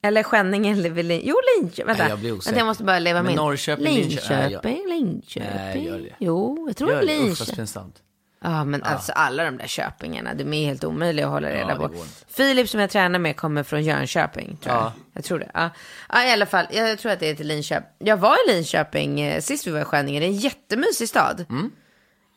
Eller 0.02 0.24
Skänninge 0.24 0.74
vid 0.74 1.06
Lin... 1.06 1.22
Jo, 1.24 1.36
Linköping. 1.60 1.86
Vänta, 1.88 2.04
Nej, 2.04 2.10
jag 2.10 2.20
blir 2.20 2.32
osäker. 2.32 2.52
Vänta, 2.52 2.60
jag 2.60 2.66
måste 2.68 2.84
bara 2.84 3.00
leva 3.00 3.30
in. 3.30 3.36
Norrköping, 3.36 3.86
Linköping, 3.86 4.38
Linköping, 4.40 4.88
Linköping. 4.90 5.50
Nej, 5.56 5.86
gör 5.86 6.00
det. 6.00 6.16
Jo, 6.20 6.66
jag 6.68 6.78
tror 6.78 6.92
Gör 6.92 7.02
det, 7.02 7.06
usch 7.06 7.10
Linköping. 7.22 7.56
pinsamt. 7.56 8.02
Ja, 8.42 8.64
men 8.64 8.84
alltså 8.84 9.12
alla 9.12 9.44
de 9.44 9.58
där 9.58 9.68
Köpingarna, 9.68 10.34
de 10.34 10.54
är 10.54 10.66
helt 10.66 10.84
omöjliga 10.84 11.26
att 11.26 11.32
hålla 11.32 11.50
reda 11.50 11.68
det 11.68 11.76
på. 11.76 12.06
Filip 12.28 12.70
som 12.70 12.80
jag 12.80 12.90
tränar 12.90 13.20
med 13.20 13.36
kommer 13.38 13.64
från 13.64 13.84
Jönköping, 13.84 14.58
tror 14.58 14.76
jag. 14.76 14.84
Ja. 14.84 14.94
Jag 15.14 15.24
tror 15.24 15.40
det. 15.40 15.52
Ja. 15.54 15.70
ja, 16.10 16.26
i 16.26 16.32
alla 16.32 16.46
fall, 16.46 16.66
jag 16.72 17.00
tror 17.00 17.12
att 17.12 17.20
det 17.20 17.30
är 17.30 17.36
till 17.36 17.48
Linköping. 17.48 18.08
Jag 18.08 18.18
var 18.18 18.36
i 18.36 18.52
Linköping 18.54 19.22
eh, 19.22 19.42
sist 19.42 19.68
vi 19.68 19.72
var 19.72 19.82
i 19.82 19.86
Skänninge, 19.86 20.20
det 20.20 20.26
är 20.26 20.30
en 20.30 20.36
jättemysig 20.38 21.10
stad. 21.10 21.46
Mm. 21.50 21.72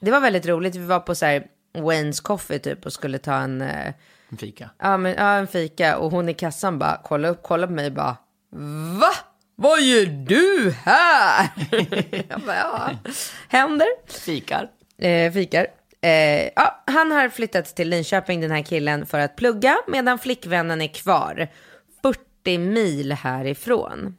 Det 0.01 0.11
var 0.11 0.21
väldigt 0.21 0.47
roligt, 0.47 0.75
vi 0.77 0.85
var 0.85 1.01
på 1.01 1.15
så 1.15 1.27
här 1.27 1.47
Wayne's 1.75 2.23
Coffee 2.23 2.59
typ 2.59 2.87
och 2.87 2.93
skulle 2.93 3.19
ta 3.19 3.35
en, 3.35 3.61
eh, 3.63 3.93
En 4.31 4.37
fika. 4.39 4.71
ja, 4.79 4.97
men, 4.97 5.15
ja, 5.15 5.33
en 5.35 5.47
fika 5.47 5.99
och 5.99 6.11
hon 6.11 6.29
i 6.29 6.35
kassan 6.35 6.79
bara 6.79 7.01
kolla 7.05 7.29
upp, 7.29 7.43
kolla 7.43 7.67
på 7.67 7.73
mig 7.73 7.91
bara 7.91 8.17
Va? 9.01 9.11
Vad 9.57 9.83
gör 9.83 10.07
du 10.07 10.75
här? 10.85 11.49
jag 12.29 12.41
bara, 12.41 12.57
ja, 12.57 12.91
händer. 13.49 13.87
Fikar. 14.07 14.69
Eh, 14.99 15.33
fikar. 15.33 15.67
Eh, 16.01 16.45
ja, 16.57 16.83
han 16.87 17.11
har 17.13 17.29
flyttat 17.29 17.77
till 17.77 17.89
Linköping, 17.89 18.41
den 18.41 18.51
här 18.51 18.63
killen, 18.63 19.07
för 19.07 19.19
att 19.19 19.37
plugga 19.37 19.77
medan 19.89 20.19
flickvännen 20.19 20.81
är 20.83 20.89
kvar 20.95 21.49
40 22.03 22.59
mil 22.59 23.13
härifrån. 23.13 24.17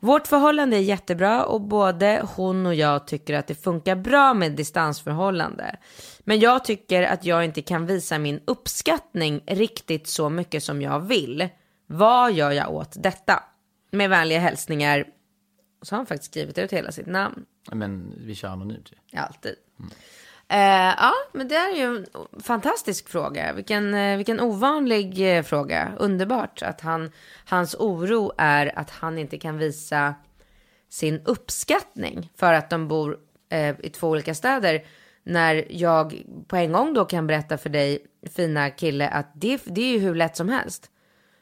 Vårt 0.00 0.26
förhållande 0.26 0.76
är 0.76 0.80
jättebra 0.80 1.44
och 1.44 1.60
både 1.60 2.22
hon 2.36 2.66
och 2.66 2.74
jag 2.74 3.06
tycker 3.06 3.34
att 3.34 3.46
det 3.46 3.54
funkar 3.54 3.96
bra 3.96 4.34
med 4.34 4.52
distansförhållande. 4.52 5.76
Men 6.24 6.40
jag 6.40 6.64
tycker 6.64 7.02
att 7.02 7.24
jag 7.24 7.44
inte 7.44 7.62
kan 7.62 7.86
visa 7.86 8.18
min 8.18 8.40
uppskattning 8.44 9.42
riktigt 9.46 10.06
så 10.06 10.28
mycket 10.28 10.64
som 10.64 10.82
jag 10.82 11.00
vill. 11.00 11.48
Vad 11.86 12.32
gör 12.32 12.50
jag 12.50 12.74
åt 12.74 13.02
detta? 13.02 13.42
Med 13.90 14.10
vänliga 14.10 14.38
hälsningar. 14.38 15.06
Så 15.82 15.94
har 15.94 15.98
han 15.98 16.06
faktiskt 16.06 16.32
skrivit 16.32 16.58
ut 16.58 16.72
hela 16.72 16.92
sitt 16.92 17.06
namn. 17.06 17.44
Men 17.72 18.14
vi 18.18 18.34
kör 18.34 18.48
anonymt 18.48 18.92
ju. 18.92 19.18
Alltid. 19.18 19.54
Eh, 20.48 20.94
ja, 20.98 21.12
men 21.32 21.48
det 21.48 21.56
är 21.56 21.76
ju 21.76 21.96
en 21.96 22.06
fantastisk 22.42 23.08
fråga. 23.08 23.52
Vilken, 23.52 23.94
eh, 23.94 24.16
vilken 24.16 24.40
ovanlig 24.40 25.36
eh, 25.36 25.42
fråga. 25.42 25.92
Underbart 25.98 26.62
att 26.62 26.80
han, 26.80 27.10
hans 27.44 27.74
oro 27.74 28.32
är 28.38 28.78
att 28.78 28.90
han 28.90 29.18
inte 29.18 29.38
kan 29.38 29.58
visa 29.58 30.14
sin 30.88 31.20
uppskattning 31.24 32.30
för 32.36 32.52
att 32.52 32.70
de 32.70 32.88
bor 32.88 33.18
eh, 33.48 33.80
i 33.80 33.90
två 33.90 34.08
olika 34.08 34.34
städer. 34.34 34.84
När 35.24 35.66
jag 35.70 36.22
på 36.48 36.56
en 36.56 36.72
gång 36.72 36.94
då 36.94 37.04
kan 37.04 37.26
berätta 37.26 37.58
för 37.58 37.70
dig, 37.70 38.06
fina 38.36 38.70
kille, 38.70 39.08
att 39.08 39.30
det, 39.34 39.60
det 39.66 39.80
är 39.80 39.92
ju 39.92 39.98
hur 39.98 40.14
lätt 40.14 40.36
som 40.36 40.48
helst. 40.48 40.90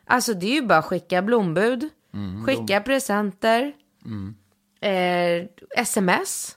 Alltså 0.04 0.34
det 0.34 0.46
är 0.46 0.54
ju 0.54 0.62
bara 0.62 0.82
skicka 0.82 1.22
blombud, 1.22 1.88
skicka 2.46 2.80
presenter, 2.80 3.72
eh, 4.80 5.46
sms. 5.76 6.56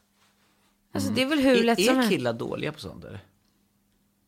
Alltså 0.94 1.12
det 1.12 1.22
är 1.22 1.26
väl 1.26 1.40
hur 1.40 1.64
lätt 1.64 1.80
Är, 1.80 1.84
som 1.84 1.94
är 1.96 1.98
helst. 1.98 2.12
killar 2.12 2.34
dåliga 2.34 2.72
på 2.72 2.80
sånt 2.80 3.06
eller? 3.06 3.20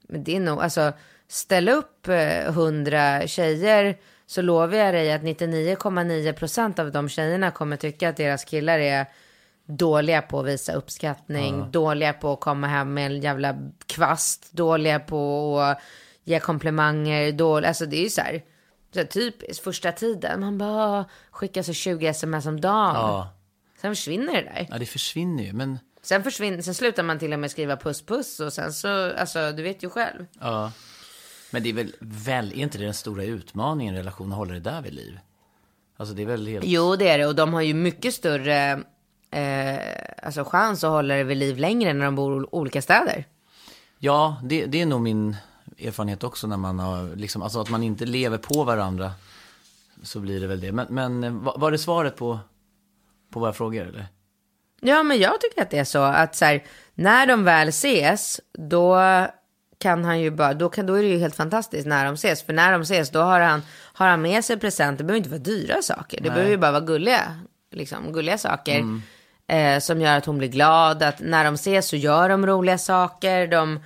Men 0.08 0.24
det 0.24 0.36
är 0.36 0.40
nog, 0.40 0.60
alltså 0.62 0.94
ställa 1.28 1.72
upp 1.72 2.08
eh, 2.08 2.46
100 2.48 3.28
tjejer 3.28 3.98
så 4.26 4.42
lovar 4.42 4.78
jag 4.78 4.94
dig 4.94 5.12
att 5.14 5.22
99,9% 5.22 6.80
av 6.80 6.92
de 6.92 7.10
tjejerna 7.10 7.52
kommer 7.52 7.78
tycka 7.78 8.10
att 8.10 8.18
deras 8.18 8.44
killar 8.46 8.80
är 8.80 9.06
dåliga 9.66 10.22
på 10.22 10.40
att 10.40 10.46
visa 10.46 10.74
uppskattning, 10.74 11.72
dåliga 11.72 12.14
på 12.14 12.34
att 12.34 12.40
komma 12.40 12.68
hem 12.68 12.94
med 12.94 13.06
en 13.06 13.22
jävla 13.22 13.56
kvast, 13.86 14.52
dåliga 14.52 15.00
på 15.00 15.60
att 15.60 15.80
ge 16.24 16.40
komplimanger, 16.40 17.32
dåliga, 17.32 17.68
alltså 17.68 17.86
det 17.86 17.98
är 17.98 18.04
ju 18.04 18.10
så 18.10 18.22
här, 18.22 18.44
så 18.94 19.00
här 19.00 19.08
typiskt 19.08 19.64
första 19.64 19.92
tiden, 19.92 20.40
man 20.40 20.58
bara 20.58 21.06
skickar 21.32 21.64
så 21.64 21.74
20 21.74 22.08
sms 22.08 22.46
om 22.46 22.62
dagen. 22.62 22.96
Ja. 22.96 23.34
Sen 23.82 23.96
försvinner 23.96 24.34
det 24.34 24.42
där. 24.42 24.68
Ja, 24.70 24.78
det 24.78 24.86
försvinner 24.86 25.44
ju. 25.44 25.54
Men 25.54 25.80
Sen, 26.02 26.24
försvinner, 26.24 26.62
sen 26.62 26.74
slutar 26.74 27.04
man 27.04 27.20
till 27.20 27.34
och 27.34 27.40
med 27.40 27.52
skriva 27.52 27.78
puss 27.78 28.02
puss 28.02 28.40
och 28.40 28.54
sen 28.54 28.74
så, 28.74 29.14
alltså 29.14 29.52
du 29.52 29.64
vet 29.64 29.84
ju 29.84 29.90
själv. 29.90 30.26
Ja. 30.40 30.72
Men 31.52 31.64
det 31.64 31.70
är 31.70 31.74
väl, 31.74 31.96
väl, 32.00 32.52
är 32.52 32.56
inte 32.56 32.78
det 32.78 32.84
den 32.84 32.94
stora 32.94 33.24
utmaningen 33.24 33.96
i 33.96 34.00
relation 34.00 34.32
att 34.32 34.38
hålla 34.38 34.54
det 34.54 34.60
där 34.60 34.82
vid 34.82 34.94
liv? 34.94 35.20
Alltså 35.98 36.16
det 36.16 36.22
är 36.22 36.26
väl 36.26 36.48
helt... 36.48 36.66
Jo, 36.66 36.96
det 36.96 37.10
är 37.10 37.18
det. 37.18 37.26
Och 37.26 37.36
de 37.36 37.54
har 37.54 37.62
ju 37.62 37.74
mycket 37.74 38.14
större 38.14 38.84
eh, 39.36 39.80
alltså 40.24 40.44
chans 40.44 40.84
att 40.84 40.90
hålla 40.90 41.16
det 41.16 41.24
vid 41.24 41.38
liv 41.38 41.58
längre 41.58 41.94
när 41.94 42.06
de 42.06 42.16
bor 42.16 42.44
i 42.44 42.48
olika 42.52 42.82
städer. 42.82 43.26
Ja, 44.00 44.42
det, 44.44 44.66
det 44.66 44.82
är 44.82 44.86
nog 44.86 45.02
min 45.02 45.36
erfarenhet 45.80 46.24
också 46.24 46.48
när 46.48 46.58
man 46.58 46.80
har, 46.80 47.16
liksom, 47.16 47.42
alltså 47.42 47.62
att 47.62 47.70
man 47.70 47.84
inte 47.84 48.06
lever 48.06 48.38
på 48.38 48.64
varandra. 48.64 49.12
Så 50.04 50.20
blir 50.20 50.42
det 50.42 50.48
väl 50.48 50.62
det. 50.62 50.72
Men, 50.72 50.88
men 50.90 51.24
eh, 51.24 51.32
var 51.56 51.72
det 51.72 51.78
svaret 51.78 52.16
på, 52.16 52.40
på 53.34 53.40
våra 53.40 53.54
frågor 53.54 53.88
eller? 53.88 54.06
Ja, 54.82 55.04
men 55.04 55.20
jag 55.20 55.42
tycker 55.42 55.62
att 55.62 55.70
det 55.70 55.78
är 55.78 55.84
så 55.84 56.04
att 56.04 56.36
så 56.36 56.46
här, 56.46 56.64
när 56.94 57.28
de 57.28 57.44
väl 57.44 57.68
ses, 57.68 58.42
då 58.54 58.98
kan 59.78 60.06
han 60.06 60.20
ju 60.20 60.32
bara, 60.32 60.54
då, 60.54 60.70
kan, 60.70 60.86
då 60.86 60.94
är 60.94 61.04
det 61.04 61.10
ju 61.10 61.18
helt 61.18 61.36
fantastiskt 61.36 61.88
när 61.88 62.06
de 62.06 62.14
ses. 62.14 62.44
För 62.44 62.54
när 62.54 62.72
de 62.72 62.82
ses, 62.82 63.10
då 63.10 63.20
har 63.20 63.40
han, 63.40 63.62
har 63.94 64.08
han 64.08 64.22
med 64.22 64.46
sig 64.46 64.60
presenter. 64.60 64.98
Det 64.98 65.04
behöver 65.04 65.18
inte 65.18 65.30
vara 65.30 65.40
dyra 65.40 65.82
saker. 65.82 66.22
Det 66.22 66.30
behöver 66.30 66.52
ju 66.52 66.58
bara 66.58 66.72
vara 66.72 66.82
gulliga, 66.82 67.40
liksom, 67.72 68.14
gulliga 68.14 68.38
saker. 68.38 68.80
Eh, 69.48 69.80
som 69.80 70.02
gör 70.02 70.18
att 70.18 70.26
hon 70.26 70.38
blir 70.38 70.48
glad. 70.48 71.04
Att 71.04 71.20
när 71.20 71.46
de 71.46 71.54
ses 71.54 71.88
så 71.88 71.96
gör 71.96 72.30
de 72.30 72.48
roliga 72.48 72.78
saker. 72.78 73.48
De, 73.48 73.80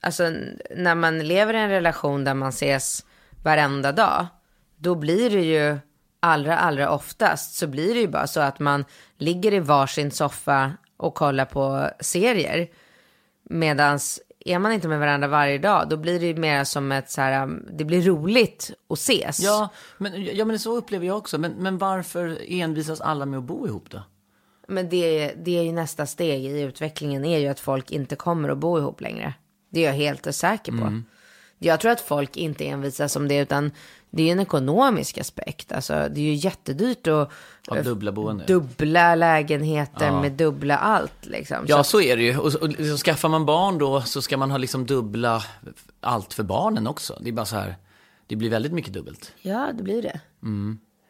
alltså 0.00 0.32
när 0.76 0.94
man 0.94 1.18
lever 1.18 1.54
i 1.54 1.58
en 1.58 1.68
relation 1.68 2.24
där 2.24 2.34
man 2.34 2.48
ses 2.48 3.04
varenda 3.42 3.92
dag. 3.92 4.26
Då 4.76 4.94
blir 4.94 5.30
det 5.30 5.42
ju 5.42 5.78
allra, 6.20 6.58
allra 6.58 6.90
oftast 6.90 7.54
så 7.54 7.66
blir 7.66 7.94
det 7.94 8.00
ju 8.00 8.08
bara 8.08 8.26
så 8.26 8.40
att 8.40 8.58
man 8.58 8.84
ligger 9.18 9.54
i 9.54 9.58
varsin 9.58 10.10
soffa 10.10 10.72
och 10.96 11.14
kollar 11.14 11.44
på 11.44 11.90
serier. 12.00 12.68
Medans 13.42 14.20
är 14.44 14.58
man 14.58 14.72
inte 14.72 14.88
med 14.88 14.98
varandra 14.98 15.28
varje 15.28 15.58
dag, 15.58 15.88
då 15.88 15.96
blir 15.96 16.20
det 16.20 16.26
ju 16.26 16.36
mer 16.36 16.64
som 16.64 16.92
ett 16.92 17.10
så 17.10 17.20
här, 17.20 17.42
um, 17.42 17.66
det 17.72 17.84
blir 17.84 18.02
roligt 18.02 18.70
att 18.88 18.98
ses. 18.98 19.40
Ja, 19.40 19.68
men, 19.98 20.24
ja, 20.36 20.44
men 20.44 20.58
så 20.58 20.76
upplever 20.76 21.06
jag 21.06 21.16
också. 21.16 21.38
Men, 21.38 21.52
men 21.52 21.78
varför 21.78 22.38
envisas 22.48 23.00
alla 23.00 23.26
med 23.26 23.38
att 23.38 23.44
bo 23.44 23.66
ihop 23.66 23.90
då? 23.90 24.02
Men 24.68 24.88
det, 24.88 25.32
det 25.44 25.58
är 25.58 25.62
ju 25.62 25.72
nästa 25.72 26.06
steg 26.06 26.44
i 26.44 26.60
utvecklingen 26.60 27.24
är 27.24 27.38
ju 27.38 27.48
att 27.48 27.60
folk 27.60 27.90
inte 27.90 28.16
kommer 28.16 28.48
att 28.48 28.58
bo 28.58 28.78
ihop 28.78 29.00
längre. 29.00 29.34
Det 29.70 29.80
är 29.84 29.86
jag 29.86 29.94
helt 29.96 30.34
säker 30.34 30.72
på. 30.72 30.78
Mm. 30.78 31.04
Jag 31.58 31.80
tror 31.80 31.92
att 31.92 32.00
folk 32.00 32.36
inte 32.36 32.64
envisas 32.68 33.16
om 33.16 33.28
det, 33.28 33.38
utan 33.38 33.70
det 34.10 34.28
är 34.28 34.32
en 34.32 34.40
ekonomisk 34.40 35.18
aspekt. 35.18 35.72
Alltså, 35.72 35.92
det 35.92 36.20
är 36.20 36.24
ju 36.24 36.34
jättedyrt 36.34 37.06
att 37.06 37.30
Av 37.68 37.84
dubbla 37.84 38.12
boende. 38.12 38.44
dubbla 38.44 39.14
lägenheter 39.14 40.20
med 40.20 40.32
dubbla 40.32 40.76
allt. 40.76 41.26
Liksom. 41.26 41.56
Ja, 41.68 41.76
Så, 41.84 41.90
så 41.90 42.00
är 42.00 42.16
det 42.16 42.22
ju. 42.22 42.38
Och, 42.38 42.54
och 42.54 42.68
liksom, 42.68 42.96
skaffar 42.98 43.28
man 43.28 43.46
barn 43.46 43.78
då 43.78 44.00
så 44.00 44.22
ska 44.22 44.36
man 44.36 44.50
ha 44.50 44.58
liksom 44.58 44.86
dubbla 44.86 45.44
allt 46.00 46.34
för 46.34 46.42
barnen 46.42 46.86
också. 46.86 47.18
Det 47.20 47.28
är 47.28 47.32
bara 47.32 47.46
så 47.46 47.56
här, 47.56 47.76
det 48.26 48.36
blir 48.36 48.50
väldigt 48.50 48.72
mycket 48.72 48.92
dubbelt. 48.92 49.32
ja, 49.42 49.70
det 49.74 49.82
blir 49.82 50.02
det. 50.02 50.20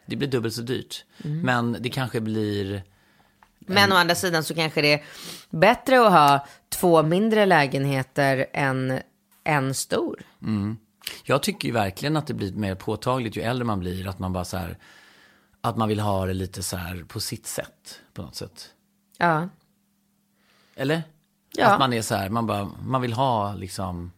Det 0.05 0.15
blir 0.15 0.27
dubbelt 0.27 0.53
så 0.53 0.61
dyrt. 0.61 1.05
Mm. 1.23 1.39
Men 1.41 1.77
det 1.79 1.89
kanske 1.89 2.21
blir, 2.21 2.83
Men 3.67 3.91
å 3.91 3.95
andra 3.95 4.15
sidan 4.15 4.43
så 4.43 4.55
kanske 4.55 4.81
det 4.81 4.93
är 4.93 5.03
bättre 5.49 6.05
att 6.05 6.11
ha 6.11 6.47
två 6.69 7.03
mindre 7.03 7.45
lägenheter 7.45 8.45
än 8.53 8.99
en 9.43 9.73
stor. 9.73 10.23
jag 11.23 11.43
tycker 11.43 11.67
ju 11.67 11.73
verkligen 11.73 12.17
att 12.17 12.27
det 12.27 12.33
blir 12.33 12.53
mer 12.53 12.75
påtagligt 12.75 13.37
ju 13.37 13.41
äldre 13.41 13.65
man 13.65 13.79
blir. 13.79 14.07
Att 14.07 14.19
man 14.19 14.33
bara 14.33 14.45
så 14.45 14.57
här, 14.57 14.77
att 15.61 15.77
man 15.77 15.89
vill 15.89 15.99
ha 15.99 16.25
det 16.25 16.33
lite 16.33 16.63
så 16.63 16.77
här 16.77 17.03
på 17.07 17.19
sitt 17.19 17.47
sätt 17.47 17.99
på 18.13 18.21
något 18.21 18.35
sätt. 18.35 18.69
Ja. 19.17 19.49
Eller? 20.75 21.03
Ja. 21.55 21.67
Att 21.67 21.79
man 21.79 21.93
är 21.93 22.01
så 22.01 22.15
här, 22.15 22.29
man 22.29 22.47
bara, 22.47 22.71
man 22.85 23.01
vill 23.01 23.13
ha 23.13 23.53
liksom, 23.53 24.11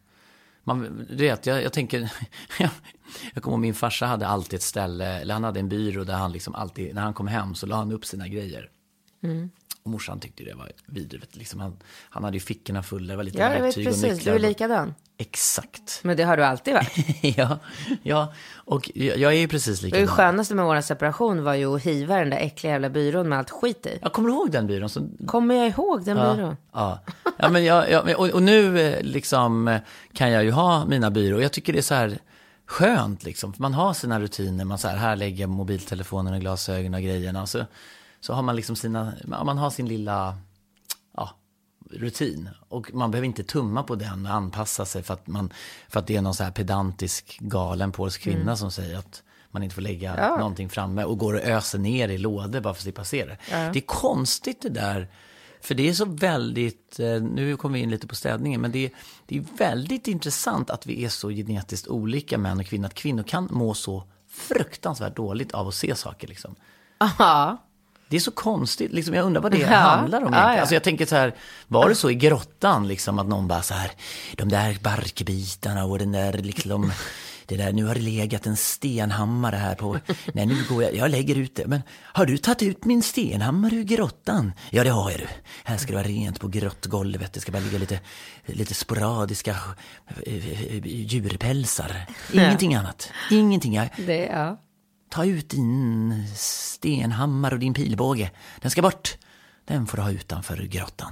man, 0.64 1.06
du 1.10 1.24
vet, 1.24 1.46
jag, 1.46 1.64
jag 1.64 1.74
tänker, 1.74 2.12
jag 3.34 3.44
kommer 3.44 3.56
ihåg 3.56 3.60
min 3.62 3.74
farsa 3.74 4.06
hade 4.06 4.28
alltid 4.28 4.58
ett 4.58 4.64
ställe, 4.64 5.20
eller 5.20 5.34
han 5.34 5.44
hade 5.44 5.60
en 5.60 5.70
byrå 5.70 6.04
där 6.04 6.14
han 6.14 6.32
liksom 6.32 6.56
alltid, 6.56 6.96
när 6.96 7.02
han 7.02 7.14
kom 7.14 7.28
hem 7.28 7.56
så 7.56 7.66
la 7.66 7.76
han 7.76 7.92
upp 7.92 8.06
sina 8.06 8.28
grejer. 8.28 8.70
Mm. 9.30 9.50
Och 9.84 9.92
morsan 9.92 10.20
tyckte 10.20 10.44
det 10.44 10.54
var 10.54 10.72
vidrigt, 10.86 11.36
liksom 11.36 11.60
han, 11.60 11.78
han 12.10 12.24
hade 12.24 12.38
ju 12.38 12.42
fickorna 12.42 12.84
fulla, 12.84 13.14
det 13.14 13.18
var 13.18 13.24
lite 13.24 13.38
Ja, 13.38 13.44
jag 13.46 13.52
vet 13.54 13.64
verktyg 13.64 13.88
och 13.88 13.94
precis. 13.94 14.12
nycklar. 14.18 14.34
Du 14.34 14.40
är 14.40 14.50
likadan. 14.50 14.94
Exakt. 15.18 16.00
Men 16.04 16.18
det 16.18 16.24
har 16.24 16.38
du 16.38 16.44
alltid 16.44 16.74
varit. 16.74 16.98
ja, 17.38 17.60
ja, 18.04 18.34
och 18.56 18.92
jag, 18.96 19.18
jag 19.18 19.34
är 19.34 19.38
ju 19.38 19.48
precis 19.48 19.80
Det 19.80 19.86
likadan. 19.86 20.08
skönaste 20.08 20.56
med 20.56 20.66
vår 20.66 20.82
separation 20.82 21.44
var 21.44 21.54
ju 21.54 21.76
att 21.76 21.82
hiva 21.82 22.18
den 22.20 22.30
där 22.30 22.38
äckliga 22.38 22.74
jävla 22.74 22.90
byrån 22.90 23.30
med 23.30 23.38
allt 23.40 23.50
skit 23.50 23.86
i. 23.86 24.00
Jag 24.02 24.14
kommer 24.14 24.30
ihåg 24.30 24.52
den 24.52 24.68
byrån. 24.68 24.90
Så, 24.90 25.08
Kommer 25.28 25.56
jag 25.56 25.68
ihåg 25.68 26.06
den 26.06 26.18
byrån? 26.18 26.58
Ja, 26.74 27.00
ja 27.38 27.50
men 27.50 27.64
jag, 27.66 27.92
jag, 27.92 28.20
och, 28.20 28.30
och 28.30 28.44
nu 28.44 28.80
eh, 28.82 29.02
liksom 29.04 29.80
kan 30.14 30.32
jag 30.32 30.44
ju 30.44 30.52
ha 30.52 30.86
mina 30.86 31.12
byråer. 31.12 31.42
Jag 31.42 31.52
tycker 31.52 31.74
det 31.74 31.80
är 31.80 31.84
så 31.84 31.96
här 31.96 32.18
skönt 32.66 33.24
liksom. 33.24 33.54
Man 33.58 33.74
har 33.74 33.94
sina 33.94 34.20
rutiner. 34.20 34.66
Man 34.66 34.78
så 34.78 34.88
här, 34.88 34.98
här 34.98 35.16
lägger 35.16 35.48
mobiltelefonen 35.48 36.34
och 36.34 36.40
glasögonen 36.40 36.94
och 36.94 37.02
grejerna. 37.02 37.48
Så, 37.48 37.66
så 38.26 38.34
har 38.34 38.42
man 38.42 38.56
liksom 38.56 38.76
sina, 38.76 39.14
man 39.26 39.58
har 39.58 39.70
sin 39.70 39.88
lilla, 39.88 40.38
ja, 41.18 41.30
rutin. 41.92 42.50
Och 42.70 42.94
man 42.94 43.12
behöver 43.12 43.26
inte 43.26 43.44
tumma 43.44 43.84
på 43.84 43.96
den 43.96 44.26
och 44.26 44.34
anpassa 44.34 44.86
sig 44.86 45.04
för 45.04 45.14
att, 45.14 45.28
man, 45.28 45.54
för 45.90 46.00
att 46.00 46.08
det 46.08 46.16
är 46.16 46.22
någon 46.22 46.34
så 46.34 46.44
här 46.44 46.52
pedantisk 46.52 47.38
galen 47.40 47.92
polsk 47.92 48.22
kvinna 48.22 48.56
som 48.56 48.72
säger 48.72 48.98
att 48.98 49.24
man 49.52 49.64
inte 49.64 49.76
får 49.76 49.82
lägga 49.82 50.38
någonting 50.38 50.70
framme 50.70 51.04
och 51.04 51.18
går 51.18 51.34
och 51.34 51.40
öser 51.40 51.80
ner 51.80 52.10
i 52.10 52.18
lådor 52.18 52.62
bara 52.62 52.74
för 52.74 52.80
att 52.80 52.84
slippa 52.84 53.04
se 53.04 53.26
det. 53.26 53.38
Det 53.50 53.80
är 53.80 53.86
konstigt 53.86 54.62
det 54.62 54.70
där. 54.70 55.08
För 55.62 55.76
det 55.76 55.90
är 55.90 55.94
så 55.94 56.06
väldigt, 56.06 57.00
eh, 57.00 57.22
nu 57.22 57.58
kommer 57.58 57.78
vi 57.78 57.84
in 57.84 57.90
lite 57.90 58.08
på 58.08 58.16
städningen, 58.16 58.62
men 58.62 58.72
det 58.72 58.86
är, 58.86 58.92
det 59.26 59.38
är 59.38 59.44
väldigt 59.58 60.08
intressant 60.08 60.70
att 60.70 60.86
vi 60.86 61.06
är 61.06 61.10
så 61.10 61.30
genetiskt 61.30 61.88
olika 61.88 62.38
män 62.38 62.60
och 62.60 62.66
kvinnor. 62.66 62.86
Att 62.86 62.94
kvinnor 62.94 63.24
kan 63.24 63.48
må 63.52 63.74
så 63.74 64.04
fruktansvärt 64.30 65.16
dåligt 65.16 65.52
av 65.52 65.68
att 65.68 65.76
se 65.76 65.96
saker 65.96 66.28
liksom. 66.28 66.56
Ja. 67.00 67.58
Det 68.10 68.16
är 68.16 68.20
så 68.20 68.32
konstigt, 68.32 68.94
liksom, 68.94 69.14
jag 69.16 69.26
undrar 69.26 69.42
vad 69.42 69.52
det 69.52 69.58
Ja. 69.58 69.68
handlar 69.68 70.18
om. 70.22 70.24
Ja, 70.34 70.38
egentligen. 70.38 70.56
ja. 70.56 70.60
Alltså 70.62 70.76
jag 70.76 70.84
tänker 70.84 71.06
så 71.06 71.16
här, 71.16 71.36
var 71.68 71.90
det 71.90 71.96
så 71.96 72.10
i 72.10 72.16
grottan 72.16 72.88
liksom 72.88 73.20
att 73.20 73.28
någon 73.28 73.48
bara 73.48 73.62
så 73.62 73.74
här, 73.74 73.92
de 74.36 74.50
där 74.50 74.78
barkbitarna 74.82 75.86
och 75.86 76.00
den 76.00 76.12
där 76.12 76.34
liksom, 76.34 76.92
det 77.46 77.58
där, 77.58 77.74
nu 77.74 77.86
har 77.86 77.96
det 77.96 78.02
legat 78.02 78.46
en 78.46 78.58
stenhammare 78.58 79.56
här 79.56 79.76
på, 79.76 79.98
nej 80.34 80.46
nu 80.46 80.64
går 80.70 80.84
jag, 80.84 80.96
jag 80.96 81.12
lägger 81.12 81.36
ut 81.36 81.56
det, 81.56 81.68
men 81.68 81.82
har 82.04 82.26
du 82.26 82.38
tagit 82.38 82.62
ut 82.64 82.86
min 82.86 83.02
stenhammare 83.04 83.76
ur 83.76 83.84
grottan? 83.84 84.54
Ja 84.70 84.84
det 84.84 84.90
har 84.90 85.12
jag 85.12 85.20
du. 85.20 85.28
Här 85.64 85.78
ska 85.78 85.88
det 85.88 85.96
vara 85.98 86.08
rent 86.08 86.40
på 86.40 86.48
grottgolvet, 86.48 87.34
det 87.34 87.40
ska 87.40 87.52
bara 87.52 87.64
ligga 87.64 87.78
lite, 87.78 88.00
lite 88.46 88.74
sporadiska 88.74 89.56
eh, 90.26 90.34
eh, 90.36 90.86
djurpälsar. 90.86 92.06
Ingenting 92.34 92.76
annat, 92.76 93.10
ingenting. 93.32 93.80
Det, 94.06 94.26
ja. 94.26 94.62
Ta 95.10 95.26
ut 95.26 95.50
din 95.50 96.14
stenhammare 96.36 97.54
och 97.54 97.60
din 97.60 97.74
pilbåge. 97.74 98.32
Den 98.62 98.72
ska 98.72 98.82
bort. 98.82 99.18
Den 99.66 99.88
får 99.88 99.98
du 99.98 100.04
ha 100.04 100.12
utanför 100.12 100.58
grottan. 100.58 101.12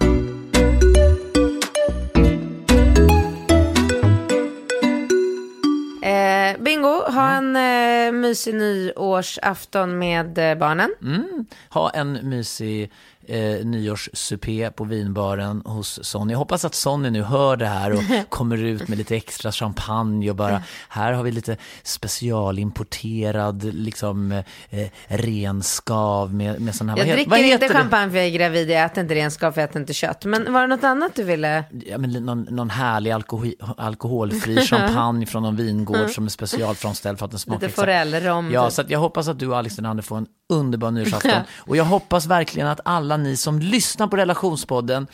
Eh, 6.03 6.57
bingo, 6.59 7.03
ha 7.11 7.29
en 7.29 7.55
eh, 7.55 8.11
mysig 8.11 8.55
nyårsafton 8.55 9.97
med 9.97 10.37
eh, 10.37 10.57
barnen. 10.57 10.89
Ha 11.69 11.89
en 11.89 12.29
mysig 12.29 12.91
eh, 13.27 13.65
nyårssupé 13.65 14.71
på 14.71 14.83
vinbaren 14.83 15.61
hos 15.65 15.99
Sonny. 16.03 16.33
Jag 16.33 16.39
hoppas 16.39 16.65
att 16.65 16.75
Sonny 16.75 17.09
nu 17.09 17.21
hör 17.21 17.57
det 17.57 17.65
här 17.65 17.91
och 17.91 18.03
kommer 18.29 18.57
ut 18.57 18.87
med 18.87 18.97
lite 18.97 19.15
extra 19.15 19.51
champagne 19.51 20.29
och 20.29 20.35
bara, 20.35 20.63
här 20.89 21.13
har 21.13 21.23
vi 21.23 21.31
lite 21.31 21.57
specialimporterad 21.83 23.63
liksom 23.63 24.31
eh, 24.69 24.87
renskav 25.07 26.33
med, 26.33 26.61
med 26.61 26.75
sån 26.75 26.89
här, 26.89 26.97
Jag 26.97 27.05
vad, 27.05 27.15
dricker 27.15 27.29
vad 27.29 27.39
inte 27.39 27.69
champagne 27.69 28.11
för 28.11 28.17
jag 28.17 28.25
är 28.27 28.31
gravid, 28.31 28.69
jag 28.69 28.85
äter 28.85 29.03
inte 29.03 29.15
renskav 29.15 29.51
för 29.51 29.61
jag 29.61 29.69
äter 29.69 29.81
inte 29.81 29.93
kött. 29.93 30.25
Men 30.25 30.53
var 30.53 30.61
det 30.61 30.67
något 30.67 30.83
annat 30.83 31.15
du 31.15 31.23
ville? 31.23 31.63
ja, 31.85 31.97
men 31.97 32.11
någon, 32.11 32.41
någon 32.41 32.69
härlig 32.69 33.11
alkohol, 33.11 33.53
alkoholfri 33.77 34.61
champagne 34.65 35.25
från 35.25 35.43
någon 35.43 35.55
vingård 35.55 36.09
som 36.09 36.25
är 36.25 36.29
specialframställd 36.29 37.19
för 37.19 37.25
att 37.25 37.31
den 37.31 37.39
smakar 37.39 37.67
Lite 37.67 37.73
forellrom. 37.81 38.51
Ja, 38.51 38.65
typ. 38.65 38.73
så 38.73 38.83
jag 38.87 38.99
hoppas 38.99 39.27
att 39.27 39.39
du 39.39 39.47
och 39.47 39.57
Alex 39.57 39.77
Lenander 39.77 40.03
får 40.03 40.17
en 40.17 40.27
underbar 40.49 40.91
nyårsafton. 40.91 41.31
och 41.57 41.77
jag 41.77 41.85
hoppas 41.85 42.25
verkligen 42.25 42.67
att 42.67 42.79
alla 42.85 43.12
ni 43.17 43.37
som 43.37 43.59
lyssnar 43.59 44.07
på 44.07 44.17
relationspodden, 44.17 45.07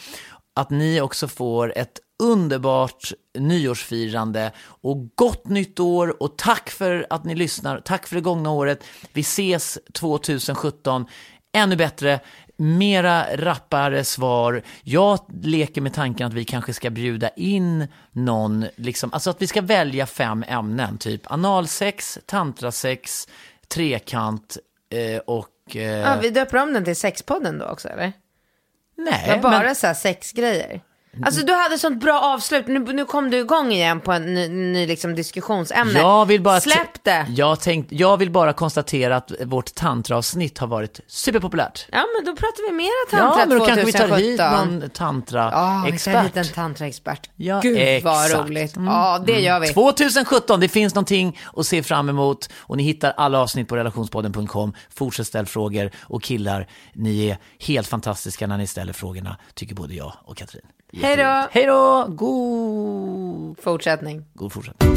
att 0.55 0.69
ni 0.69 1.01
också 1.01 1.27
får 1.27 1.77
ett 1.77 1.99
underbart 2.23 3.11
nyårsfirande 3.37 4.51
och 4.59 5.15
gott 5.15 5.47
nytt 5.47 5.79
år 5.79 6.23
och 6.23 6.37
tack 6.37 6.69
för 6.69 7.07
att 7.09 7.23
ni 7.23 7.35
lyssnar. 7.35 7.79
Tack 7.79 8.07
för 8.07 8.15
det 8.15 8.21
gångna 8.21 8.51
året. 8.51 8.83
Vi 9.13 9.21
ses 9.21 9.79
2017. 9.93 11.05
Ännu 11.53 11.75
bättre, 11.75 12.19
mera 12.57 13.37
rappare 13.37 14.03
svar. 14.03 14.61
Jag 14.83 15.19
leker 15.41 15.81
med 15.81 15.93
tanken 15.93 16.27
att 16.27 16.33
vi 16.33 16.45
kanske 16.45 16.73
ska 16.73 16.89
bjuda 16.89 17.29
in 17.29 17.87
någon, 18.11 18.65
liksom, 18.75 19.13
alltså 19.13 19.29
att 19.29 19.41
vi 19.41 19.47
ska 19.47 19.61
välja 19.61 20.05
fem 20.05 20.45
ämnen, 20.47 20.97
typ 20.97 21.31
analsex, 21.31 22.19
tantrasex, 22.25 23.27
trekant 23.67 24.57
eh, 24.89 25.17
och... 25.17 25.47
Eh, 25.75 25.83
Ja, 25.83 26.17
vi 26.21 26.29
döper 26.29 26.57
om 26.57 26.73
den 26.73 26.85
till 26.85 26.95
sexpodden 26.95 27.57
då 27.57 27.65
också 27.65 27.89
eller? 27.89 28.13
nej, 28.97 29.23
Det 29.27 29.35
var 29.35 29.41
bara 29.51 29.63
men, 29.63 29.75
så 29.75 29.87
här 29.87 29.93
sexgrejer. 29.93 30.81
Alltså 31.25 31.45
du 31.45 31.53
hade 31.53 31.77
sånt 31.77 31.99
bra 32.01 32.19
avslut, 32.21 32.67
nu, 32.67 32.79
nu 32.79 33.05
kom 33.05 33.29
du 33.31 33.37
igång 33.37 33.71
igen 33.71 33.99
på 34.01 34.11
en 34.11 34.33
ny, 34.33 34.47
ny 34.47 34.87
liksom 34.87 35.15
diskussionsämne. 35.15 35.99
jag 35.99 36.25
vill 36.25 36.41
bara... 36.41 36.61
Släpp 36.61 37.03
det! 37.03 37.25
Jag, 37.35 37.59
tänkt, 37.61 37.91
jag 37.91 38.17
vill 38.17 38.31
bara 38.31 38.53
konstatera 38.53 39.15
att 39.17 39.31
vårt 39.45 39.75
tantraavsnitt 39.75 40.57
har 40.57 40.67
varit 40.67 40.99
superpopulärt. 41.07 41.85
Ja 41.91 42.05
men 42.15 42.25
då 42.25 42.35
pratar 42.35 42.69
vi 42.69 42.75
mera 42.75 42.89
tantra 43.09 43.41
Ja, 43.41 43.45
men 43.47 43.59
då 43.59 43.65
2017. 43.65 43.75
kanske 43.75 44.21
vi 44.21 44.37
tar 44.37 44.47
hit 44.57 44.69
någon 44.69 44.81
Ja, 44.81 44.89
tantraexpert. 44.93 46.07
vi 46.07 46.13
tar 46.13 46.23
hit 46.23 46.37
en 46.37 46.53
tantraexpert. 46.55 47.29
Ja, 47.35 47.59
Gud 47.59 48.03
vad 48.03 48.25
exakt. 48.25 48.33
Mm. 48.33 48.47
roligt. 48.47 48.73
Ja, 48.75 49.23
det 49.25 49.39
gör 49.39 49.59
vi. 49.59 49.67
2017, 49.67 50.59
det 50.59 50.67
finns 50.69 50.95
någonting 50.95 51.39
att 51.57 51.65
se 51.65 51.83
fram 51.83 52.09
emot 52.09 52.49
och 52.57 52.77
ni 52.77 52.83
hittar 52.83 53.13
alla 53.17 53.39
avsnitt 53.39 53.67
på 53.67 53.75
relationspodden.com. 53.75 54.73
Fortsätt 54.95 55.27
ställ 55.27 55.45
frågor 55.45 55.91
och 56.01 56.23
killar, 56.23 56.67
ni 56.93 57.29
är 57.29 57.37
helt 57.59 57.87
fantastiska 57.87 58.47
när 58.47 58.57
ni 58.57 58.67
ställer 58.67 58.93
frågorna, 58.93 59.37
tycker 59.53 59.75
både 59.75 59.93
jag 59.93 60.13
och 60.25 60.37
Katrin. 60.37 60.61
Hej 60.93 61.17
då! 61.17 61.47
Hej 61.51 61.65
då! 61.65 62.05
God, 62.09 63.59
Fortsättning. 63.59 64.25
god 64.33 64.53
fortsättning. 64.53 64.89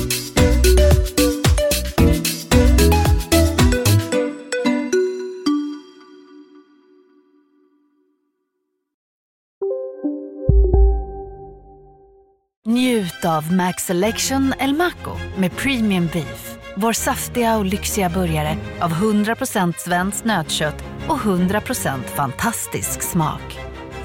Njut 12.66 13.24
av 13.24 13.52
Max 13.52 13.82
Selection 13.86 14.54
El 14.58 14.74
Maco 14.74 15.16
med 15.38 15.56
Premium 15.56 16.06
Beef. 16.12 16.58
Vår 16.76 16.92
saftiga 16.92 17.58
och 17.58 17.64
lyxiga 17.64 18.08
burgare 18.08 18.56
av 18.80 18.90
100% 18.90 19.72
svenskt 19.78 20.24
nötkött 20.24 20.84
och 21.08 21.18
100% 21.18 22.02
fantastisk 22.02 23.02
smak. 23.02 23.71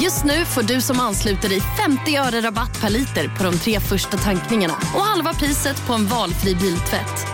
Just 0.00 0.24
nu 0.24 0.44
får 0.44 0.62
du 0.62 0.80
som 0.80 1.00
ansluter 1.00 1.48
dig 1.48 1.60
50 1.60 2.16
öre 2.16 2.40
rabatt 2.40 2.80
per 2.80 2.90
liter 2.90 3.28
på 3.38 3.44
de 3.44 3.58
tre 3.58 3.80
första 3.80 4.16
tankningarna 4.16 4.74
och 4.74 5.00
halva 5.00 5.34
priset 5.34 5.86
på 5.86 5.92
en 5.92 6.06
valfri 6.06 6.54
biltvätt. 6.54 7.26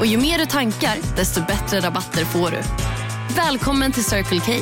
Och 0.00 0.06
ju 0.06 0.18
mer 0.18 0.38
du 0.38 0.46
tankar, 0.46 0.96
desto 1.16 1.40
bättre 1.40 1.80
rabatter 1.80 2.24
får 2.24 2.50
du. 2.50 2.62
Välkommen 3.36 3.92
till 3.92 4.04
Circle 4.04 4.40
K. 4.40 4.52